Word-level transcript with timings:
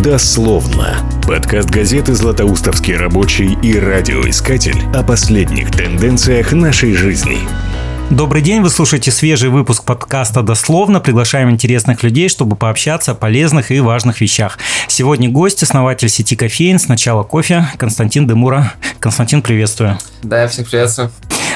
Дословно. 0.00 0.96
Подкаст 1.26 1.68
газеты 1.68 2.14
«Златоустовский 2.14 2.96
рабочий» 2.96 3.58
и 3.62 3.78
радиоискатель 3.78 4.86
о 4.94 5.02
последних 5.02 5.70
тенденциях 5.70 6.52
нашей 6.52 6.94
жизни. 6.94 7.36
Добрый 8.08 8.40
день, 8.40 8.62
вы 8.62 8.70
слушаете 8.70 9.10
свежий 9.10 9.50
выпуск 9.50 9.84
подкаста 9.84 10.40
«Дословно». 10.40 10.98
Приглашаем 10.98 11.50
интересных 11.50 12.02
людей, 12.02 12.30
чтобы 12.30 12.56
пообщаться 12.56 13.12
о 13.12 13.14
полезных 13.14 13.70
и 13.70 13.80
важных 13.80 14.22
вещах. 14.22 14.58
Сегодня 14.88 15.28
гость, 15.28 15.62
основатель 15.62 16.08
сети 16.08 16.36
кофеин 16.36 16.78
«Сначала 16.78 17.22
кофе» 17.22 17.66
Константин 17.76 18.26
Демура. 18.26 18.72
Константин, 18.98 19.42
приветствую. 19.42 19.98
Да, 20.22 20.40
я 20.40 20.48
всех 20.48 20.70
приветствую. 20.70 21.10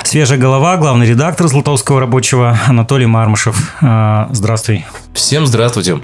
Свежая 0.05 0.39
голова, 0.39 0.77
главный 0.77 1.07
редактор 1.07 1.49
Златоустского 1.49 2.01
рабочего 2.01 2.59
Анатолий 2.67 3.07
Мармышев. 3.07 3.77
А, 3.81 4.29
здравствуй. 4.31 4.85
Всем 5.15 5.47
здравствуйте. 5.47 6.03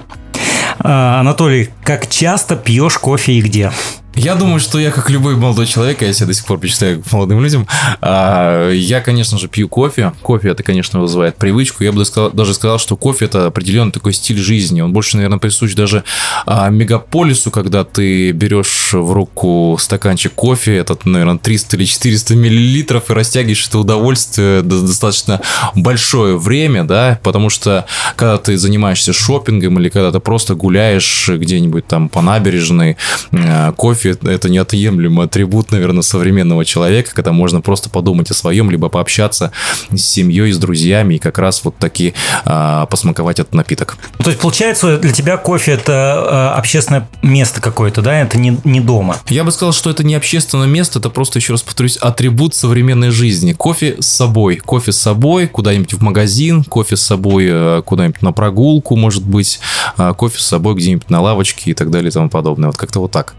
А, 0.83 1.21
Анатолий, 1.21 1.69
как 1.83 2.07
часто 2.07 2.55
пьешь 2.57 2.97
кофе 2.97 3.33
и 3.33 3.41
где? 3.41 3.71
Я 4.15 4.35
думаю, 4.35 4.59
что 4.59 4.77
я, 4.77 4.91
как 4.91 5.09
любой 5.09 5.35
молодой 5.35 5.65
человек, 5.65 6.03
я 6.03 6.13
себя 6.13 6.27
до 6.27 6.33
сих 6.33 6.45
пор 6.45 6.59
причисляю 6.59 7.03
молодым 7.11 7.41
людям, 7.41 7.67
а, 7.99 8.69
я, 8.69 9.01
конечно 9.01 9.39
же, 9.39 9.47
пью 9.47 9.67
кофе. 9.67 10.13
Кофе 10.21 10.49
это, 10.49 10.61
конечно, 10.61 10.99
вызывает 10.99 11.35
привычку. 11.37 11.83
Я 11.83 11.91
бы 11.91 12.03
даже 12.33 12.53
сказал, 12.53 12.77
что 12.77 12.95
кофе 12.95 13.25
это 13.25 13.47
определенный 13.47 13.91
такой 13.91 14.13
стиль 14.13 14.37
жизни. 14.37 14.81
Он 14.81 14.93
больше, 14.93 15.17
наверное, 15.17 15.39
присущ 15.39 15.73
даже 15.73 16.03
а, 16.45 16.69
мегаполису, 16.69 17.49
когда 17.49 17.83
ты 17.83 18.31
берешь 18.31 18.89
в 18.93 19.11
руку 19.13 19.77
стаканчик 19.79 20.33
кофе, 20.33 20.75
этот, 20.77 21.05
наверное, 21.05 21.39
300 21.39 21.77
или 21.77 21.85
400 21.85 22.35
миллилитров, 22.35 23.09
и 23.09 23.13
растягиваешь 23.13 23.67
это 23.67 23.79
удовольствие 23.79 24.61
достаточно 24.61 25.41
большое 25.75 26.37
время, 26.37 26.83
да, 26.83 27.19
потому 27.23 27.49
что 27.49 27.87
когда 28.15 28.37
ты 28.37 28.57
занимаешься 28.57 29.11
шопингом 29.11 29.79
или 29.79 29.89
когда 29.89 30.11
ты 30.11 30.19
просто 30.19 30.53
гуляешь 30.53 31.29
где-нибудь 31.29 31.87
там 31.87 32.09
по 32.09 32.21
набережной, 32.21 32.97
а, 33.31 33.71
кофе 33.71 34.02
кофе– 34.03 34.17
это 34.23 34.49
неотъемлемый 34.49 35.25
атрибут, 35.25 35.71
наверное, 35.71 36.01
современного 36.01 36.65
человека, 36.65 37.11
когда 37.13 37.31
можно 37.31 37.61
просто 37.61 37.89
подумать 37.89 38.29
о 38.31 38.33
своем, 38.33 38.69
либо 38.69 38.89
пообщаться 38.89 39.51
с 39.91 40.01
семьей, 40.01 40.51
с 40.51 40.57
друзьями 40.57 41.15
и 41.15 41.19
как 41.19 41.37
раз 41.37 41.63
вот 41.63 41.77
таки 41.77 42.13
а, 42.45 42.85
посмаковать 42.87 43.39
этот 43.39 43.53
напиток. 43.53 43.97
То 44.17 44.29
есть, 44.29 44.41
получается, 44.41 44.97
для 44.97 45.11
тебя 45.11 45.37
кофе– 45.37 45.71
это 45.73 45.93
а, 45.93 46.55
общественное 46.57 47.07
место 47.21 47.61
какое-то, 47.61 48.01
да? 48.01 48.19
Это 48.21 48.37
не, 48.37 48.57
не 48.63 48.81
дома? 48.81 49.17
Я 49.29 49.43
бы 49.43 49.51
сказал, 49.51 49.73
что 49.73 49.89
это 49.89 50.03
не 50.03 50.15
общественное 50.15 50.67
место, 50.67 50.99
это 50.99 51.09
просто, 51.09 51.39
еще 51.39 51.53
раз 51.53 51.61
повторюсь, 51.61 51.97
атрибут 51.97 52.55
современной 52.55 53.11
жизни. 53.11 53.53
Кофе 53.53 53.97
с 53.99 54.07
собой. 54.07 54.57
Кофе 54.57 54.91
с 54.91 54.97
собой 54.97 55.47
куда-нибудь 55.47 55.93
в 55.93 56.01
магазин, 56.01 56.63
кофе 56.63 56.95
с 56.95 57.01
собой 57.01 57.47
э, 57.49 57.81
куда-нибудь 57.85 58.21
на 58.21 58.31
прогулку, 58.31 58.95
может 58.95 59.23
быть, 59.23 59.59
а, 59.97 60.13
кофе 60.13 60.39
с 60.39 60.45
собой 60.45 60.75
где-нибудь 60.75 61.09
на 61.09 61.21
лавочке 61.21 61.71
и 61.71 61.73
так 61.73 61.91
далее 61.91 62.09
и 62.09 62.13
тому 62.13 62.29
подобное. 62.29 62.67
Вот 62.67 62.77
как-то 62.77 62.99
вот 62.99 63.11
так. 63.11 63.35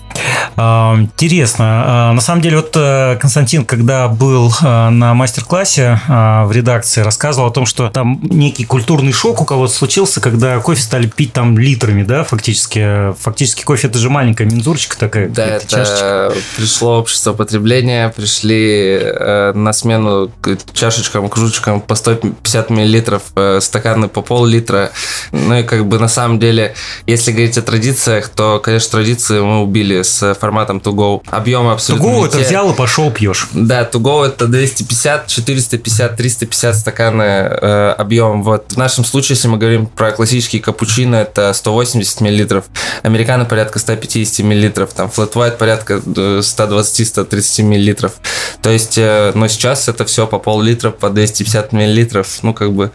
А, 0.57 0.97
интересно. 0.99 1.65
А, 1.67 2.13
на 2.13 2.21
самом 2.21 2.41
деле, 2.41 2.57
вот 2.57 2.73
э, 2.77 3.17
Константин, 3.21 3.65
когда 3.65 4.09
был 4.09 4.53
э, 4.63 4.89
на 4.91 5.15
мастер-классе 5.15 6.01
в 6.07 6.51
редакции, 6.53 7.01
рассказывал 7.01 7.49
о 7.49 7.51
том, 7.51 7.67
что 7.67 7.91
там 7.91 8.21
некий 8.23 8.65
культурный 8.65 9.13
шок 9.13 9.41
у 9.41 9.45
кого-то 9.45 9.73
случился, 9.73 10.21
когда 10.21 10.59
кофе 10.61 10.83
стали 10.83 11.07
пить 11.07 11.33
там 11.33 11.59
литрами, 11.59 12.03
да, 12.03 12.25
фактически. 12.25 13.13
Фактически 13.21 13.63
кофе 13.65 13.89
это 13.89 13.99
же 13.99 14.11
маленькая 14.11 14.45
мензурочка 14.45 14.97
такая. 14.97 15.29
Да, 15.29 15.45
это 15.45 15.67
чашечка. 15.67 16.33
пришло 16.57 16.99
общество 16.99 17.33
потребления, 17.33 18.11
пришли 18.11 18.99
э, 19.01 19.53
на 19.55 19.73
смену 19.73 20.31
чашечкам, 20.73 21.29
кружечкам 21.29 21.81
по 21.81 21.95
150 21.95 22.71
миллилитров, 22.71 23.23
стаканы 23.61 24.09
по 24.09 24.23
пол-литра. 24.23 24.93
Ну 25.33 25.59
и 25.59 25.63
как 25.63 25.87
бы 25.87 25.99
на 25.99 26.09
самом 26.09 26.39
деле, 26.39 26.75
если 27.07 27.33
говорить 27.33 27.59
о 27.59 27.63
традициях, 27.63 28.29
то, 28.29 28.61
конечно, 28.61 28.93
традиции 28.93 29.41
мы 29.41 29.63
убили 29.63 30.03
с 30.03 30.35
форматом 30.45 30.77
to 30.77 30.93
go. 30.93 31.23
Объемы 31.31 31.73
абсолютно 31.73 32.07
To 32.07 32.11
go 32.11 32.27
это 32.27 32.39
взял 32.39 32.71
и 32.71 32.77
пошел 32.77 33.11
пьешь. 33.11 33.49
Да, 33.55 33.89
to 33.91 33.99
go 33.99 34.27
это 34.27 34.47
250, 34.47 35.27
450, 35.27 36.17
350 36.17 36.77
стаканы 36.77 37.23
э, 37.23 37.95
объем. 37.97 38.43
Вот 38.43 38.73
в 38.73 38.77
нашем 38.77 39.07
случае, 39.07 39.37
если 39.37 39.49
мы 39.49 39.57
говорим 39.57 39.87
про 39.87 40.13
классический 40.13 40.61
капучино, 40.61 41.17
это 41.17 41.55
180 41.55 42.21
миллилитров. 42.21 42.67
Американо 43.03 43.47
порядка 43.47 43.79
150 43.79 44.45
миллилитров. 44.45 44.93
Там 44.93 45.09
flat 45.09 45.33
white 45.33 45.57
порядка 45.57 45.95
120-130 45.95 47.61
э, 47.61 47.63
миллилитров. 47.63 48.13
То 48.61 48.71
есть, 48.71 48.99
э, 48.99 49.33
но 49.35 49.49
сейчас 49.49 49.89
это 49.89 50.05
все 50.05 50.27
по 50.27 50.39
пол-литра, 50.39 50.91
по 50.91 51.09
250 51.09 51.73
миллилитров. 51.73 52.43
Ну, 52.43 52.53
как 52.53 52.73
бы 52.73 52.91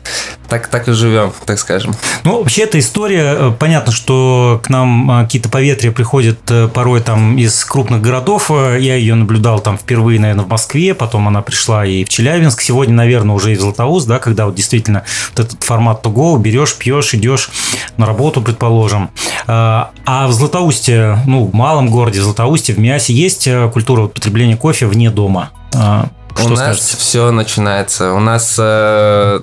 так, 0.47 0.67
так 0.67 0.87
и 0.87 0.91
живем, 0.91 1.33
так 1.45 1.57
скажем. 1.59 1.95
Ну, 2.23 2.39
вообще, 2.39 2.63
эта 2.63 2.77
история, 2.77 3.35
э, 3.39 3.51
понятно, 3.57 3.91
что 3.91 4.61
к 4.63 4.69
нам 4.69 5.09
э, 5.09 5.23
какие-то 5.23 5.49
поветрия 5.49 5.91
приходят 5.91 6.39
порой 6.73 7.01
там 7.01 7.38
из 7.43 7.63
крупных 7.65 8.01
городов. 8.01 8.49
Я 8.49 8.95
ее 8.95 9.15
наблюдал 9.15 9.59
там 9.59 9.77
впервые, 9.77 10.19
наверное, 10.19 10.45
в 10.45 10.49
Москве, 10.49 10.93
потом 10.93 11.27
она 11.27 11.41
пришла 11.41 11.85
и 11.85 12.03
в 12.03 12.09
Челябинск. 12.09 12.61
Сегодня, 12.61 12.93
наверное, 12.95 13.35
уже 13.35 13.53
и 13.53 13.55
в 13.55 13.61
Златоуст, 13.61 14.07
да, 14.07 14.19
когда 14.19 14.45
вот 14.45 14.55
действительно 14.55 15.03
вот 15.35 15.45
этот 15.45 15.63
формат 15.63 16.05
to 16.05 16.13
go, 16.13 16.37
берешь, 16.37 16.75
пьешь, 16.75 17.13
идешь 17.13 17.49
на 17.97 18.05
работу, 18.05 18.41
предположим. 18.41 19.09
А 19.47 19.91
в 20.27 20.31
Златоусте, 20.31 21.17
ну, 21.25 21.45
в 21.45 21.53
малом 21.53 21.89
городе, 21.89 22.19
в 22.19 22.23
Златоусте, 22.23 22.73
в 22.73 22.79
Миасе 22.79 23.13
есть 23.13 23.47
культура 23.73 24.07
потребления 24.07 24.57
кофе 24.57 24.85
вне 24.85 25.09
дома? 25.09 25.49
Что 26.39 26.53
у 26.53 26.55
скажете? 26.55 26.81
нас 26.81 26.95
все 26.97 27.31
начинается. 27.31 28.13
У 28.13 28.19
нас 28.19 28.55
э, 28.57 29.39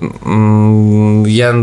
я 1.27 1.55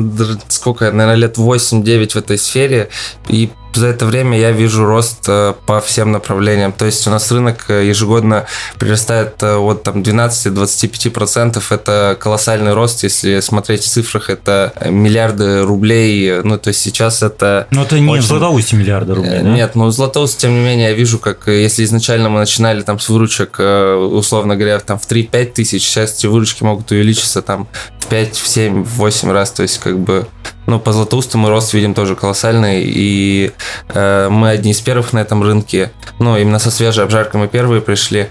сколько, 0.48 0.92
наверное, 0.92 1.14
лет 1.14 1.38
8-9 1.38 2.10
в 2.10 2.16
этой 2.16 2.38
сфере, 2.38 2.90
и 3.28 3.50
за 3.74 3.88
это 3.88 4.06
время 4.06 4.38
я 4.38 4.52
вижу 4.52 4.84
рост 4.84 5.24
э, 5.28 5.54
по 5.66 5.80
всем 5.80 6.12
направлениям. 6.12 6.72
То 6.72 6.86
есть 6.86 7.06
у 7.06 7.10
нас 7.10 7.30
рынок 7.32 7.66
э, 7.68 7.86
ежегодно 7.86 8.46
прирастает 8.78 9.42
э, 9.42 9.56
от 9.56 9.82
там 9.82 10.02
12-25%. 10.02 11.62
Это 11.70 12.16
колоссальный 12.18 12.72
рост, 12.74 13.02
если 13.02 13.40
смотреть 13.40 13.82
в 13.82 13.88
цифрах, 13.88 14.30
это 14.30 14.72
миллиарды 14.84 15.62
рублей. 15.62 16.42
Ну, 16.42 16.58
то 16.58 16.68
есть 16.68 16.80
сейчас 16.80 17.22
это... 17.22 17.66
Но 17.70 17.82
это 17.82 17.98
не 17.98 18.08
очень... 18.08 18.22
в 18.22 18.26
Златоусте 18.26 18.76
миллиарды 18.76 19.14
рублей, 19.14 19.40
да? 19.42 19.48
Нет, 19.48 19.74
но 19.74 19.84
ну, 19.84 19.90
Златоуст, 19.90 20.38
тем 20.38 20.52
не 20.54 20.60
менее, 20.60 20.88
я 20.88 20.94
вижу, 20.94 21.18
как 21.18 21.46
если 21.48 21.84
изначально 21.84 22.28
мы 22.28 22.38
начинали 22.38 22.82
там 22.82 22.98
с 22.98 23.08
выручек, 23.08 23.58
условно 23.58 24.56
говоря, 24.56 24.80
там 24.80 24.98
в 24.98 25.08
3-5 25.08 25.52
тысяч, 25.52 25.84
сейчас 25.84 26.18
эти 26.18 26.26
выручки 26.26 26.62
могут 26.62 26.90
увеличиться 26.90 27.42
там 27.42 27.68
в 28.00 28.06
5, 28.06 28.36
в 28.36 28.46
7, 28.46 28.82
в 28.84 28.96
8 28.96 29.30
раз. 29.30 29.50
То 29.52 29.62
есть 29.62 29.78
как 29.78 29.98
бы 29.98 30.26
ну, 30.66 30.80
по 30.80 30.92
Златоусту 30.92 31.36
мы 31.36 31.50
рост 31.50 31.74
видим 31.74 31.94
тоже 31.94 32.16
колоссальный, 32.16 32.84
и 32.86 33.52
мы 33.88 34.50
одни 34.50 34.72
из 34.72 34.80
первых 34.80 35.12
на 35.12 35.18
этом 35.20 35.42
рынке. 35.42 35.90
Ну, 36.18 36.36
именно 36.36 36.58
со 36.58 36.70
свежей 36.70 37.04
обжаркой 37.04 37.40
мы 37.40 37.48
первые 37.48 37.80
пришли. 37.80 38.28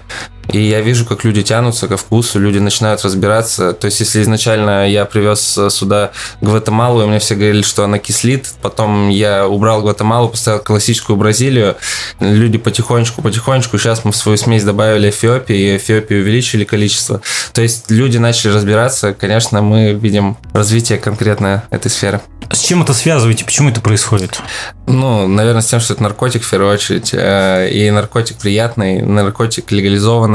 И 0.52 0.62
я 0.62 0.82
вижу, 0.82 1.06
как 1.06 1.24
люди 1.24 1.42
тянутся 1.42 1.88
ко 1.88 1.98
вкусу, 1.98 2.40
люди 2.40 2.60
начинают 2.60 3.04
разбираться. 3.04 3.74
То 3.74 3.86
есть, 3.86 4.00
если 4.02 4.22
изначально 4.22 4.90
я 4.90 5.06
привез 5.06 5.60
сюда 5.70 6.12
Гватемалу, 6.42 7.04
и 7.04 7.06
мне 7.06 7.20
все 7.20 7.36
говорили, 7.36 7.62
что 7.62 7.84
она 7.84 7.98
кислит, 7.98 8.54
потом 8.62 9.10
я 9.10 9.48
убрал 9.48 9.82
Гватемалу, 9.82 10.30
поставил 10.30 10.60
классическую 10.60 11.16
Бразилию, 11.16 11.76
люди 12.20 12.58
потихонечку-потихонечку, 12.58 13.78
сейчас 13.78 14.04
мы 14.06 14.12
в 14.12 14.16
свою 14.16 14.38
смесь 14.38 14.64
добавили 14.64 15.10
Эфиопию, 15.10 15.58
и 15.58 15.78
Эфиопию 15.78 16.22
увеличили 16.22 16.66
количество. 16.66 17.22
То 17.54 17.62
есть, 17.62 17.90
люди 17.90 18.18
начали 18.18 18.52
разбираться, 18.52 19.14
конечно, 19.14 19.62
мы 19.62 19.94
видим 19.94 20.38
развитие 20.54 20.98
конкретно 20.98 21.64
этой 21.72 21.90
сферы. 21.90 22.22
С 22.52 22.60
чем 22.60 22.84
это 22.84 22.94
связываете? 22.94 23.46
Почему 23.46 23.70
это 23.70 23.82
происходит? 23.82 24.40
Ну, 24.86 25.28
наверное, 25.28 25.62
с 25.62 25.68
тем, 25.68 25.80
что 25.80 25.94
это 25.94 26.04
наркотик 26.04 26.44
в 26.44 26.50
первую 26.50 26.72
очередь. 26.72 27.12
Э, 27.14 27.70
и 27.70 27.90
наркотик 27.90 28.38
приятный, 28.38 29.02
наркотик 29.02 29.72
легализованный. 29.72 30.33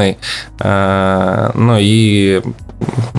Э, 0.61 1.51
ну 1.55 1.77
и 1.79 2.43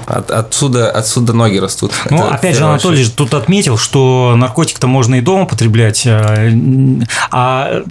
от, 0.10 0.32
отсюда, 0.32 0.90
отсюда 0.90 1.34
ноги 1.34 1.58
растут. 1.58 1.92
Ну, 2.10 2.26
Это 2.26 2.36
опять 2.36 2.56
же, 2.56 2.64
Анатолий 2.64 3.04
же 3.04 3.12
тут 3.12 3.34
отметил, 3.34 3.78
что 3.78 4.34
наркотик-то 4.36 4.88
можно 4.88 5.16
и 5.16 5.22
дома 5.22 5.46
потреблять, 5.46 6.06
а, 6.08 6.48
а 7.32 7.84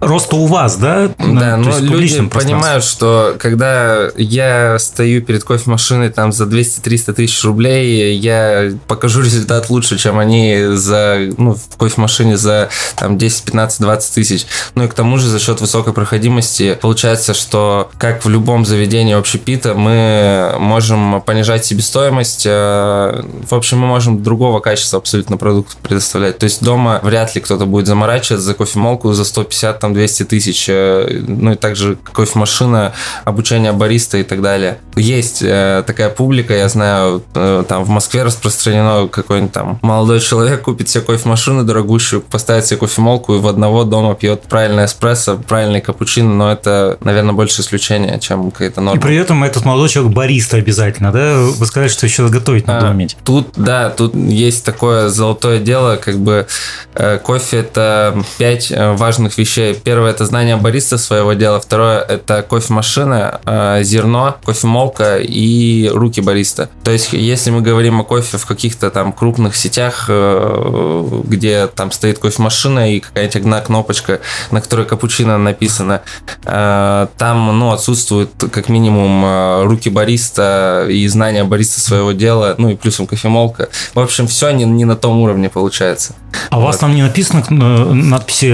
рост 0.00 0.32
у 0.34 0.46
вас, 0.46 0.76
да? 0.76 1.10
Да, 1.18 1.56
но 1.56 1.78
люди 1.78 2.20
понимают, 2.26 2.84
что 2.84 3.36
когда 3.38 4.08
я 4.16 4.78
стою 4.78 5.22
перед 5.22 5.44
кофемашиной 5.44 6.10
там 6.10 6.32
за 6.32 6.44
200-300 6.44 7.12
тысяч 7.12 7.44
рублей, 7.44 8.16
я 8.18 8.72
покажу 8.88 9.22
результат 9.22 9.70
лучше, 9.70 9.98
чем 9.98 10.18
они 10.18 10.64
за, 10.72 11.18
ну, 11.38 11.54
в 11.54 11.76
кофемашине 11.76 12.36
за 12.36 12.70
там 12.96 13.18
10, 13.18 13.44
15, 13.44 13.80
20 13.80 14.14
тысяч. 14.14 14.46
Ну 14.74 14.84
и 14.84 14.88
к 14.88 14.94
тому 14.94 15.18
же 15.18 15.28
за 15.28 15.38
счет 15.38 15.60
высокой 15.60 15.92
проходимости 15.92 16.78
получается, 16.80 17.34
что 17.34 17.90
как 17.98 18.24
в 18.24 18.28
любом 18.28 18.64
заведении 18.64 19.14
общепита 19.14 19.74
мы 19.74 20.56
можем 20.58 21.01
можем 21.02 21.20
понижать 21.22 21.64
себестоимость. 21.64 22.44
Э, 22.46 23.22
в 23.48 23.54
общем, 23.54 23.78
мы 23.78 23.86
можем 23.86 24.22
другого 24.22 24.60
качества 24.60 24.98
абсолютно 24.98 25.36
продукт 25.36 25.76
предоставлять. 25.78 26.38
То 26.38 26.44
есть 26.44 26.62
дома 26.62 27.00
вряд 27.02 27.34
ли 27.34 27.40
кто-то 27.40 27.66
будет 27.66 27.86
заморачиваться 27.86 28.44
за 28.44 28.54
кофемолку 28.54 29.12
за 29.12 29.22
150-200 29.22 30.24
тысяч. 30.24 30.66
Э, 30.68 31.22
ну 31.26 31.52
и 31.52 31.56
также 31.56 31.98
кофемашина, 32.12 32.92
обучение 33.24 33.72
бариста 33.72 34.18
и 34.18 34.22
так 34.22 34.42
далее. 34.42 34.78
Есть 34.96 35.40
такая 35.40 36.10
публика, 36.10 36.54
я 36.54 36.68
знаю, 36.68 37.22
там 37.32 37.84
в 37.84 37.88
Москве 37.88 38.22
распространено 38.22 39.08
какой-нибудь 39.08 39.52
там 39.52 39.78
молодой 39.82 40.20
человек 40.20 40.62
купит 40.62 40.88
себе 40.88 41.04
кофемашину 41.04 41.64
дорогущую, 41.64 42.22
поставит 42.22 42.66
себе 42.66 42.80
кофемолку 42.80 43.34
и 43.34 43.38
в 43.38 43.46
одного 43.46 43.84
дома 43.84 44.14
пьет 44.14 44.42
правильный 44.42 44.84
эспрессо, 44.84 45.36
правильный 45.36 45.80
капучино, 45.80 46.34
но 46.34 46.52
это, 46.52 46.98
наверное, 47.00 47.32
больше 47.32 47.60
исключение, 47.60 48.18
чем 48.20 48.50
какая-то 48.50 48.80
норма. 48.80 49.00
И 49.00 49.02
при 49.02 49.16
этом 49.16 49.44
этот 49.44 49.64
молодой 49.64 49.88
человек 49.88 50.14
бариста 50.14 50.56
обязательно, 50.56 50.91
да? 51.00 51.36
Вы 51.36 51.66
сказали, 51.66 51.88
что 51.88 52.06
еще 52.06 52.28
готовить 52.28 52.66
надо 52.66 52.88
а, 52.88 52.90
уметь. 52.90 53.16
Тут, 53.24 53.48
да, 53.56 53.90
тут 53.90 54.14
есть 54.14 54.64
такое 54.64 55.08
золотое 55.08 55.58
дело, 55.58 55.96
как 55.96 56.18
бы 56.18 56.46
э, 56.94 57.18
кофе 57.18 57.58
это 57.58 58.22
пять 58.38 58.70
э, 58.70 58.92
важных 58.92 59.38
вещей. 59.38 59.74
Первое 59.74 60.10
это 60.10 60.26
знание 60.26 60.56
бариста 60.56 60.98
своего 60.98 61.32
дела, 61.34 61.60
второе 61.60 62.00
это 62.00 62.42
кофемашина, 62.42 63.40
э, 63.44 63.80
зерно, 63.82 64.36
кофемолка 64.44 65.18
и 65.18 65.88
руки 65.92 66.20
бариста. 66.20 66.68
То 66.84 66.90
есть, 66.90 67.12
если 67.12 67.50
мы 67.50 67.62
говорим 67.62 68.00
о 68.00 68.04
кофе 68.04 68.38
в 68.38 68.46
каких-то 68.46 68.90
там 68.90 69.12
крупных 69.12 69.56
сетях, 69.56 70.06
э, 70.08 71.22
где 71.24 71.66
там 71.68 71.90
стоит 71.92 72.18
кофемашина 72.18 72.94
и 72.94 73.00
какая-нибудь 73.00 73.36
одна 73.36 73.60
кнопочка, 73.60 74.20
на 74.50 74.60
которой 74.60 74.86
капучино 74.86 75.38
написано, 75.38 76.02
э, 76.44 77.06
там, 77.18 77.58
ну, 77.58 77.72
отсутствует 77.72 78.30
как 78.50 78.68
минимум 78.68 79.24
э, 79.24 79.64
руки 79.64 79.88
бариста 79.88 80.81
и 80.88 81.06
знания 81.08 81.44
бариста 81.44 81.80
своего 81.80 82.12
дела, 82.12 82.54
ну 82.58 82.70
и 82.70 82.76
плюсом 82.76 83.06
кофемолка. 83.06 83.68
В 83.94 84.00
общем, 84.00 84.26
все 84.26 84.50
не, 84.50 84.64
не 84.64 84.84
на 84.84 84.96
том 84.96 85.18
уровне 85.20 85.48
получается. 85.48 86.14
А 86.50 86.56
вот. 86.56 86.62
у 86.62 86.66
вас 86.66 86.78
там 86.78 86.94
не 86.94 87.02
написано, 87.02 87.44
надписи 87.50 88.46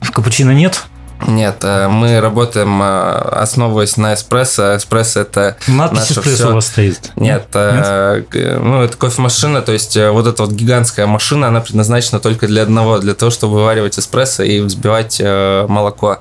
в 0.00 0.10
капучино 0.12 0.52
нет? 0.52 0.82
Нет, 1.26 1.58
э, 1.62 1.88
мы 1.88 2.20
работаем, 2.20 2.82
э, 2.82 2.84
основываясь 2.84 3.96
на 3.96 4.14
эспрессо. 4.14 4.76
Эспрессо 4.76 5.20
это 5.20 5.56
Надпись 5.66 6.12
эспрессо 6.12 6.34
все. 6.34 6.50
у 6.50 6.54
вас 6.54 6.66
стоит? 6.66 7.12
Нет, 7.16 7.46
э, 7.54 8.22
Нет? 8.32 8.60
ну 8.62 8.82
это 8.82 8.96
кофемашина, 8.96 9.62
то 9.62 9.72
есть 9.72 9.96
вот 9.96 10.26
эта 10.26 10.42
вот 10.44 10.52
гигантская 10.52 11.06
машина, 11.06 11.48
она 11.48 11.60
предназначена 11.60 12.20
только 12.20 12.46
для 12.46 12.62
одного, 12.62 12.98
для 12.98 13.14
того, 13.14 13.30
чтобы 13.30 13.54
вываривать 13.54 13.98
эспрессо 13.98 14.42
и 14.42 14.60
взбивать 14.60 15.20
молоко. 15.20 16.18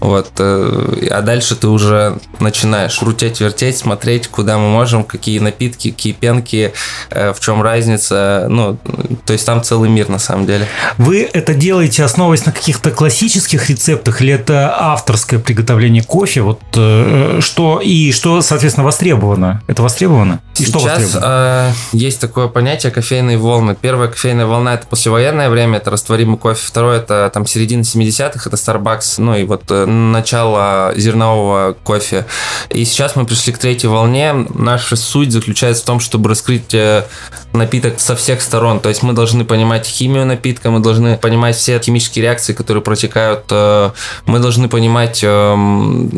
Вот. 0.00 0.32
А 0.38 1.22
дальше 1.22 1.56
ты 1.56 1.68
уже 1.68 2.18
начинаешь 2.38 2.98
крутить, 2.98 3.40
вертеть, 3.40 3.78
смотреть, 3.78 4.28
куда 4.28 4.58
мы 4.58 4.68
можем, 4.68 5.04
какие 5.04 5.38
напитки, 5.38 5.90
какие 5.90 6.12
пенки, 6.12 6.72
в 7.10 7.36
чем 7.40 7.62
разница. 7.62 8.46
Ну, 8.48 8.78
то 9.24 9.32
есть 9.32 9.46
там 9.46 9.62
целый 9.62 9.90
мир 9.90 10.08
на 10.08 10.18
самом 10.18 10.46
деле. 10.46 10.66
Вы 10.98 11.28
это 11.32 11.54
делаете, 11.54 12.04
основываясь 12.04 12.46
на 12.46 12.52
каких-то 12.52 12.90
классических 12.90 13.68
рецептах 13.70 14.20
или 14.22 14.32
это 14.32 14.74
авторское 14.76 15.38
приготовление 15.38 16.02
кофе, 16.02 16.42
вот 16.42 16.60
э, 16.76 17.38
что 17.40 17.80
и 17.80 18.12
что, 18.12 18.40
соответственно, 18.42 18.84
востребовано. 18.84 19.62
Это 19.66 19.82
востребовано? 19.82 20.40
И 20.56 20.64
Сейчас 20.64 20.68
что 20.68 20.78
востребовано? 20.80 21.20
Э, 21.24 21.72
есть 21.92 22.20
такое 22.20 22.48
понятие 22.48 22.92
кофейные 22.92 23.38
волны. 23.38 23.76
Первая 23.80 24.08
кофейная 24.08 24.46
волна 24.46 24.74
это 24.74 24.86
послевоенное 24.86 25.50
время, 25.50 25.78
это 25.78 25.90
растворимый 25.90 26.38
кофе. 26.38 26.60
Второе 26.64 26.98
это 26.98 27.30
там 27.32 27.46
середина 27.46 27.82
70-х, 27.82 28.48
это 28.48 28.56
Starbucks, 28.56 29.14
ну 29.18 29.36
и 29.36 29.44
вот 29.44 29.64
начало 29.90 30.92
зернового 30.96 31.76
кофе. 31.84 32.26
И 32.70 32.84
сейчас 32.84 33.16
мы 33.16 33.26
пришли 33.26 33.52
к 33.52 33.58
третьей 33.58 33.88
волне. 33.88 34.32
Наша 34.54 34.96
суть 34.96 35.32
заключается 35.32 35.82
в 35.82 35.86
том, 35.86 36.00
чтобы 36.00 36.28
раскрыть 36.28 36.74
э, 36.74 37.04
напиток 37.52 37.98
со 37.98 38.14
всех 38.14 38.42
сторон. 38.42 38.80
То 38.80 38.88
есть 38.88 39.02
мы 39.02 39.12
должны 39.12 39.44
понимать 39.44 39.86
химию 39.86 40.24
напитка, 40.24 40.70
мы 40.70 40.80
должны 40.80 41.16
понимать 41.16 41.56
все 41.56 41.78
химические 41.80 42.22
реакции, 42.24 42.52
которые 42.52 42.82
протекают 42.82 43.44
э, 43.50 43.90
мы 44.26 44.38
должны 44.38 44.68
понимать 44.68 45.20
э, 45.22 45.28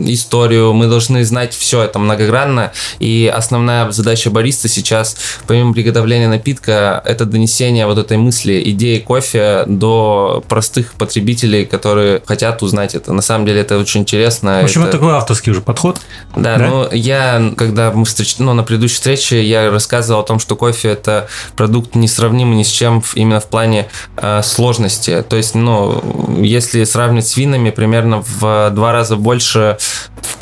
историю, 0.06 0.73
мы 0.73 0.87
должны 0.87 1.25
знать 1.25 1.55
все 1.55 1.82
это 1.82 1.99
многогранно. 1.99 2.73
И 2.99 3.32
основная 3.34 3.90
задача 3.93 4.31
бариста 4.31 4.69
сейчас, 4.69 5.17
помимо 5.46 5.73
приготовления 5.73 6.29
напитка, 6.29 7.02
это 7.05 7.25
донесение 7.25 7.87
вот 7.87 7.99
этой 7.99 8.17
мысли, 8.17 8.62
идеи 8.67 8.99
кофе 8.99 9.64
до 9.67 10.44
простых 10.49 10.93
потребителей, 10.94 11.64
которые 11.64 12.23
хотят 12.25 12.62
узнать 12.62 12.94
это. 12.94 13.12
На 13.12 13.23
самом 13.23 13.46
деле 13.46 13.61
это 13.61 13.78
очень 13.78 14.02
интересно. 14.02 14.61
В 14.61 14.64
общем, 14.64 14.82
это, 14.82 14.90
это 14.90 14.99
такой 14.99 15.14
авторский 15.14 15.52
уже 15.52 15.62
подход. 15.62 16.00
Да, 16.37 16.56
да? 16.56 16.67
ну 16.67 16.88
я, 16.93 17.52
когда 17.56 17.90
мы 17.90 18.05
встреч... 18.05 18.37
ну, 18.38 18.52
на 18.52 18.62
предыдущей 18.62 18.94
встрече, 18.94 19.43
я 19.43 19.70
рассказывал 19.70 20.20
о 20.20 20.25
том, 20.25 20.38
что 20.38 20.56
кофе 20.56 20.90
это 20.90 21.22
продукт 21.57 21.95
несравнимый 21.95 22.57
ни 22.57 22.63
с 22.63 22.69
чем 22.69 23.03
именно 23.15 23.41
в 23.41 23.47
плане 23.47 23.89
э, 24.17 24.43
сложности. 24.43 25.25
То 25.29 25.37
есть, 25.37 25.55
ну, 25.55 26.03
если 26.43 26.85
сравнивать 26.85 27.27
с 27.27 27.37
винами, 27.37 27.71
примерно 27.71 28.23
в 28.27 28.71
два 28.71 28.93
раза 28.93 29.17
больше 29.17 29.79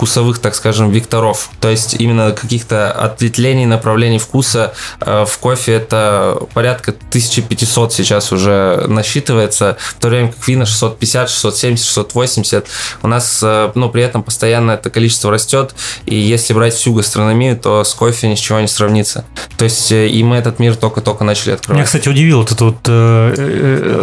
вкусовых, 0.01 0.39
так 0.39 0.55
скажем, 0.55 0.91
векторов. 0.91 1.51
То 1.61 1.69
есть 1.69 1.93
именно 1.99 2.33
каких-то 2.33 2.91
ответвлений, 2.91 3.67
направлений 3.67 4.19
вкуса 4.19 4.73
э, 4.99 5.27
в 5.29 5.39
кофе 5.39 5.73
это 5.75 6.39
порядка 6.55 6.93
1500 6.93 7.93
сейчас 7.93 8.33
уже 8.33 8.87
насчитывается, 8.89 9.77
в 9.79 10.01
то 10.01 10.09
время 10.09 10.33
как 10.33 10.49
вина 10.49 10.65
650, 10.65 11.29
670, 11.29 11.85
680. 11.85 12.67
У 13.03 13.09
нас, 13.09 13.41
э, 13.43 13.73
ну, 13.75 13.91
при 13.91 14.03
этом 14.03 14.23
постоянно 14.23 14.71
это 14.71 14.89
количество 14.89 15.31
растет, 15.31 15.75
и 16.07 16.15
если 16.15 16.55
брать 16.55 16.73
всю 16.73 16.95
гастрономию, 16.95 17.59
то 17.59 17.85
с 17.85 17.93
кофе 17.93 18.27
ничего 18.29 18.59
не 18.61 18.69
сравнится. 18.69 19.27
То 19.59 19.67
есть 19.67 19.93
э, 19.93 20.09
и 20.09 20.23
мы 20.23 20.37
этот 20.37 20.61
мир 20.61 20.77
только-только 20.77 21.25
начали 21.25 21.53
открывать. 21.53 21.77
Меня, 21.77 21.85
кстати, 21.85 22.09
удивил 22.09 22.43
этот 22.43 22.61
вот 22.63 22.89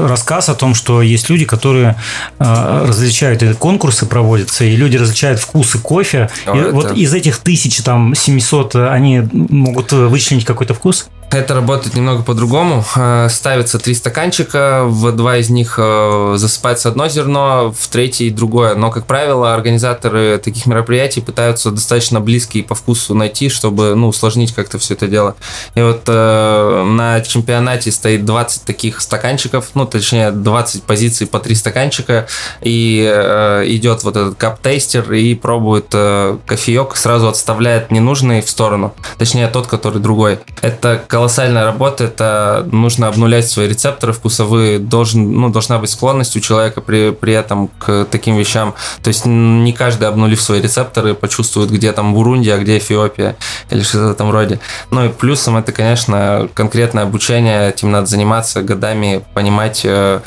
рассказ 0.07 0.49
о 0.49 0.53
том, 0.53 0.75
что 0.75 1.01
есть 1.01 1.27
люди, 1.31 1.45
которые 1.45 1.95
различают, 2.37 3.41
и 3.41 3.53
конкурсы 3.53 4.05
проводятся, 4.05 4.63
и 4.63 4.75
люди 4.75 4.97
различают 4.97 5.39
вкусы 5.39 5.79
кофе. 5.87 6.29
А 6.45 6.55
и 6.55 6.59
это... 6.59 6.71
вот 6.71 6.97
из 6.97 7.13
этих 7.13 7.37
тысяч, 7.37 7.77
там, 7.77 8.13
700, 8.13 8.75
они 8.75 9.23
могут 9.31 9.93
вычленить 9.93 10.43
какой-то 10.43 10.73
вкус? 10.73 11.07
Это 11.29 11.53
работает 11.55 11.93
немного 11.93 12.23
по-другому. 12.23 12.85
Э, 12.95 13.27
ставится 13.29 13.79
три 13.79 13.93
стаканчика, 13.93 14.83
в 14.85 15.11
два 15.11 15.37
из 15.37 15.49
них 15.49 15.75
э, 15.77 16.35
засыпается 16.37 16.87
одно 16.87 17.09
зерно, 17.09 17.73
в 17.77 17.87
третий 17.89 18.29
другое. 18.29 18.75
Но, 18.75 18.91
как 18.91 19.05
правило, 19.05 19.53
организаторы 19.53 20.37
таких 20.37 20.65
мероприятий 20.67 21.19
пытаются 21.19 21.71
достаточно 21.71 22.21
близкие 22.21 22.63
по 22.63 22.75
вкусу 22.75 23.13
найти, 23.13 23.49
чтобы 23.49 23.93
ну, 23.95 24.07
усложнить 24.07 24.53
как-то 24.53 24.79
все 24.79 24.93
это 24.93 25.07
дело. 25.07 25.35
И 25.75 25.81
вот 25.81 26.03
э, 26.07 26.83
на 26.87 27.19
чемпионате 27.19 27.91
стоит 27.91 28.23
20 28.23 28.63
таких 28.63 29.01
стаканчиков, 29.01 29.71
ну, 29.73 29.85
точнее, 29.85 30.31
20 30.31 30.83
позиций 30.83 31.27
по 31.27 31.39
три 31.39 31.55
стаканчика, 31.55 32.27
и 32.61 33.05
э, 33.05 33.63
идет 33.67 34.03
вот 34.05 34.15
этот 34.15 34.35
кап-тестер 34.35 35.11
и 35.11 35.35
пробует 35.35 35.87
э, 35.91 36.37
кофеек, 36.45 36.95
сразу 36.95 37.27
отставляет 37.27 37.91
ненужный 37.91 38.41
в 38.41 38.49
сторону, 38.49 38.93
точнее, 39.17 39.47
тот, 39.49 39.67
который 39.67 39.99
другой. 40.01 40.39
Это 40.61 41.03
колоссальная 41.17 41.65
работа, 41.65 42.03
это 42.03 42.67
нужно 42.71 43.07
обнулять 43.07 43.49
свои 43.49 43.67
рецепторы 43.67 44.13
вкусовые, 44.13 44.77
должен, 44.77 45.31
ну, 45.31 45.49
должна 45.49 45.79
быть 45.79 45.89
склонность 45.89 46.37
у 46.37 46.39
человека 46.39 46.79
при, 46.79 47.09
при 47.09 47.33
этом 47.33 47.69
к 47.79 48.05
таким 48.11 48.37
вещам. 48.37 48.75
То 49.01 49.07
есть 49.07 49.25
не 49.25 49.73
каждый, 49.73 50.07
обнулив 50.09 50.39
свои 50.39 50.61
рецепторы, 50.61 51.15
почувствует, 51.15 51.71
где 51.71 51.91
там 51.91 52.13
Бурунди, 52.13 52.49
а 52.49 52.59
где 52.59 52.77
Эфиопия 52.77 53.35
или 53.71 53.81
что-то 53.81 54.09
в 54.09 54.11
этом 54.11 54.29
роде. 54.29 54.59
Ну 54.91 55.05
и 55.05 55.09
плюсом 55.09 55.57
это, 55.57 55.71
конечно, 55.71 56.49
конкретное 56.53 57.01
обучение, 57.01 57.69
этим 57.69 57.89
надо 57.89 58.05
заниматься 58.05 58.61
годами, 58.61 59.25
понимать 59.33 59.81
э, 59.85 60.19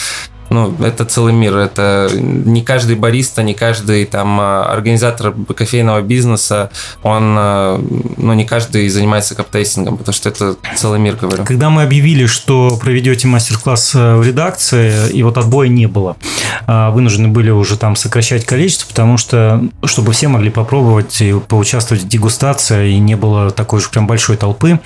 ну, 0.51 0.75
это 0.85 1.05
целый 1.05 1.33
мир. 1.33 1.57
Это 1.57 2.11
не 2.13 2.63
каждый 2.63 2.97
бариста, 2.97 3.43
не 3.43 3.55
каждый 3.55 4.05
там 4.05 4.39
а, 4.41 4.65
организатор 4.65 5.33
кофейного 5.33 6.03
бизнеса, 6.03 6.71
он, 7.03 7.37
а, 7.39 7.81
ну, 8.17 8.33
не 8.35 8.45
каждый 8.45 8.89
занимается 8.89 9.35
каптейстингом, 9.37 9.97
потому 9.97 10.13
что 10.13 10.29
это 10.29 10.57
целый 10.77 10.99
мир, 10.99 11.17
говорю. 11.17 11.45
Когда 11.45 11.71
мы 11.71 11.83
объявили, 11.83 12.27
что 12.27 12.77
проведете 12.81 13.29
мастер-класс 13.29 13.93
э, 13.95 14.17
в 14.17 14.27
редакции, 14.27 15.11
и 15.13 15.23
вот 15.23 15.39
отбоя 15.39 15.69
не 15.69 15.87
было, 15.87 16.17
а, 16.67 16.91
вынуждены 16.91 17.29
были 17.29 17.51
уже 17.51 17.77
там 17.77 17.95
сокращать 17.95 18.45
количество, 18.45 18.89
потому 18.89 19.19
что, 19.19 19.63
чтобы 19.85 20.13
все 20.13 20.27
могли 20.29 20.51
попробовать 20.51 21.21
и 21.21 21.33
поучаствовать 21.33 22.03
в 22.03 22.09
дегустации, 22.09 22.93
и 22.93 22.99
не 22.99 23.15
было 23.15 23.51
такой 23.51 23.79
уж 23.79 23.89
прям 23.89 24.09
большой 24.09 24.37
толпы. 24.37 24.81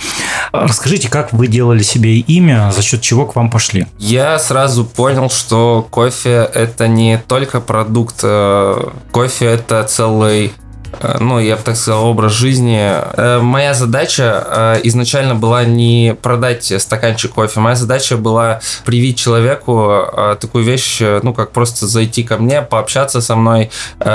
Расскажите, 0.53 1.09
как 1.09 1.33
вы 1.33 1.47
делали 1.47 1.83
себе 1.83 2.19
имя, 2.19 2.71
за 2.71 2.83
счет 2.83 3.01
чего 3.01 3.25
к 3.25 3.35
вам 3.35 3.51
пошли? 3.51 3.87
Я 3.99 4.39
сразу 4.39 4.85
понял, 4.85 5.31
что 5.31 5.54
что 5.55 5.87
кофе 5.89 6.51
это 6.53 6.89
не 6.89 7.23
только 7.29 7.61
продукт, 7.61 8.17
э, 8.25 8.89
кофе 9.13 9.47
это 9.47 9.85
целый 9.85 10.53
э, 11.01 11.19
ну, 11.21 11.39
я 11.39 11.55
бы 11.55 11.63
так 11.63 11.77
сказал, 11.77 12.07
образ 12.07 12.33
жизни. 12.33 12.81
Э, 12.81 13.39
моя 13.39 13.73
задача 13.73 14.81
изначально 14.83 15.37
была 15.37 15.63
не 15.65 16.17
продать 16.21 16.73
стаканчик 16.83 17.35
кофе. 17.35 17.61
Моя 17.61 17.77
задача 17.77 18.17
была 18.17 18.63
привить 18.85 19.17
человеку 19.17 20.05
такую 20.41 20.65
вещь, 20.65 21.01
ну, 21.23 21.33
как 21.33 21.53
просто 21.53 21.87
зайти 21.87 22.25
ко 22.25 22.37
мне, 22.37 22.61
пообщаться 22.61 23.21
со 23.21 23.37
мной, 23.37 23.71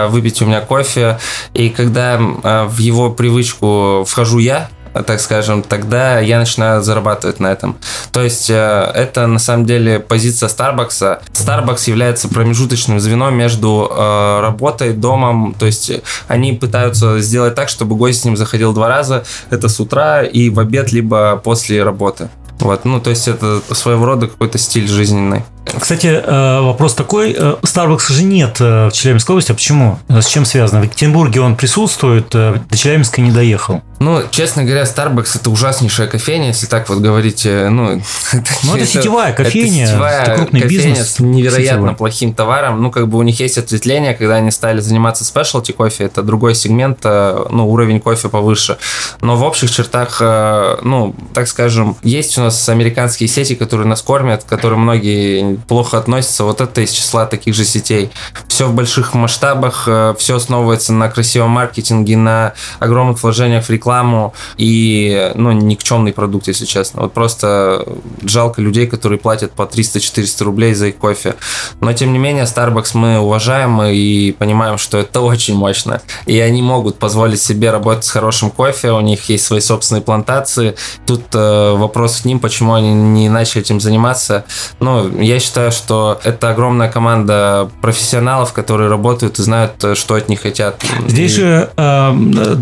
выпить 0.09 0.41
у 0.41 0.45
меня 0.45 0.59
кофе. 0.59 1.19
И 1.53 1.69
когда 1.69 2.17
в 2.17 2.79
его 2.79 3.11
привычку 3.11 4.03
вхожу 4.05 4.39
я, 4.39 4.69
так 4.93 5.19
скажем, 5.19 5.63
тогда 5.63 6.19
я 6.19 6.39
начинаю 6.39 6.81
зарабатывать 6.81 7.39
на 7.39 7.47
этом. 7.51 7.77
То 8.11 8.21
есть 8.21 8.49
э, 8.49 8.91
это 8.95 9.27
на 9.27 9.39
самом 9.39 9.65
деле 9.65 9.99
позиция 9.99 10.49
Starbucks. 10.49 11.21
Starbucks 11.33 11.89
является 11.89 12.27
промежуточным 12.27 12.99
звеном 12.99 13.35
между 13.35 13.89
э, 13.91 14.39
работой, 14.41 14.93
домом. 14.93 15.55
То 15.57 15.65
есть 15.65 15.91
они 16.27 16.53
пытаются 16.53 17.19
сделать 17.19 17.55
так, 17.55 17.69
чтобы 17.69 17.95
гость 17.95 18.21
с 18.21 18.25
ним 18.25 18.37
заходил 18.37 18.73
два 18.73 18.87
раза. 18.87 19.23
Это 19.49 19.69
с 19.69 19.79
утра 19.79 20.23
и 20.23 20.49
в 20.49 20.59
обед, 20.59 20.91
либо 20.91 21.39
после 21.43 21.83
работы. 21.83 22.29
Вот, 22.59 22.83
ну, 22.83 22.99
то 22.99 23.09
есть 23.09 23.27
это 23.27 23.61
своего 23.71 24.05
рода 24.05 24.27
какой-то 24.27 24.57
стиль 24.57 24.87
жизненный. 24.87 25.43
Кстати, 25.65 26.07
э, 26.07 26.61
вопрос 26.61 26.93
такой. 26.95 27.33
Э, 27.33 27.55
Starbucks 27.61 28.11
же 28.11 28.23
нет 28.23 28.57
э, 28.59 28.87
в 28.87 28.91
Челябинской 28.91 29.33
области. 29.33 29.51
А 29.51 29.55
почему? 29.55 29.99
С 30.07 30.25
чем 30.25 30.45
связано? 30.45 30.81
В 30.81 30.83
Екатеринбурге 30.83 31.41
он 31.41 31.55
присутствует, 31.55 32.29
до 32.29 32.61
Челябинска 32.75 33.21
не 33.21 33.31
доехал. 33.31 33.81
Ну, 33.99 34.23
честно 34.31 34.63
говоря, 34.63 34.83
Starbucks 34.83 35.39
это 35.39 35.49
ужаснейшая 35.49 36.07
кофейня, 36.07 36.47
если 36.47 36.67
так 36.67 36.87
вот 36.89 36.99
говорить. 36.99 37.45
Ну, 37.45 38.01
это, 38.31 38.43
ну, 38.63 38.75
это, 38.75 38.77
это 38.83 38.85
сетевая 38.85 39.33
кофейня, 39.33 39.83
это, 39.83 39.91
сетевая 39.91 40.23
это 40.23 40.35
крупный 40.35 40.61
кофейня 40.61 40.89
бизнес. 40.89 41.15
с 41.15 41.19
невероятно 41.19 41.79
сетевой. 41.81 41.95
плохим 41.95 42.33
товаром. 42.33 42.81
Ну, 42.81 42.91
как 42.91 43.07
бы 43.07 43.17
у 43.17 43.21
них 43.21 43.39
есть 43.39 43.57
ответвление, 43.57 44.13
когда 44.13 44.35
они 44.35 44.51
стали 44.51 44.79
заниматься 44.79 45.25
спешлти 45.25 45.71
кофе, 45.71 46.05
это 46.05 46.23
другой 46.23 46.55
сегмент, 46.55 47.03
ну, 47.03 47.69
уровень 47.69 47.99
кофе 47.99 48.29
повыше. 48.29 48.77
Но 49.21 49.35
в 49.35 49.43
общих 49.43 49.71
чертах, 49.71 50.21
ну, 50.21 51.15
так 51.33 51.47
скажем, 51.47 51.97
есть 52.03 52.37
у 52.37 52.41
нас 52.41 52.69
американские 52.69 53.27
сети, 53.27 53.55
которые 53.55 53.87
нас 53.87 54.01
кормят, 54.01 54.43
которые 54.45 54.79
многие 54.79 55.48
плохо 55.57 55.97
относятся. 55.97 56.43
Вот 56.43 56.61
это 56.61 56.81
из 56.81 56.91
числа 56.91 57.25
таких 57.25 57.55
же 57.55 57.65
сетей. 57.65 58.09
Все 58.47 58.67
в 58.67 58.73
больших 58.73 59.13
масштабах, 59.13 59.83
э, 59.87 60.15
все 60.17 60.35
основывается 60.35 60.93
на 60.93 61.09
красивом 61.09 61.51
маркетинге, 61.51 62.17
на 62.17 62.53
огромных 62.79 63.21
вложениях 63.21 63.65
в 63.65 63.69
рекламу 63.69 64.33
и, 64.57 65.31
ну, 65.35 65.51
никчемный 65.51 66.13
продукт, 66.13 66.47
если 66.47 66.65
честно. 66.65 67.03
Вот 67.03 67.13
просто 67.13 67.85
жалко 68.23 68.61
людей, 68.61 68.87
которые 68.87 69.19
платят 69.19 69.51
по 69.51 69.63
300-400 69.63 70.43
рублей 70.43 70.73
за 70.73 70.87
их 70.87 70.97
кофе. 70.97 71.35
Но, 71.81 71.93
тем 71.93 72.13
не 72.13 72.19
менее, 72.19 72.43
Starbucks 72.43 72.91
мы 72.93 73.19
уважаем 73.19 73.81
и 73.83 74.31
понимаем, 74.31 74.77
что 74.77 74.97
это 74.97 75.21
очень 75.21 75.55
мощно. 75.55 76.01
И 76.25 76.39
они 76.39 76.61
могут 76.61 76.97
позволить 76.99 77.41
себе 77.41 77.71
работать 77.71 78.05
с 78.05 78.11
хорошим 78.11 78.51
кофе, 78.51 78.91
у 78.91 79.01
них 79.01 79.29
есть 79.29 79.45
свои 79.45 79.59
собственные 79.59 80.01
плантации. 80.01 80.75
Тут 81.05 81.23
э, 81.33 81.73
вопрос 81.73 82.21
к 82.21 82.25
ним, 82.25 82.39
почему 82.39 82.73
они 82.73 82.93
не 82.93 83.29
начали 83.29 83.61
этим 83.61 83.79
заниматься. 83.79 84.45
Ну, 84.79 85.19
я 85.19 85.38
считаю, 85.39 85.59
считаю, 85.59 85.71
что 85.71 86.19
это 86.23 86.49
огромная 86.49 86.89
команда 86.89 87.69
профессионалов, 87.81 88.53
которые 88.53 88.89
работают 88.89 89.39
и 89.39 89.43
знают, 89.43 89.83
э, 89.83 89.95
что 89.95 90.15
от 90.15 90.29
них 90.29 90.41
хотят. 90.41 90.81
Здесь 91.07 91.33
и... 91.33 91.35
же, 91.35 91.69
э, 91.75 92.11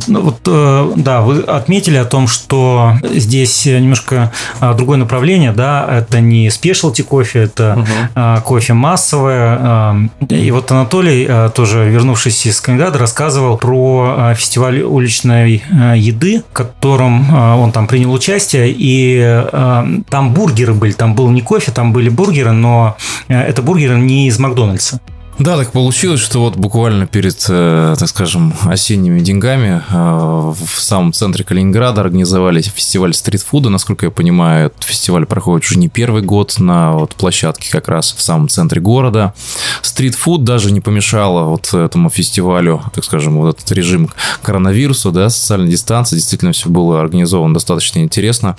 ну, 0.07 0.21
вот, 0.21 0.39
э, 0.45 0.91
да, 0.95 1.21
вы 1.21 1.41
отметили 1.41 1.97
о 1.97 2.05
том, 2.05 2.27
что 2.27 2.93
здесь 3.03 3.65
немножко 3.65 4.31
э, 4.61 4.73
другое 4.73 4.97
направление, 4.97 5.51
да, 5.51 5.85
это 5.89 6.19
не 6.21 6.49
спешлти 6.49 7.01
кофе, 7.01 7.43
это 7.43 7.77
угу. 7.77 7.87
э, 8.15 8.41
кофе 8.43 8.73
массовое. 8.73 9.59
Э, 9.61 10.35
и 10.35 10.51
вот 10.51 10.71
Анатолий, 10.71 11.25
э, 11.27 11.49
тоже 11.53 11.89
вернувшись 11.89 12.45
из 12.45 12.61
Калининграда, 12.61 12.99
рассказывал 12.99 13.57
про 13.57 14.15
э, 14.17 14.35
фестиваль 14.35 14.81
уличной 14.81 15.63
э, 15.69 15.93
еды, 15.97 16.43
в 16.49 16.53
котором 16.53 17.25
э, 17.29 17.53
он 17.55 17.71
там 17.71 17.87
принял 17.87 18.11
участие, 18.11 18.73
и 18.75 19.19
э, 19.19 19.85
там 20.09 20.33
бургеры 20.33 20.73
были, 20.73 20.91
там 20.91 21.15
был 21.15 21.29
не 21.29 21.41
кофе, 21.41 21.71
там 21.71 21.93
были 21.93 22.09
бургеры, 22.09 22.51
но 22.51 22.66
Э, 23.27 23.41
это 23.41 23.61
бургер 23.61 23.97
не 23.97 24.27
из 24.27 24.39
Макдональдса. 24.39 24.99
Да, 25.39 25.55
так 25.55 25.71
получилось, 25.71 26.19
что 26.19 26.39
вот 26.39 26.55
буквально 26.55 27.05
перед, 27.05 27.45
э, 27.47 27.95
так 27.99 28.09
скажем, 28.09 28.55
осенними 28.65 29.19
деньгами 29.19 29.83
э, 29.87 29.93
в 29.93 30.81
самом 30.81 31.13
центре 31.13 31.43
Калининграда 31.43 32.01
организовали 32.01 32.59
фестиваль 32.61 33.13
стритфуда. 33.13 33.69
Насколько 33.69 34.07
я 34.07 34.11
понимаю, 34.11 34.67
этот 34.67 34.83
фестиваль 34.83 35.27
проходит 35.27 35.65
уже 35.65 35.77
не 35.77 35.89
первый 35.89 36.23
год 36.23 36.55
на 36.57 36.93
вот 36.93 37.13
площадке 37.13 37.69
как 37.71 37.87
раз 37.87 38.15
в 38.17 38.21
самом 38.21 38.49
центре 38.49 38.81
города. 38.81 39.35
Стритфуд 39.83 40.43
даже 40.43 40.71
не 40.71 40.81
помешало 40.81 41.43
вот 41.43 41.71
этому 41.71 42.09
фестивалю, 42.09 42.81
так 42.95 43.03
скажем, 43.03 43.37
вот 43.37 43.57
этот 43.57 43.71
режим 43.73 44.09
коронавируса, 44.41 45.11
да, 45.11 45.29
социальной 45.29 45.69
дистанции. 45.69 46.15
Действительно, 46.15 46.51
все 46.51 46.67
было 46.69 46.99
организовано 46.99 47.53
достаточно 47.53 47.99
интересно. 47.99 48.57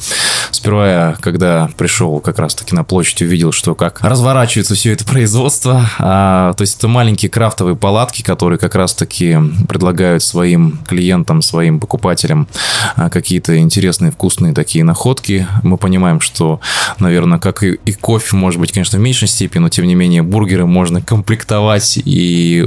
Сперва 0.53 0.89
я, 0.89 1.17
когда 1.21 1.71
пришел 1.77 2.21
как 2.21 2.39
раз-таки 2.39 2.77
на 2.77 2.85
площадь, 2.85 3.21
увидел, 3.21 3.51
что 3.51 3.75
как 3.75 4.01
разворачивается 4.01 4.77
все 4.77 4.93
это 4.93 5.05
производство. 5.05 5.91
А, 5.99 6.53
то 6.53 6.68
есть 6.69 6.79
это 6.79 6.89
маленькие 6.89 7.31
крафтовые 7.31 7.77
палатки, 7.77 8.23
которые 8.23 8.59
как 8.59 8.75
раз-таки 8.75 9.39
предлагают 9.69 10.23
своим 10.23 10.79
клиентам, 10.87 11.43
своим 11.43 11.81
покупателям 11.81 12.47
а, 12.95 13.09
какие-то 13.11 13.59
интересные, 13.59 14.13
вкусные 14.13 14.53
такие 14.53 14.85
находки. 14.85 15.47
Мы 15.63 15.79
понимаем, 15.79 16.21
что, 16.21 16.61
наверное, 16.99 17.39
как 17.39 17.63
и, 17.63 17.79
и 17.85 17.93
кофе, 17.93 18.37
может 18.37 18.61
быть, 18.61 18.73
конечно, 18.73 18.99
в 18.99 19.03
меньшей 19.03 19.29
степени, 19.29 19.63
но 19.63 19.69
тем 19.69 19.87
не 19.87 19.95
менее 19.95 20.23
бургеры 20.23 20.67
можно 20.67 21.01
комплектовать 21.01 21.99
и, 22.05 22.65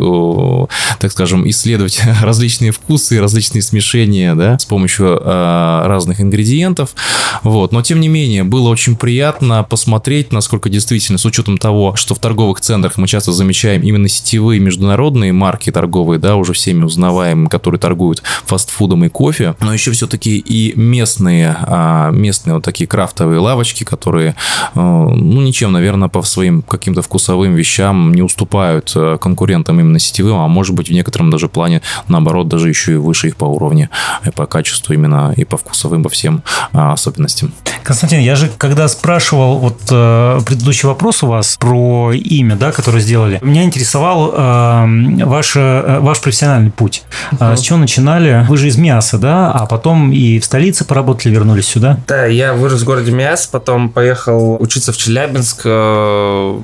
так 0.99 1.11
скажем, 1.11 1.47
исследовать 1.47 2.01
различные 2.21 2.71
вкусы, 2.71 3.21
различные 3.21 3.61
смешения, 3.61 4.33
да, 4.35 4.57
с 4.57 4.65
помощью 4.65 5.21
э, 5.23 5.83
разных 5.85 6.21
ингредиентов. 6.21 6.95
Вот. 7.43 7.71
Но, 7.71 7.81
тем 7.81 7.99
не 7.99 8.07
менее, 8.07 8.43
было 8.43 8.69
очень 8.69 8.95
приятно 8.95 9.63
посмотреть, 9.63 10.31
насколько 10.31 10.69
действительно, 10.69 11.19
с 11.19 11.25
учетом 11.25 11.57
того, 11.57 11.95
что 11.95 12.15
в 12.15 12.19
торговых 12.19 12.61
центрах 12.61 12.97
мы 12.97 13.07
часто 13.07 13.31
замечаем 13.31 13.81
именно 13.91 14.07
сетевые 14.07 14.59
международные 14.59 15.33
марки 15.33 15.71
торговые, 15.71 16.19
да, 16.19 16.35
уже 16.35 16.53
всеми 16.53 16.83
узнаваемые, 16.83 17.49
которые 17.49 17.79
торгуют 17.79 18.23
фастфудом 18.45 19.05
и 19.05 19.09
кофе, 19.09 19.55
но 19.59 19.73
еще 19.73 19.91
все-таки 19.91 20.37
и 20.37 20.73
местные, 20.79 21.55
а, 21.61 22.09
местные 22.11 22.55
вот 22.55 22.63
такие 22.63 22.87
крафтовые 22.87 23.39
лавочки, 23.39 23.83
которые, 23.83 24.35
а, 24.73 24.79
ну, 24.79 25.41
ничем, 25.41 25.71
наверное, 25.71 26.07
по 26.07 26.21
своим 26.23 26.61
каким-то 26.61 27.01
вкусовым 27.01 27.53
вещам 27.53 28.13
не 28.13 28.21
уступают 28.21 28.93
а, 28.95 29.17
конкурентам 29.17 29.79
именно 29.79 29.99
сетевым, 29.99 30.39
а 30.39 30.47
может 30.47 30.75
быть 30.75 30.89
в 30.89 30.93
некотором 30.93 31.29
даже 31.29 31.49
плане, 31.49 31.81
наоборот, 32.07 32.47
даже 32.47 32.69
еще 32.69 32.93
и 32.93 32.95
выше 32.95 33.27
их 33.27 33.35
по 33.35 33.45
уровню, 33.45 33.89
и 34.25 34.31
по 34.31 34.45
качеству 34.45 34.93
именно, 34.93 35.33
и 35.35 35.43
по 35.43 35.57
вкусовым, 35.57 36.03
по 36.03 36.09
всем 36.09 36.43
особенностям. 36.71 37.53
Константин, 37.83 38.19
я 38.19 38.35
же 38.35 38.49
когда 38.57 38.87
спрашивал 38.87 39.57
вот 39.57 39.79
э, 39.89 40.39
предыдущий 40.45 40.87
вопрос 40.87 41.23
у 41.23 41.27
вас 41.27 41.57
про 41.57 42.11
имя, 42.13 42.55
да, 42.55 42.71
которое 42.71 42.99
сделали, 42.99 43.39
меня 43.41 43.63
интересовал 43.81 44.31
э, 44.33 45.25
ваш, 45.25 45.55
ваш 45.55 46.21
профессиональный 46.21 46.71
путь. 46.71 47.03
Uh-huh. 47.31 47.55
С 47.55 47.61
чего 47.61 47.79
начинали? 47.79 48.45
Вы 48.47 48.57
же 48.57 48.67
из 48.67 48.77
Миаса, 48.77 49.17
да? 49.17 49.51
А 49.51 49.65
потом 49.65 50.11
и 50.11 50.39
в 50.39 50.45
столице 50.45 50.85
поработали, 50.85 51.33
вернулись 51.33 51.67
сюда? 51.67 51.97
Да, 52.07 52.25
я 52.25 52.53
вырос 52.53 52.81
в 52.81 52.85
городе 52.85 53.11
Миас, 53.11 53.47
потом 53.47 53.89
поехал 53.89 54.61
учиться 54.61 54.91
в 54.91 54.97
Челябинск, 54.97 55.61
э, 55.65 56.59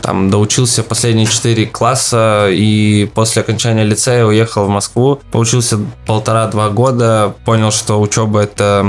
там 0.00 0.30
доучился 0.30 0.82
последние 0.82 1.26
четыре 1.26 1.66
класса, 1.66 2.48
и 2.50 3.10
после 3.14 3.42
окончания 3.42 3.84
лицея 3.84 4.24
уехал 4.24 4.64
в 4.64 4.70
Москву. 4.70 5.20
Поучился 5.30 5.78
полтора-два 6.06 6.70
года, 6.70 7.34
понял, 7.44 7.70
что 7.70 8.00
учеба 8.00 8.40
это 8.40 8.86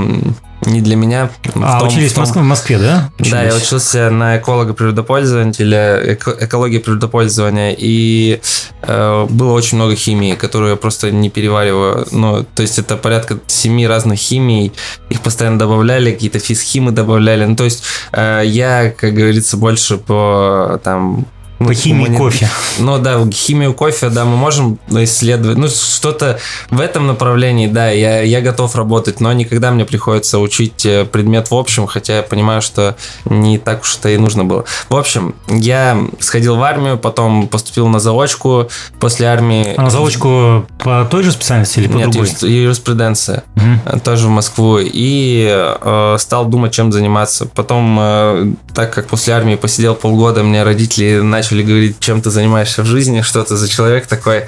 не 0.68 0.80
для 0.80 0.96
меня. 0.96 1.30
А, 1.56 1.80
том, 1.80 1.88
учились 1.88 2.12
в, 2.12 2.14
том... 2.14 2.26
в 2.26 2.36
Москве, 2.36 2.78
да? 2.78 3.10
Учились. 3.18 3.32
Да, 3.32 3.42
я 3.42 3.54
учился 3.54 4.10
на 4.10 4.38
эколога 4.38 4.74
природопользователя, 4.74 6.14
эко, 6.14 6.36
экологии 6.40 6.78
природопользования, 6.78 7.74
и 7.76 8.40
э, 8.82 9.26
было 9.28 9.52
очень 9.52 9.76
много 9.76 9.96
химии, 9.96 10.34
которую 10.34 10.70
я 10.70 10.76
просто 10.76 11.10
не 11.10 11.30
перевариваю. 11.30 12.06
Ну, 12.10 12.44
то 12.54 12.62
есть 12.62 12.78
это 12.78 12.96
порядка 12.96 13.38
семи 13.46 13.86
разных 13.86 14.18
химий, 14.18 14.72
их 15.10 15.20
постоянно 15.20 15.58
добавляли, 15.58 16.12
какие-то 16.12 16.38
физхимы 16.38 16.92
добавляли. 16.92 17.44
Ну, 17.44 17.56
то 17.56 17.64
есть 17.64 17.82
э, 18.12 18.42
я, 18.44 18.90
как 18.90 19.14
говорится, 19.14 19.56
больше 19.56 19.98
по 19.98 20.80
там 20.84 21.26
по 21.58 21.74
химии 21.74 22.08
мы, 22.08 22.16
кофе. 22.16 22.48
Ну 22.78 22.98
да, 22.98 23.18
химию 23.30 23.74
кофе, 23.74 24.10
да, 24.10 24.24
мы 24.24 24.36
можем 24.36 24.78
исследовать. 24.90 25.58
Ну, 25.58 25.68
что-то 25.68 26.38
в 26.70 26.80
этом 26.80 27.06
направлении, 27.06 27.66
да, 27.66 27.90
я, 27.90 28.22
я 28.22 28.40
готов 28.40 28.76
работать, 28.76 29.20
но 29.20 29.32
никогда 29.32 29.70
мне 29.70 29.84
приходится 29.84 30.38
учить 30.38 30.86
э, 30.86 31.04
предмет 31.04 31.50
в 31.50 31.54
общем, 31.54 31.86
хотя 31.86 32.18
я 32.18 32.22
понимаю, 32.22 32.62
что 32.62 32.96
не 33.24 33.58
так 33.58 33.82
уж 33.82 33.96
это 33.96 34.10
и 34.10 34.16
нужно 34.16 34.44
было. 34.44 34.64
В 34.88 34.96
общем, 34.96 35.34
я 35.48 35.98
сходил 36.20 36.56
в 36.56 36.62
армию, 36.62 36.98
потом 36.98 37.48
поступил 37.48 37.88
на 37.88 37.98
заочку 37.98 38.68
после 39.00 39.26
армии. 39.26 39.74
А 39.76 39.82
на 39.82 39.90
заочку 39.90 40.66
по 40.78 41.06
той 41.10 41.22
же 41.22 41.32
специальности 41.32 41.80
или 41.80 41.88
по 41.88 41.96
Нет, 41.96 42.10
другой? 42.10 42.30
юриспруденция. 42.42 43.42
Угу. 43.56 44.00
Тоже 44.00 44.26
в 44.26 44.30
Москву. 44.30 44.78
И 44.80 45.48
э, 45.48 46.16
стал 46.18 46.46
думать, 46.46 46.72
чем 46.72 46.92
заниматься. 46.92 47.46
Потом, 47.46 47.98
э, 48.00 48.52
так 48.74 48.92
как 48.92 49.08
после 49.08 49.34
армии 49.34 49.56
посидел 49.56 49.94
полгода, 49.94 50.42
мне 50.42 50.62
родители 50.62 51.20
начали 51.20 51.47
начали 51.48 51.62
говорить, 51.62 51.96
чем 51.98 52.20
ты 52.20 52.30
занимаешься 52.30 52.82
в 52.82 52.86
жизни, 52.86 53.22
что 53.22 53.42
ты 53.42 53.56
за 53.56 53.68
человек 53.68 54.06
такой. 54.06 54.44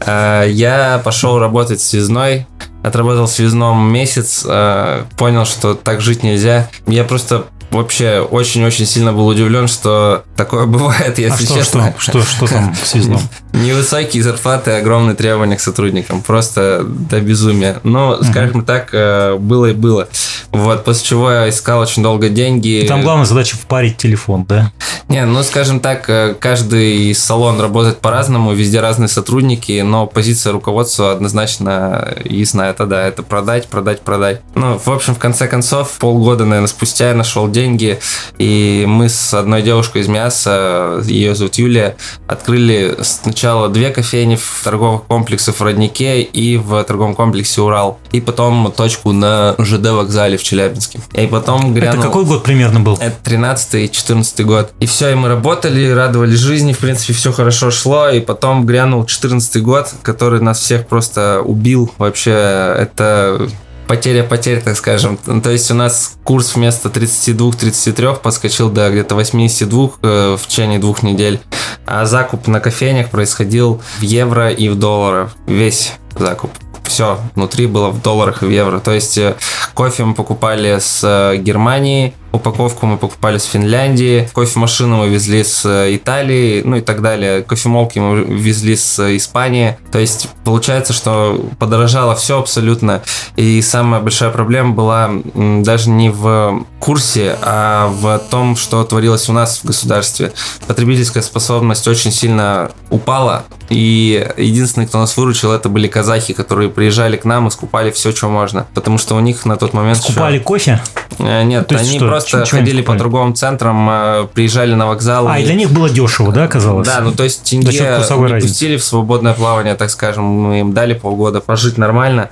Э, 0.00 0.46
я 0.48 1.00
пошел 1.04 1.38
работать 1.38 1.82
связной, 1.82 2.46
отработал 2.82 3.28
связном 3.28 3.92
месяц, 3.92 4.44
э, 4.46 5.04
понял, 5.16 5.44
что 5.44 5.74
так 5.74 6.00
жить 6.00 6.22
нельзя. 6.22 6.68
Я 6.86 7.04
просто 7.04 7.46
вообще 7.70 8.20
очень-очень 8.20 8.86
сильно 8.86 9.12
был 9.12 9.26
удивлен, 9.26 9.68
что 9.68 10.24
такое 10.36 10.66
бывает, 10.66 11.18
если 11.18 11.44
а 11.44 11.46
что, 11.46 11.54
честно. 11.54 11.94
Что, 11.98 12.22
что, 12.22 12.46
что 12.46 12.54
там 12.54 12.74
в 12.74 12.86
связном? 12.86 13.20
Невысокие 13.52 14.22
зарплаты, 14.22 14.72
огромные 14.72 15.14
требования 15.14 15.56
к 15.56 15.60
сотрудникам. 15.60 16.22
Просто 16.22 16.82
до 16.84 17.20
безумия. 17.20 17.80
Но, 17.82 18.22
скажем 18.22 18.64
так, 18.64 18.90
э, 18.92 19.36
было 19.36 19.66
и 19.66 19.72
было. 19.72 20.08
Вот, 20.52 20.84
после 20.84 21.04
чего 21.04 21.30
я 21.30 21.48
искал 21.48 21.80
очень 21.80 22.02
долго 22.02 22.28
деньги. 22.28 22.80
И 22.80 22.88
там 22.88 23.02
главная 23.02 23.26
задача 23.26 23.56
впарить 23.56 23.96
телефон, 23.96 24.44
да? 24.44 24.72
Не, 25.08 25.24
ну, 25.24 25.42
скажем 25.42 25.80
так, 25.80 26.08
э, 26.08 26.34
каждый 26.38 27.14
салон 27.14 27.60
работает 27.60 27.98
по-разному, 27.98 28.52
везде 28.52 28.80
разные 28.80 29.08
сотрудники, 29.08 29.80
но 29.80 30.06
позиция 30.06 30.52
руководства 30.52 31.12
однозначно 31.12 32.14
ясна. 32.24 32.69
Это 32.70 32.86
да, 32.86 33.06
это 33.06 33.22
продать, 33.22 33.68
продать, 33.68 34.00
продать. 34.00 34.40
Ну, 34.54 34.78
в 34.78 34.88
общем, 34.88 35.14
в 35.14 35.18
конце 35.18 35.48
концов, 35.48 35.90
полгода, 35.98 36.44
наверное, 36.44 36.68
спустя 36.68 37.08
я 37.08 37.14
нашел 37.14 37.48
деньги, 37.48 37.98
и 38.38 38.84
мы 38.86 39.08
с 39.08 39.34
одной 39.34 39.62
девушкой 39.62 40.02
из 40.02 40.08
мяса, 40.08 41.00
ее 41.04 41.34
зовут 41.34 41.56
Юлия, 41.56 41.96
открыли 42.26 42.96
сначала 43.02 43.68
две 43.68 43.90
кофейни 43.90 44.36
в 44.36 44.60
торговых 44.62 45.04
комплексах 45.04 45.56
в 45.56 45.62
Роднике 45.62 46.22
и 46.22 46.56
в 46.56 46.82
торговом 46.84 47.14
комплексе 47.14 47.60
Урал. 47.60 47.98
И 48.12 48.20
потом 48.20 48.72
точку 48.76 49.12
на 49.12 49.54
ЖД 49.58 49.88
вокзале 49.90 50.36
в 50.36 50.42
Челябинске. 50.42 51.00
И 51.14 51.26
потом 51.26 51.74
грянул... 51.74 51.98
Это 52.00 52.06
какой 52.06 52.24
год 52.24 52.42
примерно 52.42 52.80
был? 52.80 52.96
Это 53.00 53.16
13 53.22 53.74
и 53.74 53.90
14 53.90 54.46
год. 54.46 54.72
И 54.80 54.86
все, 54.86 55.10
и 55.10 55.14
мы 55.14 55.28
работали, 55.28 55.90
радовались 55.90 56.38
жизни, 56.38 56.72
в 56.72 56.78
принципе, 56.78 57.12
все 57.12 57.32
хорошо 57.32 57.70
шло. 57.70 58.08
И 58.08 58.20
потом 58.20 58.66
грянул 58.66 59.04
14 59.04 59.62
год, 59.62 59.92
который 60.02 60.40
нас 60.40 60.60
всех 60.60 60.86
просто 60.86 61.42
убил. 61.44 61.90
Вообще, 61.98 62.32
это 62.60 63.48
потеря 63.90 64.22
потерь, 64.22 64.62
так 64.62 64.76
скажем. 64.76 65.16
То 65.16 65.50
есть 65.50 65.68
у 65.72 65.74
нас 65.74 66.16
курс 66.22 66.54
вместо 66.54 66.88
32-33 66.88 68.20
подскочил 68.20 68.70
до 68.70 68.88
где-то 68.88 69.16
82 69.16 69.90
э, 70.02 70.36
в 70.40 70.46
течение 70.46 70.78
двух 70.78 71.02
недель. 71.02 71.40
А 71.86 72.06
закуп 72.06 72.46
на 72.46 72.60
кофейнях 72.60 73.10
происходил 73.10 73.82
в 73.98 74.02
евро 74.02 74.50
и 74.50 74.68
в 74.68 74.76
долларах. 74.78 75.32
Весь 75.46 75.94
закуп 76.16 76.52
все 76.84 77.18
внутри 77.34 77.66
было 77.66 77.90
в 77.90 78.00
долларах 78.00 78.42
и 78.42 78.46
в 78.46 78.50
евро. 78.50 78.78
То 78.78 78.92
есть 78.92 79.18
э, 79.18 79.34
кофе 79.74 80.04
мы 80.04 80.14
покупали 80.14 80.78
с 80.78 81.00
э, 81.02 81.36
Германии, 81.38 82.14
упаковку 82.32 82.86
мы 82.86 82.96
покупали 82.96 83.38
с 83.38 83.44
Финляндии, 83.44 84.28
кофемашину 84.34 84.98
мы 84.98 85.08
везли 85.08 85.44
с 85.44 85.64
э, 85.64 85.96
Италии, 85.96 86.62
ну 86.64 86.76
и 86.76 86.80
так 86.80 87.02
далее. 87.02 87.42
Кофемолки 87.42 87.98
мы 87.98 88.22
везли 88.22 88.76
с 88.76 89.16
Испании. 89.16 89.76
То 89.92 89.98
есть 89.98 90.28
получается, 90.44 90.92
что 90.92 91.50
подорожало 91.58 92.14
все 92.14 92.38
абсолютно. 92.38 93.02
И 93.36 93.60
самая 93.62 94.00
большая 94.00 94.30
проблема 94.30 94.72
была 94.74 95.10
даже 95.34 95.90
не 95.90 96.10
в 96.10 96.64
курсе, 96.78 97.36
а 97.42 97.88
в 97.88 98.18
том, 98.30 98.56
что 98.56 98.82
творилось 98.84 99.28
у 99.28 99.32
нас 99.32 99.58
в 99.58 99.64
государстве. 99.64 100.32
Потребительская 100.66 101.22
способность 101.22 101.86
очень 101.88 102.12
сильно 102.12 102.70
упала. 102.90 103.44
И 103.68 104.28
единственный, 104.36 104.86
кто 104.86 104.98
нас 104.98 105.16
выручил, 105.16 105.52
это 105.52 105.68
были 105.68 105.86
казахи, 105.86 106.34
которые 106.34 106.70
приезжали 106.70 107.16
к 107.16 107.24
нам 107.24 107.46
и 107.46 107.50
скупали 107.50 107.92
все, 107.92 108.10
что 108.10 108.28
можно. 108.28 108.66
Потому 108.74 108.98
что 108.98 109.14
у 109.14 109.20
них 109.20 109.44
на 109.44 109.56
тот 109.56 109.72
момент... 109.74 109.98
Скупали 109.98 110.36
еще... 110.36 110.44
кофе? 110.44 110.82
Э, 111.18 111.44
нет, 111.44 111.68
То 111.68 111.76
они 111.76 111.96
что? 111.96 112.10
Просто 112.28 112.46
Чего 112.46 112.60
ходили 112.60 112.82
по 112.82 112.96
торговым 112.96 113.34
центрам, 113.34 113.88
э, 113.90 114.26
приезжали 114.32 114.74
на 114.74 114.86
вокзал. 114.86 115.28
А, 115.28 115.38
и 115.38 115.44
для 115.44 115.54
них 115.54 115.70
было 115.70 115.88
дешево, 115.88 116.32
да, 116.32 116.46
казалось? 116.48 116.86
Да, 116.86 117.00
ну 117.00 117.12
то 117.12 117.24
есть 117.24 117.42
тенге 117.44 117.72
не 117.72 117.80
разницы. 117.88 118.48
пустили 118.48 118.76
в 118.76 118.84
свободное 118.84 119.34
плавание, 119.34 119.74
так 119.74 119.90
скажем, 119.90 120.24
мы 120.24 120.60
им 120.60 120.72
дали 120.72 120.94
полгода 120.94 121.40
пожить 121.40 121.78
нормально. 121.78 122.30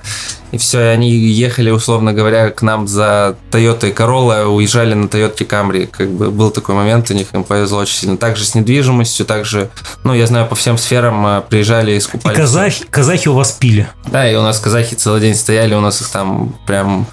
И 0.51 0.57
все, 0.57 0.79
и 0.81 0.85
они 0.85 1.11
ехали, 1.11 1.69
условно 1.69 2.11
говоря, 2.11 2.49
к 2.49 2.63
нам 2.63 2.87
за 2.87 3.35
Toyota 3.51 3.93
Corolla, 3.93 4.45
уезжали 4.45 4.95
на 4.95 5.05
Toyota 5.05 5.47
Camry. 5.47 5.85
Как 5.85 6.09
бы 6.09 6.31
был 6.31 6.49
такой 6.49 6.73
момент, 6.73 7.11
у 7.11 7.13
них 7.13 7.27
им 7.33 7.43
повезло 7.43 7.79
очень 7.79 7.95
сильно. 7.95 8.17
Также 8.17 8.45
с 8.45 8.55
недвижимостью, 8.55 9.27
также, 9.27 9.69
ну, 10.03 10.13
я 10.15 10.25
знаю, 10.25 10.47
по 10.47 10.55
всем 10.55 10.79
сферам 10.79 11.25
э, 11.27 11.41
приезжали 11.47 11.91
и 11.91 11.97
И 11.97 11.99
скупали. 11.99 12.35
казахи, 12.35 12.83
казахи 12.89 13.27
у 13.27 13.33
вас 13.35 13.51
пили. 13.51 13.87
Да, 14.07 14.27
и 14.29 14.35
у 14.35 14.41
нас 14.41 14.59
казахи 14.59 14.95
целый 14.95 15.21
день 15.21 15.35
стояли, 15.35 15.75
у 15.75 15.81
нас 15.81 16.01
их 16.01 16.09
там 16.09 16.55
прям 16.65 17.05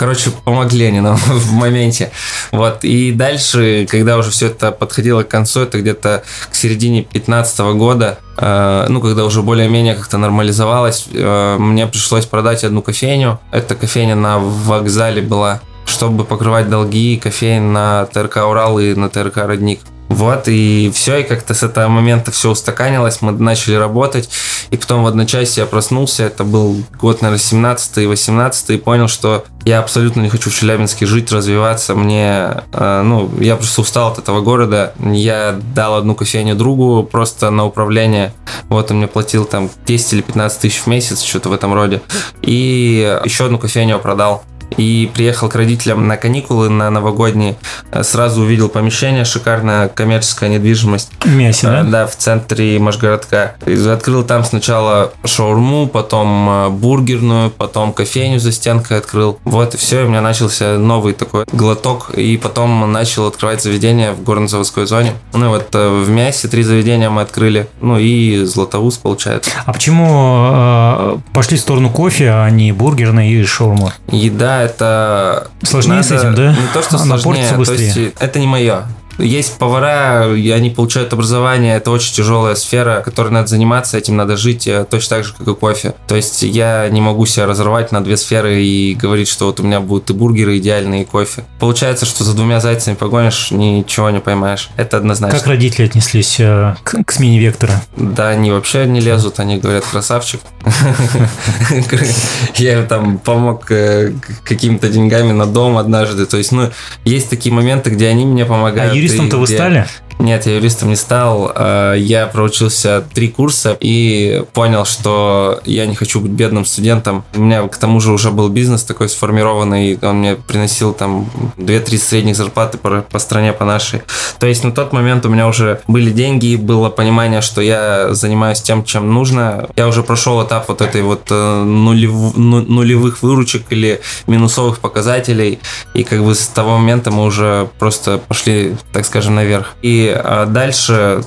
Короче, 0.00 0.30
помогли 0.30 0.86
они 0.86 1.00
нам 1.00 1.16
в 1.26 1.52
моменте. 1.52 2.10
Вот. 2.52 2.84
И 2.84 3.12
дальше, 3.12 3.86
когда 3.86 4.16
уже 4.16 4.30
все 4.30 4.46
это 4.46 4.72
подходило 4.72 5.24
к 5.24 5.28
концу, 5.28 5.60
это 5.60 5.78
где-то 5.78 6.22
к 6.50 6.54
середине 6.54 7.02
2015 7.02 7.60
года, 7.76 8.18
э, 8.38 8.86
ну, 8.88 9.02
когда 9.02 9.26
уже 9.26 9.42
более-менее 9.42 9.94
как-то 9.94 10.16
нормализовалось, 10.16 11.06
э, 11.12 11.56
мне 11.58 11.86
пришлось 11.86 12.24
продать 12.24 12.64
одну 12.64 12.80
кофейню. 12.80 13.40
Эта 13.52 13.74
кофейня 13.74 14.14
на 14.14 14.38
вокзале 14.38 15.20
была, 15.20 15.60
чтобы 15.84 16.24
покрывать 16.24 16.70
долги 16.70 17.20
кофейн 17.22 17.70
на 17.70 18.06
ТРК 18.06 18.38
«Урал» 18.48 18.78
и 18.78 18.94
на 18.94 19.10
ТРК 19.10 19.36
«Родник». 19.44 19.80
Вот, 20.10 20.48
и 20.48 20.90
все, 20.92 21.18
и 21.18 21.22
как-то 21.22 21.54
с 21.54 21.62
этого 21.62 21.86
момента 21.86 22.32
все 22.32 22.50
устаканилось, 22.50 23.22
мы 23.22 23.30
начали 23.30 23.76
работать, 23.76 24.28
и 24.70 24.76
потом 24.76 25.04
в 25.04 25.06
одночасье 25.06 25.62
я 25.62 25.66
проснулся, 25.66 26.24
это 26.24 26.42
был 26.42 26.82
год, 27.00 27.22
наверное, 27.22 27.40
17 27.40 27.98
и 27.98 28.06
18 28.06 28.70
и 28.70 28.76
понял, 28.76 29.06
что 29.06 29.44
я 29.64 29.78
абсолютно 29.78 30.22
не 30.22 30.28
хочу 30.28 30.50
в 30.50 30.54
Челябинске 30.54 31.06
жить, 31.06 31.30
развиваться, 31.30 31.94
мне, 31.94 32.64
э, 32.72 33.02
ну, 33.04 33.30
я 33.38 33.54
просто 33.54 33.82
устал 33.82 34.10
от 34.10 34.18
этого 34.18 34.40
города, 34.40 34.94
я 34.98 35.56
дал 35.76 35.94
одну 35.94 36.16
кофейню 36.16 36.56
другу 36.56 37.04
просто 37.04 37.50
на 37.50 37.64
управление, 37.64 38.34
вот 38.68 38.90
он 38.90 38.96
мне 38.96 39.06
платил 39.06 39.44
там 39.44 39.70
10 39.86 40.12
или 40.14 40.22
15 40.22 40.60
тысяч 40.60 40.80
в 40.80 40.88
месяц, 40.88 41.22
что-то 41.22 41.50
в 41.50 41.52
этом 41.52 41.72
роде, 41.72 42.02
и 42.42 43.16
еще 43.24 43.44
одну 43.44 43.60
кофейню 43.60 44.00
продал, 44.00 44.42
и 44.76 45.10
приехал 45.12 45.48
к 45.48 45.54
родителям 45.54 46.06
на 46.06 46.16
каникулы 46.16 46.68
на 46.68 46.90
новогодние. 46.90 47.56
Сразу 48.02 48.42
увидел 48.42 48.68
помещение, 48.68 49.24
шикарная 49.24 49.88
коммерческая 49.88 50.50
недвижимость. 50.50 51.10
В 51.20 51.34
мясе, 51.34 51.66
Э, 51.66 51.70
да? 51.70 51.82
Да, 51.84 52.06
в 52.06 52.16
центре 52.16 52.78
Машгородка. 52.78 53.56
И 53.66 53.74
Открыл 53.90 54.22
там 54.24 54.44
сначала 54.44 55.12
шаурму, 55.24 55.86
потом 55.88 56.48
э, 56.48 56.68
бургерную, 56.70 57.50
потом 57.50 57.92
кофейню 57.92 58.38
за 58.38 58.52
стенкой 58.52 58.98
открыл. 58.98 59.38
Вот 59.44 59.74
и 59.74 59.76
все, 59.76 60.04
у 60.04 60.08
меня 60.08 60.20
начался 60.20 60.78
новый 60.78 61.12
такой 61.12 61.44
глоток. 61.52 62.10
И 62.14 62.36
потом 62.36 62.90
начал 62.92 63.26
открывать 63.26 63.62
заведения 63.62 64.12
в 64.12 64.22
горно-заводской 64.22 64.86
зоне. 64.86 65.12
Ну 65.32 65.46
и 65.46 65.48
вот 65.48 65.68
э, 65.74 66.02
в 66.04 66.08
Мясе 66.08 66.48
три 66.48 66.62
заведения 66.62 67.10
мы 67.10 67.22
открыли. 67.22 67.68
Ну 67.80 67.98
и 67.98 68.44
Златоуст 68.44 69.00
получается. 69.02 69.50
А 69.66 69.72
почему 69.72 70.50
э, 70.52 71.16
пошли 71.32 71.56
в 71.56 71.60
сторону 71.60 71.90
кофе, 71.90 72.30
а 72.30 72.48
не 72.50 72.72
бургерной 72.72 73.30
и 73.30 73.44
шаурма? 73.44 73.92
Еда 74.10 74.59
это... 74.62 75.48
Сложнее 75.62 76.02
с 76.02 76.10
этим, 76.10 76.34
да? 76.34 76.52
Не 76.52 76.66
то, 76.72 76.82
что 76.82 76.96
Она 76.96 77.18
сложнее, 77.18 77.64
то 77.64 77.72
есть 77.72 78.14
это 78.18 78.38
не 78.38 78.46
мое. 78.46 78.84
Есть 79.20 79.58
повара, 79.58 80.34
и 80.34 80.50
они 80.50 80.70
получают 80.70 81.12
образование, 81.12 81.76
это 81.76 81.90
очень 81.90 82.14
тяжелая 82.14 82.54
сфера, 82.54 83.02
которой 83.04 83.30
надо 83.30 83.48
заниматься, 83.48 83.98
этим 83.98 84.16
надо 84.16 84.36
жить, 84.36 84.66
э, 84.66 84.84
точно 84.88 85.16
так 85.16 85.24
же, 85.24 85.34
как 85.34 85.48
и 85.48 85.54
кофе. 85.54 85.94
То 86.06 86.16
есть 86.16 86.42
я 86.42 86.88
не 86.88 87.00
могу 87.00 87.26
себя 87.26 87.46
разорвать 87.46 87.92
на 87.92 88.02
две 88.02 88.16
сферы 88.16 88.62
и 88.62 88.94
говорить, 88.94 89.28
что 89.28 89.46
вот 89.46 89.60
у 89.60 89.62
меня 89.62 89.80
будут 89.80 90.10
и 90.10 90.12
бургеры 90.12 90.58
идеальные, 90.58 91.02
и 91.02 91.04
кофе. 91.04 91.44
Получается, 91.58 92.06
что 92.06 92.24
за 92.24 92.34
двумя 92.34 92.60
зайцами 92.60 92.94
погонишь, 92.94 93.50
ничего 93.50 94.10
не 94.10 94.20
поймаешь. 94.20 94.70
Это 94.76 94.96
однозначно. 94.96 95.38
Как 95.38 95.46
родители 95.46 95.86
отнеслись 95.86 96.36
э, 96.38 96.74
к, 96.82 97.04
к 97.04 97.12
смене 97.12 97.38
вектора? 97.38 97.82
Да, 97.96 98.28
они 98.28 98.50
вообще 98.50 98.86
не 98.86 99.00
лезут, 99.00 99.40
они 99.40 99.58
говорят, 99.58 99.84
красавчик. 99.84 100.40
Я 102.56 102.80
им 102.80 102.86
там 102.86 103.18
помог 103.18 103.70
э, 103.70 104.12
какими-то 104.44 104.88
деньгами 104.88 105.32
на 105.32 105.46
дом 105.46 105.76
однажды. 105.76 106.26
То 106.26 106.36
есть, 106.36 106.52
ну, 106.52 106.70
есть 107.04 107.30
такие 107.30 107.54
моменты, 107.54 107.90
где 107.90 108.08
они 108.08 108.24
мне 108.24 108.44
А 108.44 108.46
помогают. 108.46 108.94
Юристом-то 109.10 109.38
вы 109.38 109.46
стали? 109.46 109.86
Нет, 110.20 110.44
я 110.46 110.56
юристом 110.56 110.90
не 110.90 110.96
стал. 110.96 111.50
Э, 111.54 111.94
Я 111.96 112.26
проучился 112.26 113.02
три 113.14 113.28
курса 113.28 113.76
и 113.80 114.44
понял, 114.52 114.84
что 114.84 115.60
я 115.64 115.86
не 115.86 115.94
хочу 115.94 116.20
быть 116.20 116.30
бедным 116.30 116.64
студентом. 116.66 117.24
У 117.34 117.40
меня 117.40 117.66
к 117.68 117.76
тому 117.78 118.00
же 118.00 118.12
уже 118.12 118.30
был 118.30 118.48
бизнес 118.50 118.82
такой 118.82 119.08
сформированный, 119.08 119.98
он 120.02 120.18
мне 120.18 120.34
приносил 120.36 120.92
там 120.92 121.30
2-3 121.56 121.96
средних 121.98 122.36
зарплаты 122.36 122.76
по, 122.78 123.00
по 123.02 123.18
стране, 123.18 123.52
по 123.54 123.64
нашей. 123.64 124.02
То 124.38 124.46
есть 124.46 124.62
на 124.62 124.72
тот 124.72 124.92
момент 124.92 125.24
у 125.24 125.30
меня 125.30 125.46
уже 125.48 125.80
были 125.88 126.10
деньги, 126.10 126.56
было 126.56 126.90
понимание, 126.90 127.40
что 127.40 127.62
я 127.62 128.12
занимаюсь 128.12 128.60
тем, 128.60 128.84
чем 128.84 129.12
нужно. 129.14 129.68
Я 129.76 129.88
уже 129.88 130.02
прошел 130.02 130.42
этап 130.44 130.68
вот 130.68 130.82
этой 130.82 131.00
вот 131.02 131.22
э, 131.30 131.34
нулев- 131.64 132.36
ну- 132.36 132.60
нулевых 132.62 133.22
выручек 133.22 133.62
или 133.70 134.00
минусовых 134.26 134.80
показателей. 134.80 135.60
И 135.94 136.04
как 136.04 136.22
бы 136.22 136.34
с 136.34 136.46
того 136.46 136.76
момента 136.76 137.10
мы 137.10 137.24
уже 137.24 137.68
просто 137.78 138.18
пошли, 138.18 138.76
так 138.92 139.06
скажем, 139.06 139.34
наверх. 139.34 139.74
И 139.82 140.09
а, 140.14 140.46
дальше 140.46 141.22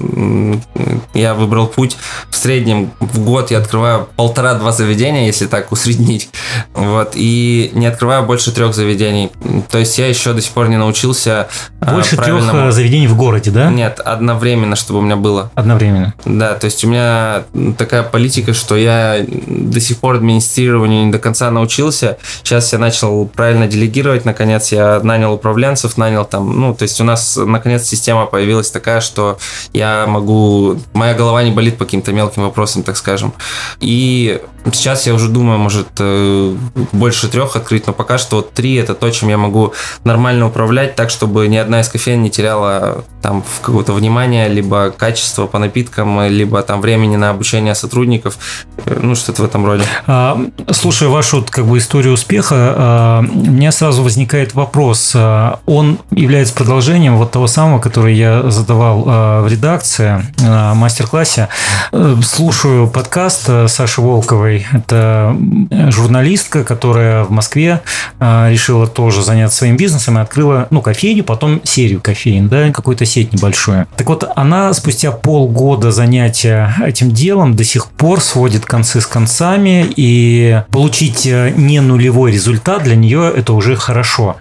Я 1.14 1.34
выбрал 1.34 1.68
путь. 1.68 1.98
В 2.30 2.36
среднем 2.36 2.92
в 3.00 3.20
год 3.20 3.52
я 3.52 3.60
открываю 3.60 4.08
полтора-два 4.16 4.72
заведения, 4.72 5.26
если 5.26 5.46
так 5.46 5.72
усреднить. 5.72 6.30
Вот. 6.74 7.12
И 7.16 7.72
не 7.74 7.86
открываю 7.86 8.24
больше 8.24 8.52
трех 8.52 8.74
заведений. 8.74 9.32
То 9.70 9.78
есть 9.78 9.98
я 9.98 10.08
еще 10.08 10.34
до 10.34 10.42
сих 10.42 10.52
пор 10.52 10.70
не 10.70 10.78
научился 10.78 11.48
а, 11.80 11.94
Больше 11.94 12.16
трех 12.16 12.28
правильному- 12.28 12.70
э, 12.70 12.72
заведений 12.72 13.08
в 13.08 13.16
городе, 13.16 13.52
да? 13.52 13.70
Нет, 13.70 14.00
одновременно, 14.00 14.76
чтобы 14.76 15.00
у 15.00 15.02
меня 15.04 15.16
было. 15.16 15.52
Одновременно. 15.56 16.14
Да, 16.26 16.56
то 16.56 16.66
есть 16.66 16.84
у 16.84 16.88
меня 16.88 17.44
такая 17.78 18.04
политика, 18.04 18.54
что 18.54 18.76
я 18.76 19.26
до 19.28 19.80
сих 19.80 19.98
пор 19.98 20.16
администрированию 20.16 21.06
не 21.06 21.12
до 21.12 21.20
конца 21.20 21.52
научился. 21.52 22.18
Сейчас 22.44 22.74
я 22.74 22.80
начал 22.80 23.26
правильно 23.26 23.68
делегировать, 23.68 24.26
наконец 24.26 24.72
я 24.72 25.00
нанял 25.04 25.34
управленцев, 25.34 25.98
нанял 25.98 26.26
там, 26.26 26.60
ну, 26.60 26.74
то 26.74 26.84
есть 26.84 27.00
у 27.02 27.04
нас 27.04 27.38
наконец 27.38 27.84
система 27.84 28.26
появилась 28.26 28.72
такая, 28.74 29.00
что 29.02 29.38
я 29.72 30.06
могу, 30.08 30.78
моя 30.94 31.14
голова 31.14 31.44
не 31.44 31.52
болит 31.52 31.78
по 31.78 31.86
каким-то 31.86 32.12
мелким 32.12 32.44
вопросам, 32.44 32.84
так 32.84 32.98
скажем. 32.98 33.34
И 33.80 34.42
сейчас 34.72 35.08
я 35.08 35.14
уже 35.14 35.28
думаю, 35.30 35.60
может, 35.60 35.88
э, 36.00 36.56
больше 36.92 37.28
трех 37.28 37.56
открыть, 37.56 37.88
но 37.88 37.94
пока 37.94 38.18
что 38.18 38.38
вот 38.38 38.54
три 38.54 38.76
это 38.76 38.94
то, 38.94 39.10
чем 39.10 39.30
я 39.30 39.38
могу 39.38 39.74
нормально 40.04 40.48
управлять, 40.48 40.96
так, 40.96 41.10
чтобы 41.10 41.48
ни 41.48 41.58
одна 41.58 41.82
из 41.82 41.90
кофеин 41.90 42.22
не 42.22 42.30
теряла 42.30 43.04
там 43.22 43.44
какого-то 43.62 43.94
внимания, 43.94 44.48
либо 44.48 44.92
качество 44.92 45.48
по 45.48 45.58
напиткам, 45.60 46.28
либо 46.28 46.62
там 46.62 46.82
времени 46.82 47.16
на 47.16 47.30
обучение 47.30 47.76
сотрудников, 47.76 48.38
э, 48.86 49.00
ну, 49.02 49.16
что-то 49.16 49.42
в 49.42 49.46
этом 49.46 49.66
роде. 49.66 49.84
А, 50.08 50.40
Слушая 50.72 51.10
вашу 51.10 51.46
как 51.50 51.66
бы 51.66 51.78
историю 51.78 52.14
успеха, 52.14 52.56
а, 52.56 53.20
у 53.22 53.52
меня 53.52 53.72
сразу 53.72 54.04
возникает 54.04 54.54
вопрос. 54.54 55.14
А, 55.16 55.60
Он 55.66 56.00
является 56.12 56.54
продолжением 56.54 57.18
вот 57.18 57.32
того 57.32 57.48
самого, 57.48 57.80
который 57.80 58.16
я 58.16 58.50
задавал 58.50 59.04
в 59.04 59.48
редакции 59.48 60.26
мастер-классе. 60.40 61.50
Э, 61.92 62.16
Слушаю 62.24 62.88
подкаст 62.88 63.50
Саши 63.68 64.02
Волковой. 64.02 64.53
Это 64.72 65.36
м, 65.36 65.70
журналистка, 65.92 66.64
которая 66.64 67.24
в 67.24 67.32
Москве 67.32 67.82
а, 68.20 68.50
решила 68.50 68.88
тоже 68.88 69.24
заняться 69.24 69.58
своим 69.58 69.78
бизнесом 69.78 70.18
и 70.18 70.22
открыла, 70.22 70.68
ну, 70.70 70.82
кофейню, 70.82 71.24
потом 71.24 71.62
серию 71.64 72.02
кофеин, 72.02 72.48
да, 72.48 72.72
какую-то 72.72 73.06
сеть 73.06 73.34
небольшую. 73.34 73.88
Так 73.98 74.08
вот, 74.08 74.28
она 74.36 74.74
спустя 74.74 75.12
полгода 75.12 75.92
занятия 75.92 76.76
этим 76.86 77.12
делом 77.12 77.56
до 77.56 77.64
сих 77.64 77.88
пор 77.88 78.22
сводит 78.22 78.66
концы 78.66 79.02
с 79.02 79.08
концами, 79.08 79.94
и 79.96 80.62
получить 80.70 81.26
э, 81.26 81.54
не 81.56 81.80
нулевой 81.82 82.32
результат 82.32 82.84
для 82.84 82.96
нее 82.96 83.32
это 83.36 83.54
уже 83.54 83.76
хорошо. 83.76 84.38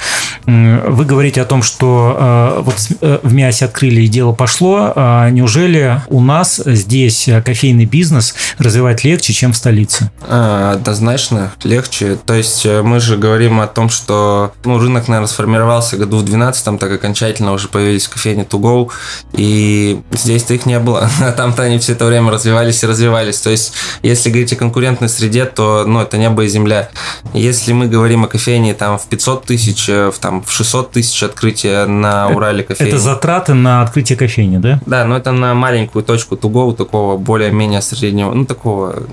Вы 0.46 1.05
говорите 1.05 1.40
о 1.40 1.44
том, 1.44 1.62
что 1.62 2.16
э, 2.18 2.62
вот 2.62 2.75
э, 3.01 3.18
в 3.22 3.33
Мясе 3.33 3.66
открыли 3.66 4.03
и 4.03 4.09
дело 4.09 4.33
пошло. 4.33 4.92
А 4.94 5.31
Неужели 5.31 6.01
у 6.09 6.20
нас 6.20 6.61
здесь 6.64 7.29
кофейный 7.44 7.85
бизнес 7.85 8.35
развивать 8.59 9.05
легче, 9.05 9.33
чем 9.33 9.53
в 9.53 9.57
столице? 9.57 10.02
А, 10.23 10.73
Однозначно 10.73 11.53
легче. 11.65 12.17
То 12.25 12.35
есть 12.35 12.65
э, 12.65 12.83
мы 12.83 13.01
же 13.01 13.17
говорим 13.17 13.61
о 13.61 13.67
том, 13.67 13.88
что 13.91 14.53
ну, 14.65 14.79
рынок, 14.79 15.09
наверное, 15.09 15.29
сформировался 15.29 15.97
году 15.97 16.19
в 16.19 16.25
12 16.25 16.79
так 16.79 16.91
окончательно 16.93 17.53
уже 17.53 17.69
появились 17.69 18.09
кофейни 18.09 18.45
to 18.45 18.61
go, 18.61 18.91
и 19.33 20.01
здесь-то 20.12 20.55
их 20.55 20.67
не 20.67 20.79
было. 20.79 21.09
А 21.23 21.31
там-то 21.33 21.62
они 21.62 21.79
все 21.79 21.93
это 21.93 22.05
время 22.05 22.31
развивались 22.31 22.83
и 22.83 22.87
развивались. 22.87 23.41
То 23.41 23.51
есть, 23.51 23.75
если 24.03 24.29
говорить 24.29 24.53
о 24.53 24.57
конкурентной 24.57 25.09
среде, 25.09 25.45
то 25.45 25.85
ну, 25.87 26.01
это 26.01 26.19
небо 26.19 26.45
и 26.45 26.49
земля. 26.49 26.91
Если 27.33 27.73
мы 27.73 27.87
говорим 27.87 28.25
о 28.25 28.29
кофейне 28.29 28.75
там 28.75 28.99
в 28.99 29.07
500 29.07 29.45
тысяч, 29.45 29.88
э, 29.88 30.11
в, 30.11 30.19
там, 30.19 30.43
в 30.43 30.51
600 30.51 30.91
тысяч 30.91 31.23
открытия 31.23 31.87
на 31.87 32.29
Урале 32.29 32.65
кофейни. 32.65 32.91
Это 32.91 32.99
затраты 32.99 33.55
на 33.55 33.83
открытие 33.83 34.19
кофейни, 34.19 34.59
да? 34.59 34.81
Да, 34.87 35.05
но 35.05 35.17
это 35.17 35.33
на 35.33 35.55
маленькую 35.55 36.05
точку 36.05 36.37
тугого, 36.37 36.75
такого 36.75 37.17
более-менее 37.17 37.83
среднего, 37.83 38.33
ну 38.33 38.45
такого 38.45 39.05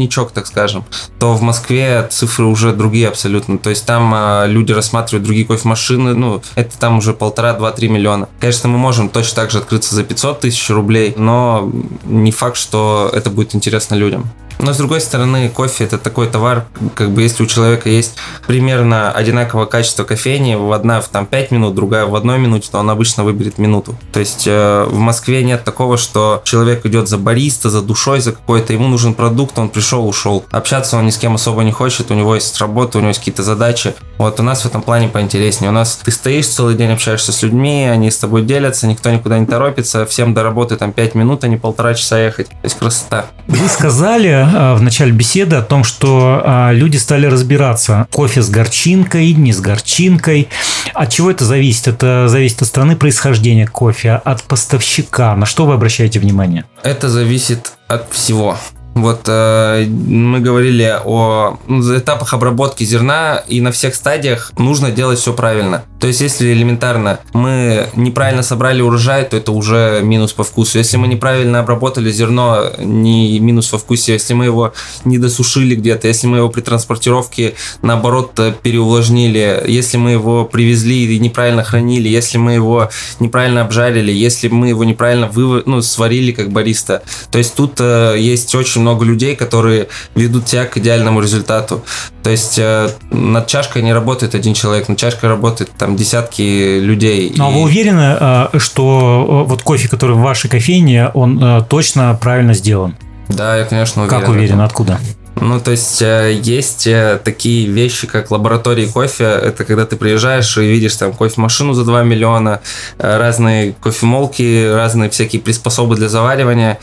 среднячок, 0.00 0.32
так 0.32 0.46
скажем, 0.46 0.84
то 1.18 1.34
в 1.34 1.42
Москве 1.42 2.06
цифры 2.10 2.46
уже 2.46 2.72
другие 2.72 3.08
абсолютно. 3.08 3.58
То 3.58 3.70
есть 3.70 3.86
там 3.86 4.12
а, 4.14 4.46
люди 4.46 4.72
рассматривают 4.72 5.24
другие 5.24 5.46
кофемашины, 5.46 6.14
ну 6.14 6.42
это 6.54 6.78
там 6.78 6.98
уже 6.98 7.12
полтора, 7.12 7.52
два, 7.54 7.70
три 7.70 7.88
миллиона. 7.88 8.28
Конечно, 8.40 8.68
мы 8.68 8.78
можем 8.78 9.08
точно 9.08 9.36
так 9.36 9.50
же 9.50 9.58
открыться 9.58 9.94
за 9.94 10.04
500 10.04 10.40
тысяч 10.40 10.70
рублей, 10.70 11.14
но 11.16 11.70
не 12.04 12.32
факт, 12.32 12.56
что 12.56 13.10
это 13.12 13.30
будет 13.30 13.54
интересно 13.54 13.94
людям. 13.94 14.30
Но 14.62 14.72
с 14.72 14.76
другой 14.76 15.00
стороны, 15.00 15.48
кофе 15.48 15.84
это 15.84 15.98
такой 15.98 16.28
товар, 16.28 16.64
как 16.94 17.10
бы 17.10 17.22
если 17.22 17.42
у 17.42 17.46
человека 17.46 17.88
есть 17.88 18.16
примерно 18.46 19.10
одинаковое 19.10 19.66
качество 19.66 20.04
кофейни, 20.04 20.54
в 20.54 20.72
одна 20.72 21.00
в 21.00 21.08
там 21.08 21.26
5 21.26 21.50
минут, 21.50 21.74
другая 21.74 22.06
в 22.06 22.14
одной 22.14 22.38
минуте, 22.38 22.68
то 22.70 22.78
он 22.78 22.90
обычно 22.90 23.24
выберет 23.24 23.58
минуту. 23.58 23.96
То 24.12 24.20
есть 24.20 24.44
э, 24.46 24.84
в 24.86 24.98
Москве 24.98 25.42
нет 25.44 25.64
такого, 25.64 25.96
что 25.96 26.42
человек 26.44 26.84
идет 26.84 27.08
за 27.08 27.18
бариста, 27.18 27.70
за 27.70 27.80
душой, 27.80 28.20
за 28.20 28.32
какой-то, 28.32 28.72
ему 28.72 28.88
нужен 28.88 29.14
продукт, 29.14 29.58
он 29.58 29.68
пришел, 29.68 30.06
ушел. 30.06 30.44
Общаться 30.50 30.96
он 30.96 31.06
ни 31.06 31.10
с 31.10 31.16
кем 31.16 31.34
особо 31.34 31.62
не 31.62 31.72
хочет, 31.72 32.10
у 32.10 32.14
него 32.14 32.34
есть 32.34 32.58
работа, 32.58 32.98
у 32.98 33.00
него 33.00 33.08
есть 33.08 33.20
какие-то 33.20 33.42
задачи. 33.42 33.94
Вот 34.18 34.38
у 34.40 34.42
нас 34.42 34.62
в 34.62 34.66
этом 34.66 34.82
плане 34.82 35.08
поинтереснее. 35.08 35.70
У 35.70 35.74
нас 35.74 35.98
ты 36.04 36.10
стоишь 36.10 36.46
целый 36.46 36.74
день, 36.74 36.92
общаешься 36.92 37.32
с 37.32 37.42
людьми, 37.42 37.86
они 37.86 38.10
с 38.10 38.18
тобой 38.18 38.42
делятся, 38.42 38.86
никто 38.86 39.10
никуда 39.10 39.38
не 39.38 39.46
торопится, 39.46 40.04
всем 40.04 40.34
до 40.34 40.42
работы 40.42 40.76
там 40.76 40.92
5 40.92 41.14
минут, 41.14 41.44
а 41.44 41.48
не 41.48 41.56
полтора 41.56 41.94
часа 41.94 42.18
ехать. 42.18 42.48
То 42.48 42.54
есть 42.64 42.78
красота. 42.78 43.26
Вы 43.46 43.66
сказали 43.68 44.49
в 44.50 44.82
начале 44.82 45.12
беседы 45.12 45.56
о 45.56 45.62
том, 45.62 45.84
что 45.84 46.42
а, 46.44 46.72
люди 46.72 46.96
стали 46.96 47.26
разбираться, 47.26 48.06
кофе 48.10 48.42
с 48.42 48.50
горчинкой, 48.50 49.32
не 49.34 49.52
с 49.52 49.60
горчинкой. 49.60 50.48
От 50.94 51.10
чего 51.10 51.30
это 51.30 51.44
зависит? 51.44 51.88
Это 51.88 52.28
зависит 52.28 52.62
от 52.62 52.68
страны 52.68 52.96
происхождения 52.96 53.66
кофе, 53.66 54.20
от 54.24 54.42
поставщика. 54.42 55.34
На 55.36 55.46
что 55.46 55.66
вы 55.66 55.74
обращаете 55.74 56.18
внимание? 56.20 56.64
Это 56.82 57.08
зависит 57.08 57.72
от 57.88 58.10
всего. 58.12 58.56
Вот 58.94 59.22
э, 59.28 59.86
мы 59.86 60.40
говорили 60.40 60.98
о 61.04 61.58
этапах 61.68 62.34
обработки 62.34 62.84
зерна, 62.84 63.42
и 63.48 63.60
на 63.60 63.72
всех 63.72 63.94
стадиях 63.94 64.52
нужно 64.58 64.90
делать 64.90 65.18
все 65.18 65.32
правильно. 65.32 65.84
То 66.00 66.06
есть, 66.06 66.20
если 66.22 66.52
элементарно 66.52 67.20
мы 67.34 67.88
неправильно 67.94 68.42
собрали 68.42 68.80
урожай, 68.80 69.24
то 69.24 69.36
это 69.36 69.52
уже 69.52 70.00
минус 70.02 70.32
по 70.32 70.44
вкусу. 70.44 70.78
Если 70.78 70.96
мы 70.96 71.08
неправильно 71.08 71.60
обработали 71.60 72.10
зерно, 72.10 72.72
не 72.78 73.38
минус 73.38 73.68
по 73.68 73.78
вкусу. 73.78 74.12
Если 74.12 74.34
мы 74.34 74.46
его 74.46 74.72
не 75.04 75.18
досушили 75.18 75.74
где-то, 75.74 76.08
если 76.08 76.26
мы 76.26 76.38
его 76.38 76.48
при 76.48 76.62
транспортировке 76.62 77.54
наоборот 77.82 78.38
переувлажнили, 78.62 79.62
если 79.66 79.98
мы 79.98 80.12
его 80.12 80.44
привезли 80.44 81.16
и 81.16 81.18
неправильно 81.18 81.62
хранили, 81.62 82.08
если 82.08 82.38
мы 82.38 82.54
его 82.54 82.88
неправильно 83.20 83.62
обжарили, 83.62 84.10
если 84.10 84.48
мы 84.48 84.68
его 84.68 84.84
неправильно 84.84 85.28
вывы, 85.28 85.62
ну, 85.66 85.82
сварили 85.82 86.32
как 86.32 86.50
бариста. 86.50 87.02
То 87.30 87.38
есть 87.38 87.54
тут 87.54 87.74
э, 87.78 88.16
есть 88.18 88.54
очень 88.54 88.79
много 88.80 89.04
людей, 89.04 89.36
которые 89.36 89.88
ведут 90.14 90.46
тебя 90.46 90.64
к 90.66 90.76
идеальному 90.76 91.20
результату. 91.20 91.84
То 92.22 92.30
есть 92.30 92.58
э, 92.58 92.90
над 93.10 93.46
чашкой 93.46 93.82
не 93.82 93.92
работает 93.92 94.34
один 94.34 94.54
человек, 94.54 94.88
над 94.88 94.98
чашкой 94.98 95.28
работает 95.28 95.70
там 95.78 95.96
десятки 95.96 96.78
людей. 96.80 97.32
Ну, 97.36 97.46
а 97.46 97.50
И- 97.50 97.54
вы 97.54 97.60
уверены, 97.62 98.16
а, 98.18 98.50
что 98.58 99.44
э, 99.46 99.48
вот 99.48 99.62
кофе, 99.62 99.88
который 99.88 100.16
в 100.16 100.20
вашей 100.20 100.48
кофейне, 100.50 101.08
он 101.14 101.42
э, 101.42 101.62
точно 101.68 102.18
правильно 102.20 102.54
сделан? 102.54 102.96
Да, 103.28 103.56
я, 103.56 103.64
конечно, 103.64 104.02
уверен. 104.02 104.20
Как 104.20 104.28
уверен? 104.28 104.60
Откуда? 104.60 104.98
Ну, 105.36 105.58
то 105.58 105.70
есть 105.70 106.02
э, 106.02 106.38
есть 106.42 106.86
э, 106.86 107.18
такие 107.22 107.66
вещи, 107.66 108.06
как 108.06 108.30
лаборатории 108.30 108.86
кофе. 108.86 109.24
Это 109.24 109.64
когда 109.64 109.86
ты 109.86 109.96
приезжаешь 109.96 110.56
и 110.58 110.62
видишь 110.62 110.96
там 110.96 111.12
кофемашину 111.12 111.72
за 111.72 111.84
2 111.84 112.02
миллиона, 112.02 112.60
э, 112.98 113.16
разные 113.16 113.74
кофемолки, 113.80 114.70
разные 114.70 115.08
всякие 115.08 115.40
приспособы 115.40 115.96
для 115.96 116.08
заваривания. 116.08 116.78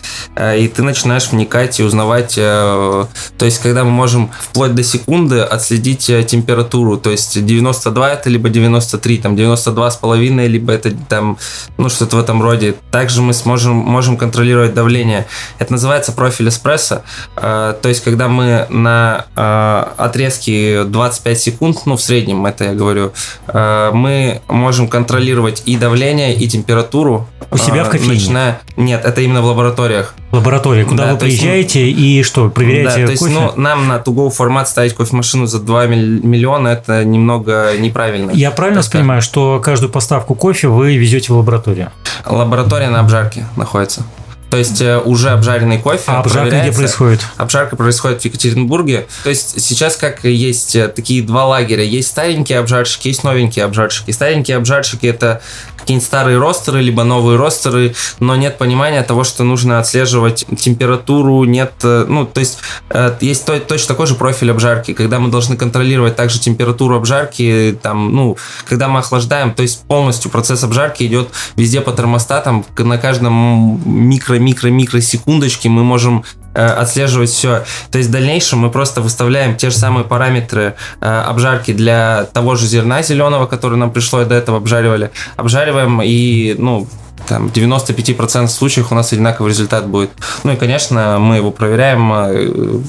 И 0.58 0.68
ты 0.68 0.82
начинаешь 0.82 1.30
вникать 1.32 1.80
и 1.80 1.84
узнавать. 1.84 2.36
То 2.36 3.08
есть, 3.42 3.62
когда 3.62 3.84
мы 3.84 3.92
можем 3.92 4.32
вплоть 4.40 4.74
до 4.74 4.84
секунды 4.84 5.40
отследить 5.40 6.06
температуру. 6.28 6.98
То 6.98 7.12
есть 7.12 7.44
92 7.44 8.12
это 8.12 8.30
либо 8.30 8.50
93, 8.50 9.18
там 9.18 9.36
92 9.36 9.92
с 9.92 9.98
половиной, 9.98 10.48
либо 10.48 10.74
это 10.74 10.92
там, 11.10 11.38
ну, 11.78 11.90
что-то 11.90 12.18
в 12.18 12.20
этом 12.20 12.42
роде. 12.42 12.76
Также 12.92 13.22
мы 13.22 13.34
сможем, 13.34 13.76
можем 13.76 14.18
контролировать 14.18 14.74
давление. 14.74 15.28
Это 15.60 15.72
называется 15.72 16.12
профиль 16.12 16.50
эспрессо. 16.50 17.04
То 17.36 17.78
есть, 17.84 18.04
когда 18.04 18.28
мы 18.28 18.37
на 18.70 19.26
э, 19.36 19.84
отрезке 19.98 20.84
25 20.84 21.40
секунд, 21.40 21.78
ну, 21.86 21.96
в 21.98 22.02
среднем, 22.02 22.46
это 22.46 22.66
я 22.66 22.74
говорю, 22.74 23.12
э, 23.48 23.92
мы 23.94 24.42
можем 24.48 24.88
контролировать 24.88 25.64
и 25.66 25.78
давление, 25.78 26.36
и 26.36 26.48
температуру. 26.48 27.28
У 27.52 27.58
себя 27.58 27.84
в 27.84 27.88
э, 27.88 27.92
кофейне? 27.92 28.14
Начиная... 28.14 28.62
Нет, 28.76 29.06
это 29.06 29.22
именно 29.22 29.42
в 29.42 29.46
лабораториях. 29.46 30.14
Лаборатория, 30.32 30.84
куда 30.84 31.06
Да, 31.06 31.14
вы 31.14 31.20
то 31.20 31.26
есть, 31.26 31.38
ну, 31.38 31.44
приезжаете 31.44 31.90
и 31.90 32.22
что, 32.24 32.50
проверяете 32.50 33.02
да, 33.02 33.06
то 33.06 33.12
есть, 33.12 33.24
кофе? 33.24 33.34
ну, 33.34 33.54
нам 33.56 33.88
на 33.88 33.98
to-go 33.98 34.30
формат 34.30 34.68
ставить 34.68 34.94
кофемашину 34.94 35.46
за 35.46 35.60
2 35.60 35.86
миль- 35.88 36.22
миллиона, 36.24 36.68
это 36.70 37.06
немного 37.06 37.72
неправильно. 37.78 38.32
Я 38.32 38.52
правильно 38.52 38.82
так. 38.84 38.92
понимаю, 38.92 39.22
что 39.22 39.62
каждую 39.64 39.92
поставку 39.92 40.36
кофе 40.36 40.68
вы 40.68 40.98
везете 40.98 41.32
в 41.32 41.38
лабораторию? 41.38 41.92
Лаборатория 42.26 42.90
на 42.90 43.00
обжарке 43.00 43.46
находится. 43.56 44.04
То 44.50 44.58
есть 44.58 44.82
э, 44.82 44.98
уже 44.98 45.32
обжаренный 45.32 45.78
кофе 45.78 46.04
А 46.08 46.20
обжарка 46.20 46.62
где 46.62 46.72
происходит? 46.72 47.22
Обжарка 47.36 47.76
происходит 47.76 48.22
в 48.22 48.26
Екатеринбурге. 48.26 49.08
То 49.24 49.30
есть 49.30 49.62
сейчас 49.62 49.98
как 49.98 50.24
есть 50.24 50.76
э, 50.76 50.88
такие 50.88 51.22
два 51.22 51.46
лагеря. 51.46 51.84
Есть 51.84 52.10
старенькие 52.10 52.60
обжарщики, 52.60 53.10
есть 53.10 53.24
новенькие 53.24 53.66
обжарщики. 53.66 54.12
Старенькие 54.12 54.58
обжарщики 54.58 55.06
это 55.06 55.42
какие-нибудь 55.88 56.06
старые 56.06 56.38
ростеры, 56.38 56.82
либо 56.82 57.06
новые 57.06 57.38
ростеры, 57.38 57.96
но 58.20 58.36
нет 58.36 58.58
понимания 58.58 59.02
того, 59.04 59.24
что 59.24 59.46
нужно 59.46 59.80
отслеживать 59.80 60.46
температуру, 60.58 61.46
нет, 61.46 61.72
э, 61.82 62.06
ну, 62.10 62.26
то 62.26 62.42
есть 62.42 62.60
э, 62.90 63.16
есть 63.22 63.46
точно 63.46 63.88
такой 63.88 64.06
же 64.06 64.16
профиль 64.16 64.52
обжарки, 64.52 64.94
когда 64.94 65.20
мы 65.20 65.30
должны 65.30 65.56
контролировать 65.56 66.18
также 66.18 66.42
температуру 66.42 66.98
обжарки, 66.98 67.80
там, 67.82 68.14
ну, 68.14 68.36
когда 68.68 68.90
мы 68.90 69.00
охлаждаем, 69.00 69.54
то 69.54 69.62
есть 69.62 69.86
полностью 69.88 70.30
процесс 70.30 70.62
обжарки 70.66 71.04
идет 71.04 71.30
везде 71.56 71.80
по 71.80 71.94
термостатам, 71.94 72.66
на 72.78 72.98
каждом 72.98 73.82
микро-микро-микро 73.86 75.00
секундочке 75.00 75.70
мы 75.70 75.86
можем 75.86 76.26
отслеживать 76.58 77.30
все. 77.30 77.64
То 77.92 77.98
есть 77.98 78.10
в 78.10 78.12
дальнейшем 78.12 78.60
мы 78.60 78.70
просто 78.70 79.02
выставляем 79.02 79.56
те 79.56 79.70
же 79.70 79.78
самые 79.78 80.06
параметры 80.06 80.76
обжарки 81.00 81.74
для 81.74 82.26
того 82.34 82.56
же 82.56 82.66
зерна 82.66 83.02
зеленого, 83.02 83.46
который 83.46 83.78
нам 83.78 83.92
пришло 83.92 84.22
и 84.22 84.26
до 84.26 84.36
этого 84.36 84.58
обжаривали. 84.58 85.12
Обжариваем 85.36 86.02
и, 86.02 86.56
ну, 86.58 86.88
там 87.28 87.48
95% 87.48 88.48
случаев 88.48 88.92
у 88.92 88.96
нас 88.96 89.12
одинаковый 89.12 89.52
результат 89.52 89.88
будет. 89.88 90.12
Ну 90.44 90.54
и, 90.54 90.56
конечно, 90.56 91.18
мы 91.20 91.38
его 91.38 91.52
проверяем 91.52 92.12
э, 92.14 92.82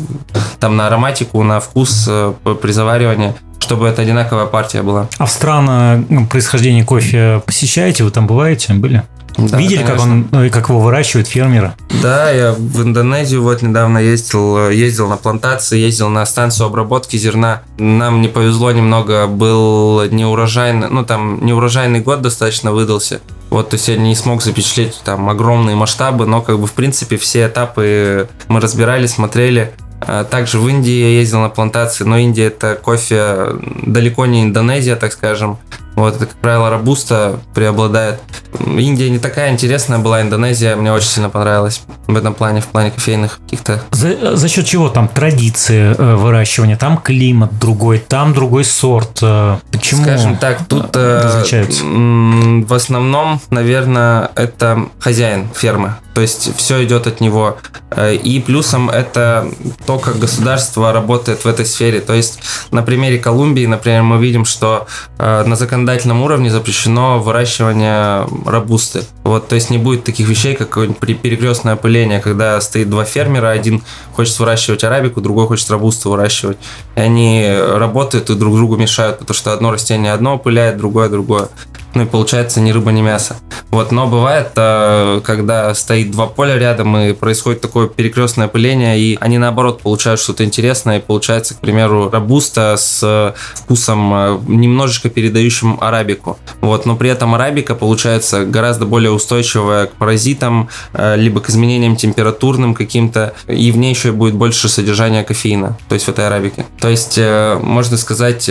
там 0.60 0.76
на 0.76 0.86
ароматику, 0.86 1.42
на 1.42 1.60
вкус 1.60 2.06
э, 2.08 2.32
при 2.60 2.72
заваривании 2.72 3.34
чтобы 3.68 3.86
это 3.86 4.00
одинаковая 4.00 4.46
партия 4.46 4.82
была. 4.82 5.08
А 5.18 5.26
в 5.26 5.30
страны 5.30 6.06
ну, 6.08 6.26
происхождения 6.26 6.84
кофе 6.84 7.42
посещаете? 7.44 8.02
Вы 8.02 8.10
там 8.10 8.26
бываете? 8.26 8.72
Были? 8.72 9.02
Да, 9.36 9.58
Видели, 9.58 9.82
конечно. 9.84 9.94
как 9.94 10.02
он, 10.02 10.28
ну, 10.32 10.50
как 10.50 10.68
его 10.70 10.80
выращивают 10.80 11.28
фермеры? 11.28 11.74
Да, 12.02 12.30
я 12.30 12.52
в 12.52 12.82
Индонезию 12.82 13.42
вот 13.42 13.60
недавно 13.60 13.98
ездил, 13.98 14.70
ездил 14.70 15.06
на 15.06 15.18
плантации, 15.18 15.78
ездил 15.78 16.08
на 16.08 16.24
станцию 16.24 16.66
обработки 16.66 17.18
зерна. 17.18 17.60
Нам 17.78 18.22
не 18.22 18.28
повезло 18.28 18.72
немного, 18.72 19.26
был 19.26 20.02
неурожайный, 20.10 20.88
ну 20.88 21.04
там 21.04 21.44
неурожайный 21.44 22.00
год 22.00 22.22
достаточно 22.22 22.72
выдался. 22.72 23.20
Вот, 23.50 23.68
то 23.68 23.74
есть 23.74 23.88
я 23.88 23.96
не 23.96 24.14
смог 24.16 24.42
запечатлеть 24.42 24.98
там 25.04 25.28
огромные 25.28 25.76
масштабы, 25.76 26.26
но 26.26 26.40
как 26.40 26.58
бы 26.58 26.66
в 26.66 26.72
принципе 26.72 27.18
все 27.18 27.46
этапы 27.46 28.28
мы 28.48 28.60
разбирали, 28.60 29.06
смотрели. 29.06 29.72
А 30.00 30.24
также 30.24 30.58
в 30.58 30.68
Индии 30.68 30.92
я 30.92 31.10
ездил 31.10 31.40
на 31.40 31.48
плантации, 31.48 32.04
но 32.04 32.18
Индия 32.18 32.46
это 32.46 32.78
кофе 32.80 33.48
далеко 33.84 34.26
не 34.26 34.44
Индонезия, 34.44 34.96
так 34.96 35.12
скажем. 35.12 35.58
Вот, 35.98 36.16
это, 36.16 36.26
как 36.26 36.36
правило, 36.36 36.70
рабуста 36.70 37.40
преобладает. 37.54 38.20
Индия 38.60 39.10
не 39.10 39.18
такая 39.18 39.50
интересная 39.50 39.98
была, 39.98 40.22
Индонезия 40.22 40.76
мне 40.76 40.92
очень 40.92 41.08
сильно 41.08 41.28
понравилась 41.28 41.82
в 42.06 42.16
этом 42.16 42.34
плане, 42.34 42.60
в 42.60 42.66
плане 42.66 42.90
кофейных 42.90 43.40
каких-то. 43.40 43.82
За, 43.90 44.36
за 44.36 44.48
счет 44.48 44.64
чего 44.64 44.88
там 44.88 45.08
традиции 45.08 45.94
э, 45.96 46.14
выращивания, 46.14 46.76
там 46.76 46.98
климат 46.98 47.58
другой, 47.58 47.98
там 47.98 48.32
другой 48.32 48.64
сорт. 48.64 49.18
Э, 49.22 49.58
почему? 49.72 50.02
Скажем 50.02 50.36
так, 50.36 50.66
тут 50.68 50.90
э, 50.94 51.42
в 51.82 52.74
основном, 52.74 53.40
наверное, 53.50 54.30
это 54.34 54.86
хозяин 55.00 55.48
фермы. 55.54 55.96
То 56.18 56.22
есть 56.22 56.56
все 56.56 56.84
идет 56.84 57.06
от 57.06 57.20
него. 57.20 57.58
Э, 57.90 58.12
и 58.12 58.40
плюсом 58.40 58.90
это 58.90 59.48
то, 59.86 60.00
как 60.00 60.18
государство 60.18 60.92
работает 60.92 61.44
в 61.44 61.46
этой 61.46 61.64
сфере. 61.64 62.00
То 62.00 62.12
есть 62.12 62.40
на 62.72 62.82
примере 62.82 63.18
Колумбии, 63.18 63.66
например, 63.66 64.02
мы 64.02 64.18
видим, 64.18 64.44
что 64.44 64.88
э, 65.18 65.44
на 65.44 65.54
законодательном 65.54 65.87
законодательном 65.88 66.22
уровне 66.22 66.50
запрещено 66.50 67.18
выращивание 67.18 68.26
рабусты. 68.44 69.04
Вот, 69.24 69.48
то 69.48 69.54
есть 69.54 69.70
не 69.70 69.78
будет 69.78 70.04
таких 70.04 70.28
вещей, 70.28 70.54
как 70.54 70.74
перекрестное 71.00 71.74
опыление, 71.74 72.20
когда 72.20 72.60
стоит 72.60 72.90
два 72.90 73.04
фермера, 73.04 73.48
один 73.48 73.82
хочет 74.12 74.38
выращивать 74.38 74.84
арабику, 74.84 75.22
другой 75.22 75.46
хочет 75.46 75.70
рабусту 75.70 76.10
выращивать. 76.10 76.58
И 76.94 77.00
они 77.00 77.48
работают 77.48 78.28
и 78.28 78.34
друг 78.34 78.54
другу 78.56 78.76
мешают, 78.76 79.18
потому 79.18 79.34
что 79.34 79.52
одно 79.52 79.70
растение 79.70 80.12
одно 80.12 80.34
опыляет, 80.34 80.76
другое 80.76 81.08
другое 81.08 81.48
ну 81.94 82.02
и 82.02 82.06
получается 82.06 82.60
ни 82.60 82.70
рыба, 82.70 82.92
ни 82.92 83.00
мясо. 83.00 83.36
Вот, 83.70 83.92
но 83.92 84.06
бывает, 84.06 84.52
э, 84.56 85.20
когда 85.24 85.74
стоит 85.74 86.10
два 86.10 86.26
поля 86.26 86.58
рядом 86.58 86.96
и 86.96 87.12
происходит 87.12 87.60
такое 87.60 87.88
перекрестное 87.88 88.46
опыление, 88.46 88.98
и 88.98 89.18
они 89.20 89.38
наоборот 89.38 89.82
получают 89.82 90.20
что-то 90.20 90.44
интересное, 90.44 90.98
и 90.98 91.02
получается, 91.02 91.54
к 91.54 91.58
примеру, 91.58 92.10
рабуста 92.10 92.76
с 92.76 93.34
вкусом 93.54 94.14
э, 94.14 94.38
немножечко 94.46 95.10
передающим 95.10 95.78
арабику. 95.80 96.38
Вот, 96.60 96.86
но 96.86 96.96
при 96.96 97.10
этом 97.10 97.34
арабика 97.34 97.74
получается 97.74 98.44
гораздо 98.44 98.86
более 98.86 99.10
устойчивая 99.10 99.86
к 99.86 99.92
паразитам, 99.92 100.68
э, 100.94 101.16
либо 101.16 101.40
к 101.40 101.50
изменениям 101.50 101.96
температурным 101.96 102.74
каким-то, 102.74 103.34
и 103.46 103.70
в 103.70 103.76
ней 103.76 103.90
еще 103.90 104.12
будет 104.12 104.34
больше 104.34 104.68
содержания 104.68 105.24
кофеина, 105.24 105.76
то 105.88 105.94
есть 105.94 106.06
в 106.06 106.10
этой 106.10 106.26
арабике. 106.26 106.64
То 106.80 106.88
есть, 106.88 107.18
можно 107.18 107.96
сказать, 107.96 108.48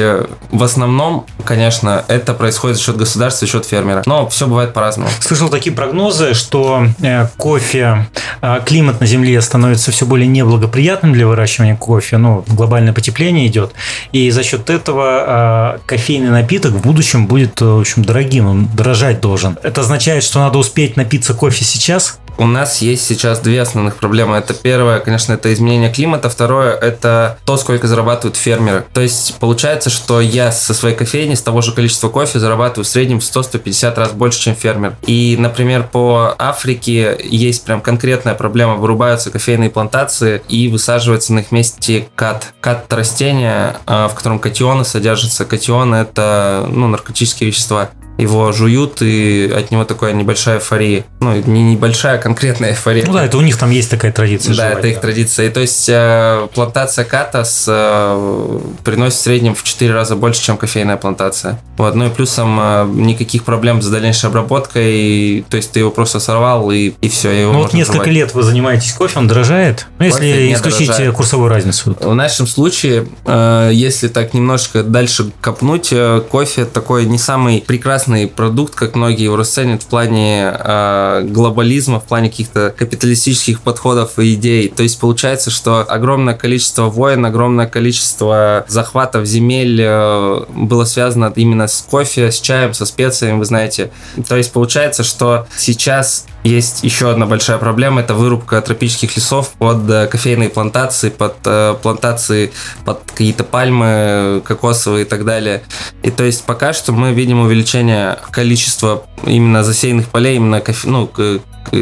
в 0.51 0.63
основном, 0.63 1.25
конечно, 1.45 2.03
это 2.07 2.33
происходит 2.33 2.77
за 2.77 2.83
счет 2.83 2.97
государства, 2.97 3.26
за 3.35 3.47
счет 3.47 3.65
фермера. 3.65 4.03
Но 4.05 4.27
все 4.29 4.47
бывает 4.47 4.73
по-разному. 4.73 5.09
Слышал 5.19 5.49
такие 5.49 5.75
прогнозы, 5.75 6.33
что 6.33 6.85
э, 7.01 7.27
кофе, 7.37 8.07
э, 8.41 8.59
климат 8.65 8.99
на 8.99 9.05
Земле 9.05 9.41
становится 9.41 9.91
все 9.91 10.05
более 10.05 10.27
неблагоприятным 10.27 11.13
для 11.13 11.27
выращивания 11.27 11.75
кофе, 11.75 12.17
ну, 12.17 12.43
глобальное 12.47 12.93
потепление 12.93 13.47
идет, 13.47 13.73
и 14.11 14.29
за 14.31 14.43
счет 14.43 14.69
этого 14.69 15.77
э, 15.77 15.79
кофейный 15.85 16.29
напиток 16.29 16.73
в 16.73 16.81
будущем 16.81 17.27
будет, 17.27 17.59
в 17.61 17.79
общем, 17.79 18.03
дорогим, 18.03 18.47
он 18.47 18.67
дорожать 18.73 19.21
должен. 19.21 19.57
Это 19.63 19.81
означает, 19.81 20.23
что 20.23 20.39
надо 20.39 20.57
успеть 20.57 20.97
напиться 20.97 21.33
кофе 21.33 21.65
сейчас, 21.65 22.19
у 22.37 22.45
нас 22.45 22.81
есть 22.81 23.05
сейчас 23.05 23.39
две 23.39 23.61
основных 23.61 23.97
проблемы. 23.97 24.37
Это 24.37 24.53
первое, 24.53 24.99
конечно, 24.99 25.33
это 25.33 25.51
изменение 25.53 25.91
климата. 25.91 26.29
Второе, 26.29 26.73
это 26.73 27.37
то, 27.45 27.57
сколько 27.57 27.87
зарабатывают 27.87 28.37
фермеры. 28.37 28.85
То 28.93 29.01
есть 29.01 29.35
получается, 29.39 29.89
что 29.89 30.21
я 30.21 30.51
со 30.51 30.73
своей 30.73 30.95
кофейни 30.95 31.35
с 31.35 31.41
того 31.41 31.61
же 31.61 31.73
количества 31.73 32.09
кофе 32.09 32.39
зарабатываю 32.39 32.85
в 32.85 32.87
среднем 32.87 33.19
в 33.19 33.23
100-150 33.23 33.95
раз 33.95 34.11
больше, 34.11 34.39
чем 34.39 34.55
фермер. 34.55 34.95
И, 35.05 35.35
например, 35.39 35.87
по 35.91 36.35
Африке 36.37 37.17
есть 37.23 37.65
прям 37.65 37.81
конкретная 37.81 38.35
проблема. 38.35 38.75
Вырубаются 38.75 39.31
кофейные 39.31 39.69
плантации 39.69 40.41
и 40.47 40.67
высаживается 40.67 41.33
на 41.33 41.39
их 41.39 41.51
месте 41.51 42.07
кат. 42.15 42.53
Кат– 42.61 42.85
это 42.87 42.95
растение, 42.95 43.77
а, 43.85 44.07
в 44.07 44.15
котором 44.15 44.39
катионы 44.39 44.85
содержатся. 44.85 45.45
Катионы– 45.45 45.95
это 45.97 46.67
ну, 46.69 46.87
наркотические 46.87 47.49
вещества 47.49 47.89
его 48.17 48.51
жуют, 48.51 49.01
и 49.01 49.51
от 49.55 49.71
него 49.71 49.83
такая 49.85 50.13
небольшая 50.13 50.57
эйфория. 50.57 51.05
Ну, 51.19 51.35
не 51.35 51.73
небольшая, 51.73 52.15
а 52.15 52.17
конкретная 52.17 52.71
эйфория. 52.71 53.05
Ну 53.05 53.13
да, 53.13 53.25
это 53.25 53.37
у 53.37 53.41
них 53.41 53.57
там 53.57 53.69
есть 53.71 53.89
такая 53.89 54.11
традиция. 54.11 54.55
Да, 54.55 54.69
жевать, 54.69 54.79
это 54.79 54.87
их 54.87 54.95
да. 54.95 55.01
традиция. 55.01 55.47
И 55.47 55.49
то 55.49 55.59
есть 55.59 55.87
э, 55.89 56.47
плантация 56.53 57.05
катас 57.05 57.65
э, 57.67 58.59
приносит 58.83 59.19
в 59.19 59.21
среднем 59.21 59.55
в 59.55 59.63
4 59.63 59.93
раза 59.93 60.15
больше, 60.15 60.41
чем 60.41 60.57
кофейная 60.57 60.97
плантация. 60.97 61.59
Вот, 61.77 61.93
ну 61.95 62.07
и 62.07 62.09
плюсом 62.09 62.59
э, 62.59 62.87
никаких 62.93 63.43
проблем 63.43 63.81
с 63.81 63.87
дальнейшей 63.87 64.29
обработкой, 64.29 64.93
и, 64.95 65.45
то 65.47 65.57
есть 65.57 65.71
ты 65.71 65.79
его 65.79 65.91
просто 65.91 66.19
сорвал, 66.19 66.71
и, 66.71 66.93
и 67.01 67.09
все, 67.09 67.29
его 67.31 67.53
Ну 67.53 67.59
вот 67.59 67.73
несколько 67.73 68.05
жевать. 68.05 68.13
лет 68.13 68.33
вы 68.33 68.43
занимаетесь 68.43 68.93
кофе, 68.93 69.19
он 69.19 69.27
дорожает? 69.27 69.87
Ну, 69.99 70.05
если 70.05 70.53
исключить 70.53 70.87
дорожает. 70.87 71.15
курсовую 71.15 71.49
разницу. 71.49 71.95
В 71.99 72.15
нашем 72.15 72.47
случае, 72.47 73.07
э, 73.25 73.71
если 73.73 74.07
так 74.07 74.33
немножко 74.33 74.83
дальше 74.83 75.31
копнуть, 75.41 75.89
э, 75.91 76.21
кофе 76.29 76.65
такой 76.65 77.05
не 77.05 77.19
самый 77.19 77.61
прекрасный 77.65 78.06
прекрасный 78.07 78.27
продукт, 78.27 78.75
как 78.75 78.95
многие 78.95 79.23
его 79.23 79.35
расценивают 79.35 79.83
в 79.83 79.87
плане 79.87 80.53
э, 80.53 81.23
глобализма, 81.25 81.99
в 81.99 82.05
плане 82.05 82.29
каких-то 82.29 82.73
капиталистических 82.77 83.61
подходов 83.61 84.17
и 84.19 84.33
идей. 84.33 84.69
То 84.69 84.83
есть 84.83 84.99
получается, 84.99 85.51
что 85.51 85.81
огромное 85.81 86.33
количество 86.33 86.85
войн, 86.85 87.25
огромное 87.25 87.67
количество 87.67 88.65
захватов 88.67 89.25
земель 89.25 89.79
э, 89.81 90.45
было 90.49 90.85
связано 90.85 91.31
именно 91.35 91.67
с 91.67 91.85
кофе, 91.89 92.31
с 92.31 92.39
чаем, 92.39 92.73
со 92.73 92.85
специями, 92.85 93.39
вы 93.39 93.45
знаете. 93.45 93.91
То 94.27 94.37
есть 94.37 94.51
получается, 94.51 95.03
что 95.03 95.47
сейчас 95.57 96.25
есть 96.47 96.83
еще 96.83 97.09
одна 97.11 97.25
большая 97.25 97.57
проблема, 97.57 98.01
это 98.01 98.13
вырубка 98.13 98.61
тропических 98.61 99.15
лесов 99.15 99.49
под 99.57 99.89
э, 99.89 100.07
кофейные 100.07 100.49
плантации, 100.49 101.09
под 101.09 101.35
э, 101.45 101.75
плантации, 101.81 102.51
под 102.85 102.99
какие-то 103.11 103.43
пальмы 103.43 104.41
кокосовые 104.45 105.05
и 105.05 105.07
так 105.07 105.25
далее. 105.25 105.63
И 106.03 106.11
то 106.11 106.23
есть 106.23 106.43
пока 106.45 106.73
что 106.73 106.91
мы 106.91 107.13
видим 107.13 107.39
увеличение 107.39 108.17
количества 108.31 109.03
именно 109.25 109.63
засеянных 109.63 110.07
полей, 110.09 110.37
именно 110.37 110.61
кофе, 110.61 110.87
ну, 110.87 111.09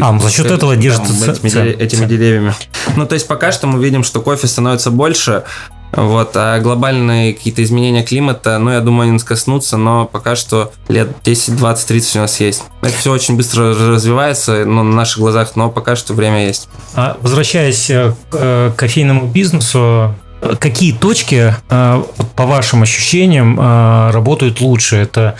а, 0.01 0.11
ну, 0.11 0.19
за 0.19 0.31
счет 0.31 0.49
этого 0.49 0.75
держится 0.75 1.31
этими, 1.31 1.69
этими 1.71 2.05
деревьями. 2.05 2.53
Ну, 2.95 3.05
то 3.05 3.13
есть 3.13 3.27
пока 3.27 3.51
что 3.51 3.67
мы 3.67 3.83
видим, 3.83 4.03
что 4.03 4.21
кофе 4.21 4.47
становится 4.47 4.91
больше, 4.91 5.43
вот, 5.95 6.31
а 6.35 6.59
глобальные 6.59 7.33
какие-то 7.33 7.63
изменения 7.63 8.03
климата, 8.03 8.57
ну, 8.59 8.71
я 8.71 8.81
думаю, 8.81 9.03
они 9.03 9.13
нас 9.13 9.23
коснутся, 9.23 9.77
но 9.77 10.05
пока 10.05 10.35
что 10.35 10.73
лет 10.89 11.09
10, 11.23 11.55
20, 11.55 11.87
30 11.87 12.15
у 12.15 12.19
нас 12.19 12.39
есть. 12.39 12.63
Это 12.81 12.93
все 12.93 13.11
очень 13.11 13.37
быстро 13.37 13.73
развивается 13.73 14.65
ну, 14.65 14.83
на 14.83 14.95
наших 14.95 15.19
глазах, 15.19 15.55
но 15.55 15.69
пока 15.69 15.95
что 15.95 16.13
время 16.13 16.45
есть. 16.45 16.67
А 16.95 17.17
возвращаясь 17.21 17.89
э, 17.89 18.13
к 18.29 18.35
э, 18.35 18.71
кофейному 18.75 19.27
бизнесу, 19.27 20.13
Какие 20.59 20.91
точки, 20.91 21.55
э, 21.69 22.03
по 22.35 22.43
вашим 22.45 22.83
ощущениям, 22.83 23.59
работают 24.11 24.61
лучше? 24.61 24.97
Это 24.97 25.37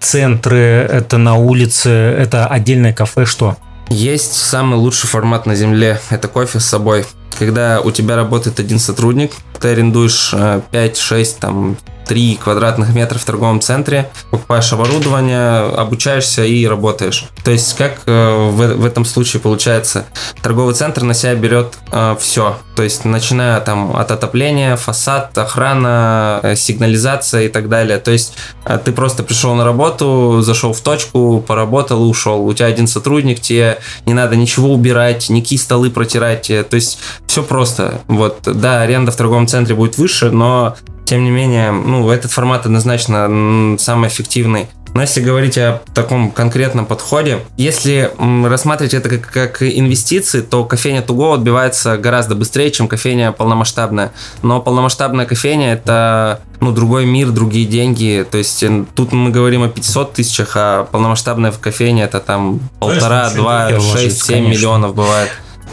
центры, 0.00 0.58
это 0.58 1.16
на 1.16 1.36
улице, 1.36 1.88
это 1.88 2.46
отдельное 2.46 2.92
кафе, 2.92 3.24
что? 3.24 3.56
Есть 3.88 4.32
самый 4.32 4.76
лучший 4.76 5.08
формат 5.08 5.46
на 5.46 5.54
Земле. 5.54 6.00
Это 6.10 6.28
кофе 6.28 6.60
с 6.60 6.66
собой 6.66 7.06
когда 7.38 7.80
у 7.80 7.90
тебя 7.90 8.16
работает 8.16 8.60
один 8.60 8.78
сотрудник, 8.78 9.32
ты 9.60 9.68
арендуешь 9.68 10.32
5-6 10.32 10.72
э, 10.72 11.24
там 11.40 11.76
3 12.06 12.38
квадратных 12.42 12.94
метра 12.94 13.18
в 13.18 13.24
торговом 13.24 13.60
центре, 13.60 14.10
покупаешь 14.30 14.72
оборудование, 14.72 15.72
обучаешься 15.74 16.44
и 16.44 16.66
работаешь. 16.66 17.26
То 17.44 17.50
есть 17.50 17.76
как 17.76 18.00
э, 18.06 18.50
в, 18.50 18.76
в 18.76 18.84
этом 18.84 19.04
случае 19.04 19.40
получается, 19.40 20.06
торговый 20.42 20.74
центр 20.74 21.02
на 21.02 21.14
себя 21.14 21.34
берет 21.34 21.78
э, 21.92 22.16
все, 22.18 22.56
то 22.76 22.82
есть 22.82 23.04
начиная 23.06 23.58
там 23.60 23.96
от 23.96 24.10
отопления, 24.10 24.76
фасад, 24.76 25.36
охрана, 25.36 26.40
э, 26.42 26.56
сигнализация 26.56 27.44
и 27.44 27.48
так 27.48 27.68
далее. 27.68 27.98
То 27.98 28.10
есть 28.10 28.34
э, 28.64 28.78
ты 28.84 28.92
просто 28.92 29.22
пришел 29.22 29.54
на 29.54 29.64
работу, 29.64 30.42
зашел 30.42 30.74
в 30.74 30.80
точку, 30.80 31.42
поработал 31.46 32.04
и 32.04 32.08
ушел. 32.08 32.46
У 32.46 32.52
тебя 32.52 32.66
один 32.66 32.86
сотрудник, 32.86 33.40
тебе 33.40 33.78
не 34.04 34.12
надо 34.12 34.36
ничего 34.36 34.72
убирать, 34.72 35.30
никакие 35.30 35.58
столы 35.58 35.90
протирать. 35.90 36.48
То 36.48 36.74
есть 36.76 36.98
все 37.26 37.42
просто. 37.42 38.02
Вот, 38.08 38.40
да, 38.44 38.82
аренда 38.82 39.10
в 39.10 39.16
торговом 39.16 39.46
центре 39.46 39.74
будет 39.74 39.96
выше, 39.96 40.30
но 40.30 40.76
тем 41.06 41.24
не 41.24 41.30
менее, 41.30 41.70
ну, 41.70 42.10
этот 42.10 42.32
формат 42.32 42.66
однозначно 42.66 43.76
самый 43.78 44.08
эффективный. 44.08 44.66
Но 44.96 45.02
если 45.02 45.20
говорить 45.20 45.58
о 45.58 45.82
таком 45.94 46.30
конкретном 46.30 46.86
подходе, 46.86 47.40
если 47.58 48.10
рассматривать 48.18 48.94
это 48.94 49.10
как, 49.10 49.30
как 49.30 49.62
инвестиции, 49.62 50.40
то 50.40 50.64
кофейня 50.64 51.02
Туго 51.02 51.34
отбивается 51.34 51.98
гораздо 51.98 52.34
быстрее, 52.34 52.70
чем 52.70 52.88
кофейня 52.88 53.32
полномасштабная. 53.32 54.12
Но 54.42 54.60
полномасштабная 54.62 55.26
кофейня 55.26 55.74
это 55.74 56.40
ну, 56.60 56.72
другой 56.72 57.04
мир, 57.04 57.30
другие 57.30 57.66
деньги. 57.66 58.26
То 58.30 58.38
есть 58.38 58.64
тут 58.94 59.12
мы 59.12 59.30
говорим 59.30 59.64
о 59.64 59.68
500 59.68 60.14
тысячах, 60.14 60.52
а 60.54 60.84
полномасштабная 60.84 61.52
кофейня 61.52 62.04
это 62.04 62.18
там 62.18 62.60
полтора, 62.80 63.30
два, 63.34 63.78
шесть, 63.78 64.24
семь 64.24 64.48
миллионов 64.48 64.94
бывает. 64.94 65.28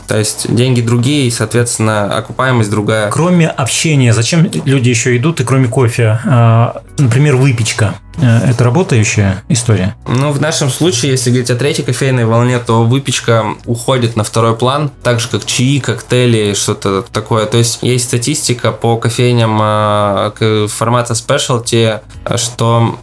То 0.07 0.17
есть 0.17 0.53
деньги 0.53 0.81
другие, 0.81 1.27
и, 1.27 1.31
соответственно, 1.31 2.17
окупаемость 2.17 2.69
другая. 2.69 3.09
Кроме 3.09 3.47
общения, 3.47 4.13
зачем 4.13 4.49
люди 4.65 4.89
еще 4.89 5.15
идут, 5.17 5.41
и 5.41 5.43
кроме 5.43 5.67
кофе? 5.67 6.19
А, 6.25 6.81
например, 6.97 7.35
выпечка. 7.35 7.95
Э, 8.17 8.49
это 8.49 8.63
работающая 8.63 9.43
история? 9.49 9.95
Ну, 10.07 10.31
в 10.31 10.41
нашем 10.41 10.69
случае, 10.69 11.11
если 11.11 11.29
говорить 11.29 11.49
о 11.49 11.55
третьей 11.55 11.83
кофейной 11.85 12.25
волне, 12.25 12.59
то 12.59 12.83
выпечка 12.83 13.55
уходит 13.65 14.15
на 14.15 14.23
второй 14.23 14.55
план, 14.55 14.91
так 15.01 15.19
же 15.19 15.27
как 15.29 15.45
чаи, 15.45 15.79
коктейли, 15.79 16.53
что-то 16.53 17.01
такое. 17.01 17.45
То 17.45 17.57
есть 17.57 17.79
есть 17.81 18.05
статистика 18.05 18.71
по 18.71 18.97
кофейням 18.97 19.59
э, 19.61 20.67
формата 20.69 21.13
specialty, 21.13 22.01
что 22.35 22.99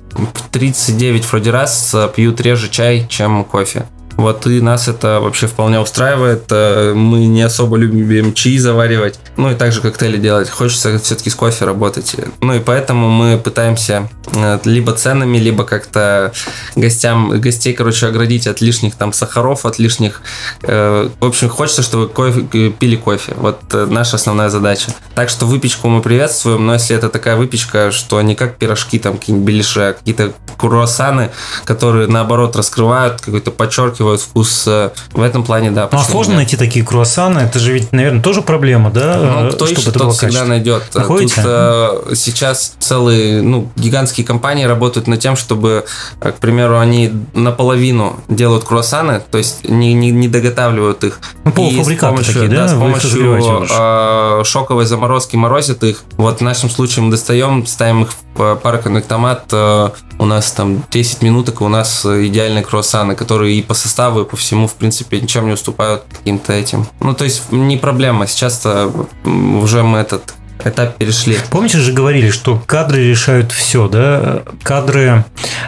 39 0.52 1.24
вроде 1.30 1.50
раз 1.50 1.94
пьют 2.14 2.40
реже 2.40 2.68
чай, 2.68 3.06
чем 3.08 3.44
кофе. 3.44 3.86
Вот 4.20 4.46
и 4.46 4.60
нас 4.60 4.88
это 4.88 5.20
вообще 5.20 5.46
вполне 5.46 5.80
устраивает. 5.80 6.44
Э, 6.50 6.92
мы 6.94 7.26
не 7.26 7.42
особо 7.42 7.76
любим 7.76 8.34
чаи 8.34 8.58
заваривать. 8.58 9.18
Ну 9.36 9.50
и 9.50 9.54
также 9.54 9.80
коктейли 9.80 10.18
делать. 10.18 10.50
Хочется 10.50 10.98
все-таки 10.98 11.30
с 11.30 11.34
кофе 11.34 11.64
работать. 11.64 12.16
Ну 12.40 12.54
и 12.54 12.60
поэтому 12.60 13.08
мы 13.08 13.38
пытаемся 13.38 14.08
э, 14.34 14.58
либо 14.64 14.92
ценами, 14.92 15.38
либо 15.38 15.64
как-то 15.64 16.32
гостям, 16.76 17.40
гостей, 17.40 17.72
короче, 17.72 18.06
оградить 18.06 18.46
от 18.46 18.60
лишних 18.60 18.94
там 18.94 19.12
сахаров, 19.12 19.64
от 19.64 19.78
лишних... 19.78 20.22
Э, 20.62 21.08
в 21.18 21.24
общем, 21.24 21.48
хочется, 21.48 21.82
чтобы 21.82 22.08
кофе, 22.08 22.42
пили 22.70 22.96
кофе. 22.96 23.34
Вот 23.36 23.60
наша 23.72 24.16
основная 24.16 24.50
задача. 24.50 24.92
Так 25.14 25.28
что 25.30 25.46
выпечку 25.46 25.88
мы 25.88 26.02
приветствуем, 26.02 26.66
но 26.66 26.74
если 26.74 26.94
это 26.96 27.08
такая 27.08 27.36
выпечка, 27.36 27.90
что 27.90 28.20
не 28.22 28.34
как 28.34 28.56
пирожки, 28.56 28.98
там 28.98 29.18
какие-нибудь 29.18 29.46
беляши, 29.46 29.80
а 29.80 29.92
какие-то 29.92 30.32
круассаны, 30.56 31.30
которые 31.64 32.06
наоборот 32.06 32.56
раскрывают, 32.56 33.20
какой-то 33.20 33.50
подчеркивают 33.50 34.09
подчеркивают 34.10 34.20
вкус. 34.20 34.64
Э, 34.66 34.90
в 35.12 35.22
этом 35.22 35.44
плане, 35.44 35.70
да. 35.70 35.88
Ну, 35.90 35.98
а 35.98 36.02
сложно 36.02 36.32
нет. 36.32 36.38
найти 36.38 36.56
такие 36.56 36.84
круассаны? 36.84 37.40
Это 37.40 37.58
же 37.58 37.72
ведь, 37.72 37.92
наверное, 37.92 38.22
тоже 38.22 38.42
проблема, 38.42 38.90
да? 38.90 39.16
Ну, 39.18 39.50
кто 39.50 39.66
Чтобы 39.66 39.80
ищет, 39.80 39.94
тот 39.94 40.16
всегда 40.16 40.44
найдет. 40.44 40.82
Находите? 40.94 41.34
Тут 41.36 41.44
э, 41.46 42.14
сейчас 42.14 42.74
целые, 42.78 43.42
ну, 43.42 43.70
гигантские 43.76 44.26
компании 44.26 44.64
работают 44.64 45.06
над 45.06 45.20
тем, 45.20 45.36
чтобы, 45.36 45.84
э, 46.20 46.32
к 46.32 46.36
примеру, 46.36 46.78
они 46.78 47.12
наполовину 47.34 48.20
делают 48.28 48.64
круассаны, 48.64 49.22
то 49.30 49.38
есть 49.38 49.68
не, 49.68 49.92
не, 49.94 50.10
не 50.10 50.28
доготавливают 50.28 51.04
их. 51.04 51.20
Ну, 51.44 51.52
помощью, 51.52 52.34
такие, 52.34 52.48
да? 52.48 52.66
да 52.66 52.68
с 52.68 52.74
помощью 52.74 53.66
э, 53.70 54.42
шоковой 54.44 54.86
заморозки 54.86 55.36
морозят 55.36 55.82
их. 55.84 56.02
Вот 56.16 56.38
в 56.38 56.42
нашем 56.42 56.70
случае 56.70 57.04
мы 57.04 57.10
достаем, 57.10 57.66
ставим 57.66 58.04
их 58.04 58.10
в 58.34 58.56
пароконнектомат, 58.56 59.44
э, 59.52 59.90
у 60.18 60.24
нас 60.26 60.52
там 60.52 60.84
10 60.90 61.22
минуток, 61.22 61.60
и 61.60 61.64
у 61.64 61.68
нас 61.68 62.04
идеальные 62.04 62.62
круассаны, 62.62 63.14
которые 63.14 63.58
и 63.58 63.62
по 63.62 63.74
составу 63.74 63.99
составы 64.00 64.24
по 64.24 64.36
всему, 64.36 64.66
в 64.66 64.74
принципе, 64.74 65.20
ничем 65.20 65.46
не 65.46 65.52
уступают 65.52 66.04
каким-то 66.10 66.54
этим. 66.54 66.86
Ну, 67.00 67.12
то 67.12 67.24
есть, 67.24 67.52
не 67.52 67.76
проблема. 67.76 68.26
Сейчас-то 68.26 68.90
уже 69.24 69.82
мы 69.82 69.98
этот 69.98 70.34
этап 70.66 70.96
перешли. 70.96 71.38
Помните 71.50 71.78
же 71.78 71.92
говорили, 71.92 72.30
что 72.30 72.62
кадры 72.66 73.08
решают 73.08 73.52
все, 73.52 73.88
да? 73.88 74.42
Кадры, 74.62 75.24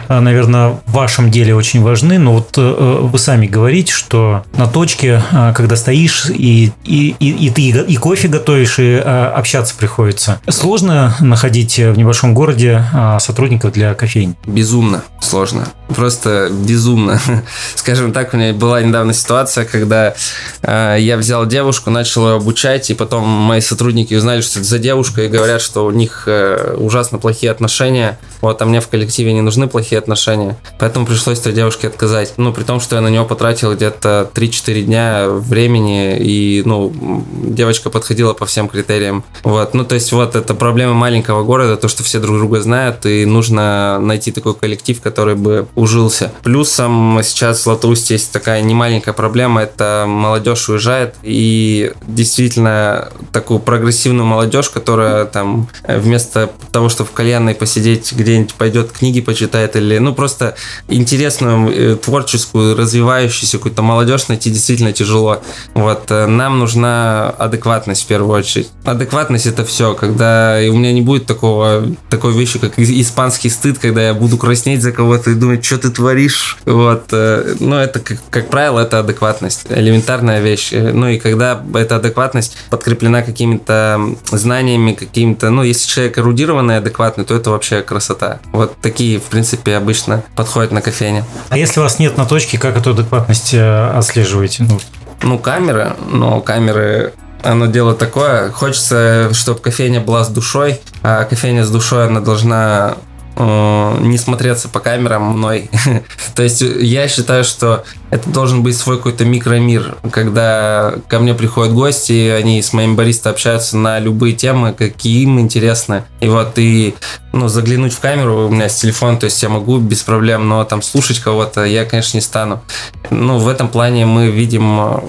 э, 0.07 0.19
наверное, 0.19 0.79
в 0.85 0.91
вашем 0.91 1.31
деле 1.31 1.55
очень 1.55 1.81
важны, 1.81 2.19
но 2.19 2.33
вот 2.33 2.53
э, 2.57 2.99
вы 3.01 3.17
сами 3.19 3.47
говорите, 3.47 3.91
что 3.91 4.43
на 4.57 4.67
точке, 4.67 5.21
э, 5.31 5.53
когда 5.55 5.75
стоишь 5.75 6.25
и, 6.29 6.71
и, 6.85 7.15
и, 7.19 7.29
и 7.29 7.49
ты 7.49 7.63
и 7.63 7.95
кофе 7.97 8.27
готовишь, 8.27 8.79
и 8.79 8.95
общаться 8.95 9.75
приходится. 9.75 10.39
Сложно 10.49 11.15
находить 11.19 11.77
в 11.77 11.97
небольшом 11.97 12.33
городе 12.33 12.83
сотрудников 13.19 13.71
для 13.73 13.93
кофейни? 13.93 14.35
Безумно 14.45 15.03
сложно. 15.19 15.67
Просто 15.95 16.49
безумно. 16.51 17.19
Скажем 17.75 18.13
так, 18.13 18.33
у 18.33 18.37
меня 18.37 18.53
была 18.53 18.81
недавно 18.81 19.13
ситуация, 19.13 19.65
когда 19.65 20.13
я 20.61 21.17
взял 21.17 21.45
девушку, 21.45 21.89
начал 21.89 22.27
ее 22.27 22.35
обучать, 22.35 22.89
и 22.89 22.93
потом 22.93 23.27
мои 23.27 23.61
сотрудники 23.61 24.13
узнали, 24.13 24.41
что 24.41 24.59
это 24.59 24.67
за 24.67 24.79
девушка 24.83 25.23
и 25.23 25.27
говорят, 25.27 25.61
что 25.61 25.85
у 25.85 25.91
них 25.91 26.25
э, 26.27 26.75
ужасно 26.77 27.17
плохие 27.17 27.51
отношения. 27.51 28.19
Вот, 28.43 28.61
а 28.61 28.65
мне 28.65 28.81
в 28.81 28.89
коллективе 28.89 29.31
не 29.31 29.39
нужны 29.39 29.67
плохие 29.69 29.97
отношения. 29.97 30.57
Поэтому 30.77 31.05
пришлось 31.05 31.39
этой 31.39 31.53
девушке 31.53 31.87
отказать. 31.87 32.33
Ну, 32.35 32.51
при 32.51 32.63
том, 32.63 32.81
что 32.81 32.97
я 32.97 33.01
на 33.01 33.07
нее 33.07 33.23
потратил 33.23 33.73
где-то 33.73 34.29
3-4 34.33 34.81
дня 34.81 35.29
времени, 35.29 36.17
и, 36.19 36.61
ну, 36.65 36.93
девочка 37.41 37.89
подходила 37.89 38.33
по 38.33 38.45
всем 38.45 38.67
критериям. 38.67 39.23
Вот, 39.43 39.73
ну, 39.73 39.85
то 39.85 39.95
есть, 39.95 40.11
вот, 40.11 40.35
это 40.35 40.53
проблема 40.55 40.93
маленького 40.93 41.45
города, 41.45 41.77
то, 41.77 41.87
что 41.87 42.03
все 42.03 42.19
друг 42.19 42.37
друга 42.37 42.61
знают, 42.61 43.05
и 43.05 43.23
нужно 43.25 43.97
найти 43.99 44.33
такой 44.33 44.55
коллектив, 44.55 44.99
который 44.99 45.35
бы 45.35 45.67
ужился. 45.75 46.33
Плюсом 46.43 47.21
сейчас 47.23 47.61
в 47.61 47.63
Златоусте 47.63 48.15
есть 48.15 48.33
такая 48.33 48.61
немаленькая 48.61 49.13
проблема, 49.13 49.61
это 49.61 50.03
молодежь 50.05 50.67
уезжает, 50.67 51.15
и 51.23 51.93
действительно 52.05 53.07
такую 53.31 53.61
прогрессивную 53.61 54.25
молодежь, 54.25 54.69
которая 54.69 55.23
там 55.23 55.69
э, 55.83 55.97
вместо 55.97 56.51
того, 56.73 56.89
чтобы 56.89 57.09
в 57.09 57.13
кальянной 57.13 57.55
посидеть 57.55 58.11
где-нибудь 58.33 58.53
пойдет 58.55 58.91
книги 58.91 59.21
почитает 59.21 59.75
или 59.75 59.97
ну 59.99 60.13
просто 60.13 60.55
интересную, 60.87 61.93
э, 61.93 61.95
творческую, 61.95 62.75
развивающуюся 62.75 63.57
какую-то 63.57 63.81
молодежь 63.81 64.27
найти 64.27 64.49
действительно 64.49 64.93
тяжело. 64.93 65.41
Вот 65.73 66.09
э, 66.09 66.25
нам 66.25 66.59
нужна 66.59 67.29
адекватность 67.29 68.03
в 68.03 68.07
первую 68.07 68.37
очередь. 68.37 68.69
Адекватность 68.83 69.45
это 69.45 69.63
все, 69.65 69.93
когда 69.93 70.59
у 70.69 70.73
меня 70.73 70.91
не 70.91 71.01
будет 71.01 71.25
такого 71.25 71.85
такой 72.09 72.33
вещи, 72.33 72.59
как 72.59 72.77
испанский 72.79 73.49
стыд, 73.49 73.77
когда 73.77 74.01
я 74.07 74.13
буду 74.13 74.37
краснеть 74.37 74.81
за 74.81 74.91
кого-то 74.91 75.31
и 75.31 75.35
думать, 75.35 75.63
что 75.63 75.77
ты 75.77 75.89
творишь. 75.89 76.57
Вот, 76.65 77.11
ну 77.11 77.75
это 77.75 77.99
как, 77.99 78.17
как 78.29 78.49
правило 78.49 78.79
это 78.79 78.99
адекватность, 78.99 79.65
элементарная 79.69 80.41
вещь. 80.41 80.71
Ну 80.71 81.07
и 81.07 81.19
когда 81.19 81.63
эта 81.75 81.97
адекватность 81.97 82.57
подкреплена 82.69 83.21
какими-то 83.21 84.15
знаниями 84.31 84.93
какими-то, 84.93 85.49
ну, 85.49 85.63
если 85.63 85.87
человек 85.87 86.17
эрудированный, 86.17 86.77
адекватный, 86.77 87.25
то 87.25 87.35
это 87.35 87.51
вообще 87.51 87.81
красота. 87.81 88.12
Вот 88.51 88.75
такие, 88.81 89.19
в 89.19 89.23
принципе, 89.23 89.75
обычно 89.75 90.23
подходят 90.35 90.71
на 90.71 90.81
кофейне. 90.81 91.23
А 91.49 91.57
если 91.57 91.79
у 91.79 91.83
вас 91.83 91.99
нет 91.99 92.17
на 92.17 92.25
точке, 92.25 92.57
как 92.57 92.77
эту 92.77 92.91
адекватность 92.91 93.53
э, 93.53 93.91
отслеживаете? 93.91 94.63
Ну, 94.63 94.79
ну 95.21 95.37
камеры, 95.39 95.93
но 96.09 96.41
камеры 96.41 97.13
оно 97.43 97.65
дело 97.65 97.93
такое. 97.93 98.51
Хочется, 98.51 99.29
чтобы 99.33 99.59
кофейня 99.59 99.99
была 99.99 100.23
с 100.23 100.29
душой, 100.29 100.79
а 101.01 101.25
кофейня 101.25 101.65
с 101.65 101.69
душой, 101.69 102.07
она 102.07 102.21
должна 102.21 102.95
не 103.35 104.17
смотреться 104.17 104.69
по 104.69 104.79
камерам 104.79 105.23
мной. 105.23 105.69
То 106.35 106.43
есть 106.43 106.61
я 106.61 107.07
считаю, 107.07 107.43
что 107.43 107.83
это 108.11 108.29
должен 108.29 108.61
быть 108.61 108.77
свой 108.77 108.97
какой-то 108.97 109.25
микромир, 109.25 109.97
когда 110.11 110.93
ко 111.07 111.19
мне 111.19 111.33
приходят 111.33 111.73
гости, 111.73 112.29
они 112.29 112.61
с 112.61 112.73
моим 112.73 112.95
бариста 112.95 113.31
общаются 113.31 113.77
на 113.77 113.99
любые 113.99 114.33
темы, 114.35 114.73
какие 114.73 115.23
им 115.23 115.39
интересны. 115.39 116.03
И 116.19 116.27
вот 116.27 116.57
и 116.57 116.95
ну, 117.31 117.47
заглянуть 117.47 117.93
в 117.93 117.99
камеру 117.99 118.47
у 118.47 118.49
меня 118.49 118.69
с 118.69 118.75
телефона, 118.75 119.17
то 119.17 119.25
есть 119.25 119.41
я 119.41 119.49
могу 119.49 119.79
без 119.79 120.03
проблем, 120.03 120.47
но 120.47 120.63
там 120.63 120.81
слушать 120.81 121.19
кого-то 121.19 121.63
я, 121.63 121.85
конечно, 121.85 122.17
не 122.17 122.21
стану. 122.21 122.61
Ну, 123.09 123.39
в 123.39 123.47
этом 123.47 123.67
плане 123.67 124.05
мы 124.05 124.29
видим 124.29 125.01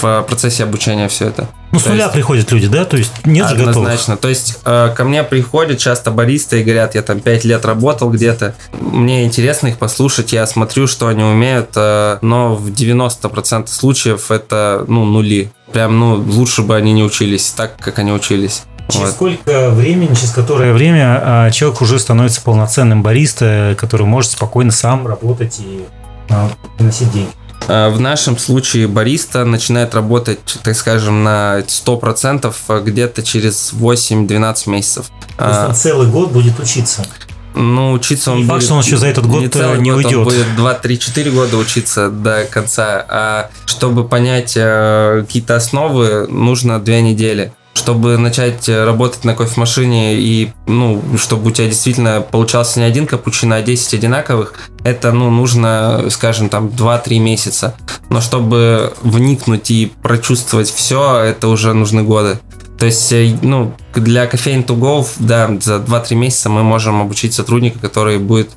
в 0.00 0.22
процессе 0.22 0.64
обучения 0.64 1.08
все 1.08 1.26
это. 1.26 1.48
Ну, 1.70 1.78
с 1.78 1.86
нуля 1.86 2.04
есть, 2.04 2.12
приходят 2.12 2.50
люди, 2.50 2.66
да? 2.66 2.84
То 2.84 2.96
есть 2.96 3.12
нет 3.26 3.48
же 3.48 3.56
готовых? 3.56 3.76
Однозначно. 3.76 4.16
То 4.16 4.28
есть 4.28 4.58
э, 4.64 4.92
ко 4.96 5.04
мне 5.04 5.22
приходят 5.22 5.78
часто 5.78 6.10
баристы 6.10 6.60
и 6.60 6.64
говорят, 6.64 6.94
я 6.94 7.02
там 7.02 7.20
5 7.20 7.44
лет 7.44 7.64
работал 7.64 8.10
где-то. 8.10 8.54
Мне 8.80 9.24
интересно 9.24 9.68
их 9.68 9.78
послушать, 9.78 10.32
я 10.32 10.46
смотрю, 10.46 10.86
что 10.86 11.08
они 11.08 11.22
умеют, 11.22 11.70
э, 11.76 12.18
но 12.22 12.54
в 12.54 12.70
90% 12.70 13.66
случаев 13.66 14.30
это, 14.30 14.84
ну, 14.88 15.04
нули. 15.04 15.52
Прям, 15.72 15.98
ну, 15.98 16.14
лучше 16.14 16.62
бы 16.62 16.74
они 16.76 16.92
не 16.92 17.02
учились 17.02 17.50
так, 17.50 17.76
как 17.78 17.98
они 17.98 18.12
учились. 18.12 18.62
Через 18.88 19.08
вот. 19.08 19.14
сколько 19.14 19.70
времени, 19.70 20.14
через 20.14 20.30
которое 20.30 20.72
время 20.72 21.20
а, 21.22 21.50
человек 21.50 21.82
уже 21.82 21.98
становится 21.98 22.40
полноценным 22.40 23.02
бариста, 23.02 23.76
который 23.78 24.06
может 24.06 24.30
спокойно 24.30 24.72
сам 24.72 25.06
работать 25.06 25.60
и 25.60 25.84
а, 26.30 26.48
приносить 26.78 27.12
деньги? 27.12 27.30
А, 27.68 27.90
в 27.90 28.00
нашем 28.00 28.38
случае 28.38 28.88
бариста 28.88 29.44
начинает 29.44 29.94
работать, 29.94 30.40
так 30.62 30.74
скажем, 30.74 31.22
на 31.22 31.60
100% 31.60 32.82
где-то 32.82 33.22
через 33.22 33.72
8-12 33.72 34.70
месяцев. 34.70 35.06
То 35.36 35.48
есть 35.48 35.60
он 35.68 35.74
целый 35.74 36.08
год 36.08 36.32
будет 36.32 36.58
учиться? 36.58 37.06
Ну, 37.54 37.92
учиться 37.92 38.32
он 38.32 38.38
не 38.38 38.44
будет... 38.44 38.52
факт, 38.52 38.64
что 38.64 38.74
он 38.74 38.80
еще 38.82 38.96
за 38.96 39.06
этот 39.08 39.26
год 39.26 39.42
не, 39.42 39.48
целый 39.48 39.80
не 39.80 39.90
год, 39.90 40.04
уйдет. 40.04 40.18
Он 40.18 40.24
будет 40.24 40.46
2-3-4 40.56 41.30
года 41.30 41.56
учиться 41.56 42.08
до 42.08 42.44
конца. 42.44 43.04
А 43.08 43.50
чтобы 43.66 44.06
понять 44.06 44.54
э, 44.56 45.24
какие-то 45.26 45.56
основы, 45.56 46.26
нужно 46.28 46.78
2 46.78 47.00
недели 47.00 47.52
чтобы 47.78 48.18
начать 48.18 48.68
работать 48.68 49.24
на 49.24 49.34
кофемашине 49.34 50.16
и, 50.16 50.52
ну, 50.66 51.02
чтобы 51.16 51.48
у 51.48 51.50
тебя 51.50 51.68
действительно 51.68 52.20
получался 52.20 52.80
не 52.80 52.84
один 52.84 53.06
капучино, 53.06 53.56
а 53.56 53.62
10 53.62 53.94
одинаковых, 53.94 54.54
это, 54.84 55.12
ну, 55.12 55.30
нужно, 55.30 56.04
скажем, 56.10 56.48
там 56.48 56.66
2-3 56.66 57.18
месяца. 57.20 57.74
Но 58.10 58.20
чтобы 58.20 58.92
вникнуть 59.02 59.70
и 59.70 59.92
прочувствовать 60.02 60.68
все, 60.68 61.20
это 61.20 61.48
уже 61.48 61.72
нужны 61.72 62.02
годы. 62.02 62.38
То 62.78 62.86
есть, 62.86 63.12
э, 63.12 63.36
ну, 63.42 63.74
для 63.94 64.26
кофеин 64.26 64.62
to 64.62 64.78
go, 64.78 65.06
да, 65.18 65.50
за 65.60 65.76
2-3 65.76 66.14
месяца 66.14 66.48
мы 66.48 66.62
можем 66.62 67.00
обучить 67.00 67.34
сотрудника, 67.34 67.78
который 67.78 68.18
будет 68.18 68.50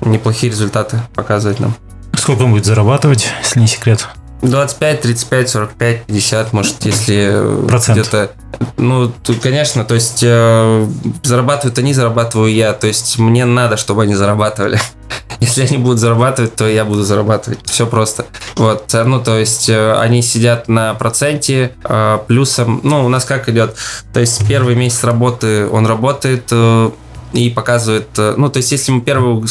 неплохие 0.00 0.50
результаты 0.50 1.00
показывать 1.14 1.60
нам. 1.60 1.74
Сколько 2.16 2.42
он 2.42 2.52
будет 2.52 2.64
зарабатывать, 2.64 3.26
если 3.42 3.60
не 3.60 3.66
секрет? 3.66 4.06
25, 4.44 5.00
35, 5.00 5.48
45, 5.48 6.04
50, 6.04 6.52
может, 6.52 6.84
если 6.84 7.66
Процент. 7.66 7.98
где-то... 7.98 8.30
Ну, 8.76 9.10
тут, 9.22 9.40
конечно, 9.40 9.84
то 9.84 9.94
есть 9.94 10.20
э, 10.22 10.86
зарабатывают 11.22 11.78
они, 11.78 11.92
зарабатываю 11.92 12.52
я. 12.52 12.72
То 12.72 12.86
есть 12.86 13.18
мне 13.18 13.44
надо, 13.44 13.76
чтобы 13.76 14.02
они 14.02 14.14
зарабатывали. 14.14 14.78
Если 15.40 15.62
они 15.62 15.78
будут 15.78 15.98
зарабатывать, 15.98 16.54
то 16.54 16.68
я 16.68 16.84
буду 16.84 17.02
зарабатывать. 17.02 17.58
Все 17.64 17.86
просто. 17.86 18.26
Вот, 18.56 18.92
ну, 18.92 19.20
то 19.22 19.36
есть 19.38 19.68
э, 19.68 19.94
они 19.98 20.22
сидят 20.22 20.68
на 20.68 20.94
проценте, 20.94 21.72
э, 21.84 22.18
плюсом, 22.26 22.80
ну, 22.84 23.04
у 23.04 23.08
нас 23.08 23.24
как 23.24 23.48
идет, 23.48 23.74
то 24.12 24.20
есть 24.20 24.46
первый 24.46 24.76
месяц 24.76 25.02
работы 25.04 25.68
он 25.68 25.86
работает, 25.86 26.44
э, 26.52 26.90
и 27.34 27.50
показывает, 27.50 28.08
э, 28.16 28.34
ну, 28.36 28.48
то 28.48 28.58
есть, 28.58 28.70
если 28.70 28.92
мы 28.92 29.00
первую, 29.00 29.44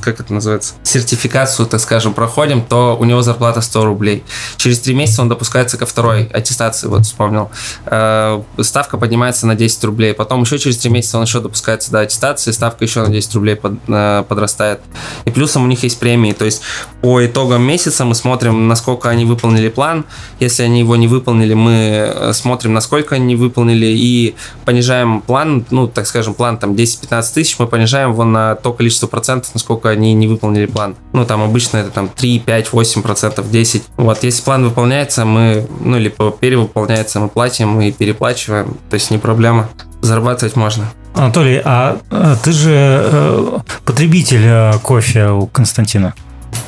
как 0.00 0.20
это 0.20 0.32
называется, 0.32 0.74
сертификацию, 0.82 1.66
так 1.66 1.80
скажем, 1.80 2.14
проходим, 2.14 2.62
то 2.62 2.96
у 2.98 3.04
него 3.04 3.22
зарплата 3.22 3.60
100 3.60 3.84
рублей. 3.84 4.24
Через 4.56 4.80
три 4.80 4.94
месяца 4.94 5.22
он 5.22 5.28
допускается 5.28 5.76
ко 5.76 5.86
второй 5.86 6.24
аттестации, 6.24 6.88
вот 6.88 7.04
вспомнил. 7.04 7.50
Э, 7.84 8.42
ставка 8.60 8.96
поднимается 8.96 9.46
на 9.46 9.54
10 9.54 9.84
рублей. 9.84 10.14
Потом 10.14 10.42
еще 10.42 10.58
через 10.58 10.78
три 10.78 10.90
месяца 10.90 11.18
он 11.18 11.24
еще 11.24 11.40
допускается 11.40 11.90
до 11.92 12.00
аттестации, 12.00 12.50
ставка 12.52 12.84
еще 12.84 13.02
на 13.02 13.08
10 13.08 13.34
рублей 13.34 13.60
э, 13.62 14.24
подрастает. 14.28 14.80
И 15.26 15.30
плюсом 15.30 15.64
у 15.64 15.66
них 15.66 15.82
есть 15.82 15.98
премии, 15.98 16.32
то 16.32 16.44
есть 16.44 16.62
по 17.02 17.24
итогам 17.24 17.62
месяца 17.62 18.04
мы 18.04 18.14
смотрим, 18.14 18.66
насколько 18.66 19.10
они 19.10 19.26
выполнили 19.26 19.68
план. 19.68 20.06
Если 20.40 20.62
они 20.62 20.80
его 20.80 20.96
не 20.96 21.06
выполнили, 21.06 21.54
мы 21.54 22.30
смотрим, 22.32 22.72
насколько 22.72 23.14
они 23.14 23.36
выполнили 23.36 23.86
и 23.86 24.34
понижаем 24.64 25.20
план, 25.20 25.66
ну, 25.70 25.86
так 25.86 26.06
скажем, 26.06 26.34
план 26.34 26.56
там 26.56 26.72
10-15 26.72 27.25
15 27.26 27.34
тысяч 27.34 27.58
мы 27.58 27.66
понижаем 27.66 28.12
его 28.12 28.24
на 28.24 28.54
то 28.54 28.72
количество 28.72 29.06
процентов, 29.06 29.50
насколько 29.54 29.88
они 29.88 30.14
не 30.14 30.28
выполнили 30.28 30.66
план. 30.66 30.96
Ну, 31.12 31.24
там 31.24 31.42
обычно 31.42 31.78
это 31.78 31.90
там 31.90 32.08
3, 32.08 32.40
5, 32.40 32.72
8 32.72 33.02
процентов, 33.02 33.50
10. 33.50 33.82
Вот, 33.96 34.22
если 34.22 34.42
план 34.42 34.64
выполняется, 34.64 35.24
мы, 35.24 35.66
ну, 35.80 35.98
либо 35.98 36.30
перевыполняется, 36.30 37.20
мы 37.20 37.28
платим 37.28 37.80
и 37.80 37.92
переплачиваем, 37.92 38.76
то 38.90 38.94
есть 38.94 39.10
не 39.10 39.18
проблема. 39.18 39.68
Зарабатывать 40.02 40.56
можно. 40.56 40.84
Анатолий, 41.14 41.60
а, 41.64 41.98
а 42.10 42.36
ты 42.36 42.52
же 42.52 42.70
э, 42.72 43.58
потребитель 43.84 44.44
э, 44.44 44.72
кофе 44.82 45.30
у 45.30 45.46
Константина? 45.46 46.14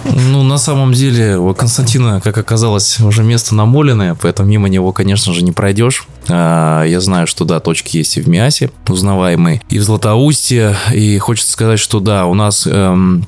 Ну, 0.05 0.43
на 0.43 0.59
самом 0.59 0.93
деле, 0.93 1.39
у 1.39 1.53
Константина, 1.55 2.20
как 2.20 2.39
оказалось, 2.39 3.01
уже 3.01 3.22
место 3.22 3.55
намоленное, 3.55 4.14
поэтому 4.14 4.49
мимо 4.49 4.68
него, 4.68 4.93
конечно 4.93 5.33
же, 5.33 5.43
не 5.43 5.53
пройдешь. 5.53 6.07
А, 6.29 6.85
я 6.85 7.01
знаю, 7.01 7.26
что 7.26 7.45
да, 7.45 7.61
точки 7.61 7.99
есть 7.99 8.16
и 8.16 8.20
в 8.20 8.29
Миасе, 8.29 8.70
узнаваемые, 8.89 9.61
и 9.68 9.79
в 9.79 9.83
Златоусте. 9.83 10.76
И 10.93 11.18
хочется 11.18 11.53
сказать, 11.53 11.79
что 11.79 12.01
да, 12.01 12.26
у 12.26 12.35
нас 12.35 12.66
эм, 12.66 13.26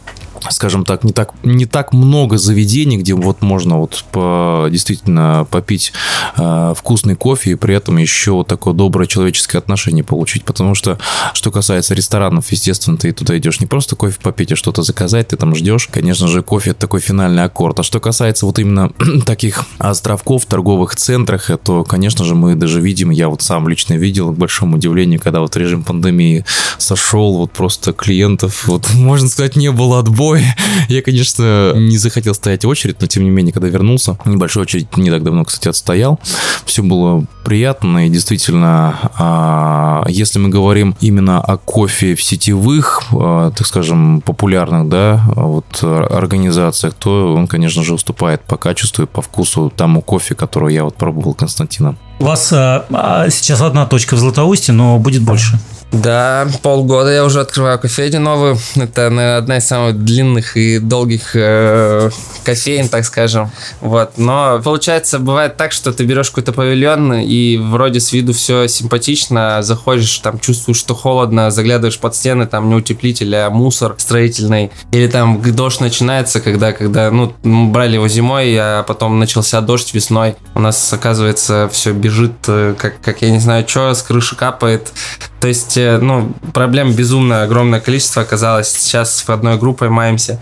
скажем 0.48 0.84
так, 0.84 1.04
не 1.04 1.12
так, 1.12 1.32
не 1.42 1.66
так 1.66 1.92
много 1.92 2.38
заведений, 2.38 2.98
где 2.98 3.14
вот 3.14 3.42
можно 3.42 3.78
вот 3.78 4.04
по, 4.12 4.68
действительно 4.70 5.46
попить 5.50 5.92
э, 6.36 6.74
вкусный 6.76 7.14
кофе 7.14 7.52
и 7.52 7.54
при 7.54 7.74
этом 7.74 7.98
еще 7.98 8.32
вот 8.32 8.48
такое 8.48 8.74
доброе 8.74 9.06
человеческое 9.06 9.58
отношение 9.58 10.04
получить. 10.04 10.44
Потому 10.44 10.74
что, 10.74 10.98
что 11.34 11.50
касается 11.50 11.94
ресторанов, 11.94 12.50
естественно, 12.50 12.96
ты 12.96 13.12
туда 13.12 13.36
идешь 13.36 13.60
не 13.60 13.66
просто 13.66 13.96
кофе 13.96 14.18
попить, 14.22 14.52
а 14.52 14.56
что-то 14.56 14.82
заказать, 14.82 15.28
ты 15.28 15.36
там 15.36 15.54
ждешь. 15.54 15.88
Конечно 15.88 16.28
же, 16.28 16.42
кофе 16.42 16.70
это 16.70 16.80
такой 16.80 17.00
финальный 17.00 17.44
аккорд. 17.44 17.80
А 17.80 17.82
что 17.82 18.00
касается 18.00 18.46
вот 18.46 18.58
именно 18.58 18.92
таких 19.26 19.64
островков 19.78 20.46
торговых 20.46 20.96
центрах, 20.96 21.50
то, 21.62 21.84
конечно 21.84 22.24
же, 22.24 22.34
мы 22.34 22.54
даже 22.54 22.80
видим, 22.80 23.10
я 23.10 23.28
вот 23.28 23.42
сам 23.42 23.68
лично 23.68 23.94
видел, 23.94 24.32
к 24.32 24.38
большому 24.38 24.76
удивлению, 24.76 25.20
когда 25.20 25.40
вот 25.40 25.56
режим 25.56 25.82
пандемии 25.82 26.44
сошел, 26.78 27.36
вот 27.36 27.52
просто 27.52 27.92
клиентов, 27.92 28.66
вот, 28.66 28.88
можно 28.94 29.28
сказать, 29.28 29.56
не 29.56 29.70
было 29.70 29.98
отбоя 29.98 30.29
Ой, 30.30 30.44
я, 30.88 31.02
конечно, 31.02 31.72
не 31.74 31.98
захотел 31.98 32.34
стоять 32.34 32.64
очередь, 32.64 33.00
но 33.00 33.08
тем 33.08 33.24
не 33.24 33.30
менее, 33.30 33.52
когда 33.52 33.68
вернулся, 33.68 34.16
небольшой 34.24 34.62
очередь 34.62 34.96
не 34.96 35.10
так 35.10 35.24
давно, 35.24 35.44
кстати, 35.44 35.68
отстоял. 35.68 36.20
Все 36.64 36.84
было 36.84 37.24
приятно 37.44 38.06
и 38.06 38.10
действительно, 38.10 38.96
а, 39.18 40.04
если 40.08 40.38
мы 40.38 40.48
говорим 40.48 40.94
именно 41.00 41.40
о 41.40 41.56
кофе 41.56 42.14
в 42.14 42.22
сетевых, 42.22 43.02
а, 43.12 43.50
так 43.50 43.66
скажем, 43.66 44.20
популярных, 44.20 44.88
да, 44.88 45.24
вот 45.34 45.82
организациях, 45.82 46.94
то 46.94 47.34
он, 47.34 47.48
конечно 47.48 47.82
же, 47.82 47.94
уступает 47.94 48.42
по 48.42 48.56
качеству 48.56 49.02
и 49.02 49.06
по 49.06 49.22
вкусу 49.22 49.72
тому 49.74 50.00
кофе, 50.00 50.36
который 50.36 50.74
я 50.74 50.84
вот 50.84 50.94
пробовал 50.94 51.34
Константина. 51.34 51.96
У 52.20 52.24
вас 52.24 52.52
а, 52.52 53.26
сейчас 53.30 53.60
одна 53.62 53.86
точка 53.86 54.14
в 54.14 54.18
Златоусте, 54.18 54.70
но 54.72 54.98
будет 54.98 55.22
больше. 55.22 55.58
Да, 55.92 56.46
полгода 56.62 57.10
я 57.12 57.24
уже 57.24 57.40
открываю 57.40 57.78
кофейню 57.78 58.20
новую. 58.20 58.58
Это, 58.76 59.10
наверное, 59.10 59.36
одна 59.38 59.56
из 59.58 59.66
самых 59.66 60.04
длинных 60.04 60.56
и 60.56 60.78
долгих 60.78 61.34
э, 61.34 62.10
кофеин, 62.44 62.88
так 62.88 63.04
скажем. 63.04 63.50
Вот. 63.80 64.12
Но 64.16 64.60
получается, 64.62 65.18
бывает 65.18 65.56
так, 65.56 65.72
что 65.72 65.92
ты 65.92 66.04
берешь 66.04 66.30
какой-то 66.30 66.52
павильон, 66.52 67.14
и 67.14 67.56
вроде 67.56 67.98
с 67.98 68.12
виду 68.12 68.32
все 68.32 68.68
симпатично, 68.68 69.62
заходишь, 69.62 70.18
там 70.18 70.38
чувствуешь, 70.38 70.78
что 70.78 70.94
холодно, 70.94 71.50
заглядываешь 71.50 71.98
под 71.98 72.14
стены, 72.14 72.46
там 72.46 72.68
не 72.68 72.76
утеплитель, 72.76 73.34
а 73.36 73.50
мусор 73.50 73.94
строительный. 73.98 74.70
Или 74.92 75.08
там 75.08 75.42
дождь 75.42 75.80
начинается, 75.80 76.40
когда, 76.40 76.72
когда 76.72 77.10
ну, 77.10 77.34
брали 77.42 77.94
его 77.94 78.06
зимой, 78.06 78.56
а 78.56 78.84
потом 78.84 79.18
начался 79.18 79.60
дождь 79.60 79.92
весной. 79.92 80.36
У 80.54 80.60
нас, 80.60 80.92
оказывается, 80.92 81.68
все 81.72 81.92
бежит, 81.92 82.32
э, 82.46 82.74
как, 82.78 83.00
как 83.00 83.22
я 83.22 83.30
не 83.30 83.40
знаю, 83.40 83.68
что, 83.68 83.92
с 83.92 84.02
крыши 84.02 84.36
капает. 84.36 84.92
То 85.40 85.48
есть, 85.48 85.76
ну, 86.00 86.32
проблем 86.52 86.92
безумно 86.92 87.42
огромное 87.42 87.80
количество 87.80 88.22
оказалось. 88.22 88.68
Сейчас 88.72 89.22
в 89.26 89.30
одной 89.30 89.58
группой 89.58 89.88
маемся. 89.88 90.40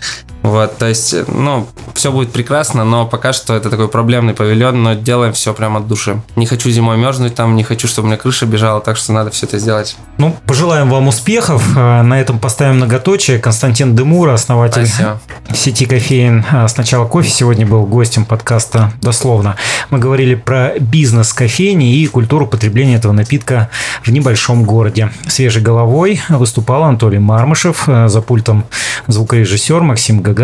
Вот, 0.49 0.79
то 0.79 0.87
есть, 0.87 1.15
ну, 1.29 1.67
все 1.93 2.11
будет 2.11 2.33
прекрасно, 2.33 2.85
но 2.85 3.07
пока 3.07 3.33
что 3.35 3.55
это 3.55 3.69
такой 3.69 3.89
проблемный 3.89 4.33
павильон, 4.33 4.83
но 4.83 4.95
делаем 4.95 5.35
все 5.35 5.53
прямо 5.53 5.81
от 5.81 5.89
души. 5.89 6.21
Не 6.37 6.47
хочу 6.47 6.71
зимой 6.71 6.97
мерзнуть 6.97 7.35
там, 7.35 7.55
не 7.55 7.65
хочу, 7.65 7.87
чтобы 7.87 8.07
у 8.07 8.09
меня 8.09 8.17
крыша 8.19 8.47
бежала, 8.47 8.81
так 8.81 8.97
что 8.97 9.13
надо 9.13 9.31
все 9.31 9.45
это 9.45 9.59
сделать. 9.59 9.97
Ну, 10.17 10.35
пожелаем 10.47 10.89
вам 10.89 11.09
успехов. 11.09 11.63
А, 11.77 12.03
на 12.03 12.19
этом 12.19 12.39
поставим 12.39 12.77
многоточие. 12.77 13.39
Константин 13.39 13.95
Демура, 13.95 14.33
основатель 14.33 14.87
Спасибо. 14.87 15.21
сети 15.53 15.85
кофеин 15.85 16.45
«Сначала 16.69 17.07
кофе», 17.07 17.29
сегодня 17.29 17.67
был 17.67 17.85
гостем 17.85 18.25
подкаста 18.25 18.93
«Дословно». 19.03 19.57
Мы 19.91 19.99
говорили 19.99 20.35
про 20.35 20.79
бизнес 20.79 21.33
кофейни 21.35 21.97
и 21.97 22.07
культуру 22.07 22.47
потребления 22.47 22.97
этого 22.97 23.13
напитка 23.13 23.69
в 24.03 24.11
небольшом 24.11 24.65
городе. 24.65 25.11
Свежей 25.27 25.63
головой 25.63 26.23
выступал 26.31 26.85
Анатолий 26.85 27.19
Мармышев, 27.19 27.85
а, 27.87 28.09
за 28.09 28.23
пультом 28.23 28.65
звукорежиссер 29.09 29.83
Максим 29.83 30.23
Гагарин. 30.23 30.38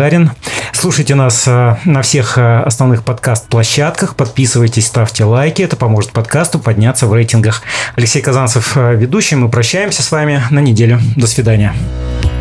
Слушайте 0.73 1.15
нас 1.15 1.47
э, 1.47 1.77
на 1.85 2.01
всех 2.01 2.37
э, 2.37 2.59
основных 2.59 3.03
подкаст-площадках. 3.03 4.15
Подписывайтесь, 4.15 4.87
ставьте 4.87 5.23
лайки. 5.23 5.61
Это 5.61 5.77
поможет 5.77 6.11
подкасту 6.11 6.59
подняться 6.59 7.07
в 7.07 7.13
рейтингах. 7.13 7.63
Алексей 7.95 8.21
Казанцев, 8.21 8.75
э, 8.75 8.95
ведущий. 8.95 9.35
Мы 9.37 9.49
прощаемся 9.49 10.03
с 10.03 10.11
вами 10.11 10.43
на 10.51 10.59
неделю. 10.59 10.99
До 11.15 11.27
свидания. 11.27 11.73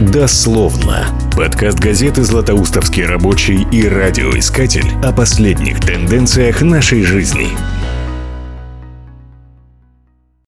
Дословно. 0.00 1.06
Подкаст 1.36 1.78
газеты 1.78 2.24
«Златоустовский 2.24 3.06
рабочий» 3.06 3.66
и 3.70 3.88
радиоискатель 3.88 4.90
о 5.04 5.12
последних 5.12 5.80
тенденциях 5.80 6.60
нашей 6.60 7.04
жизни. 7.04 7.48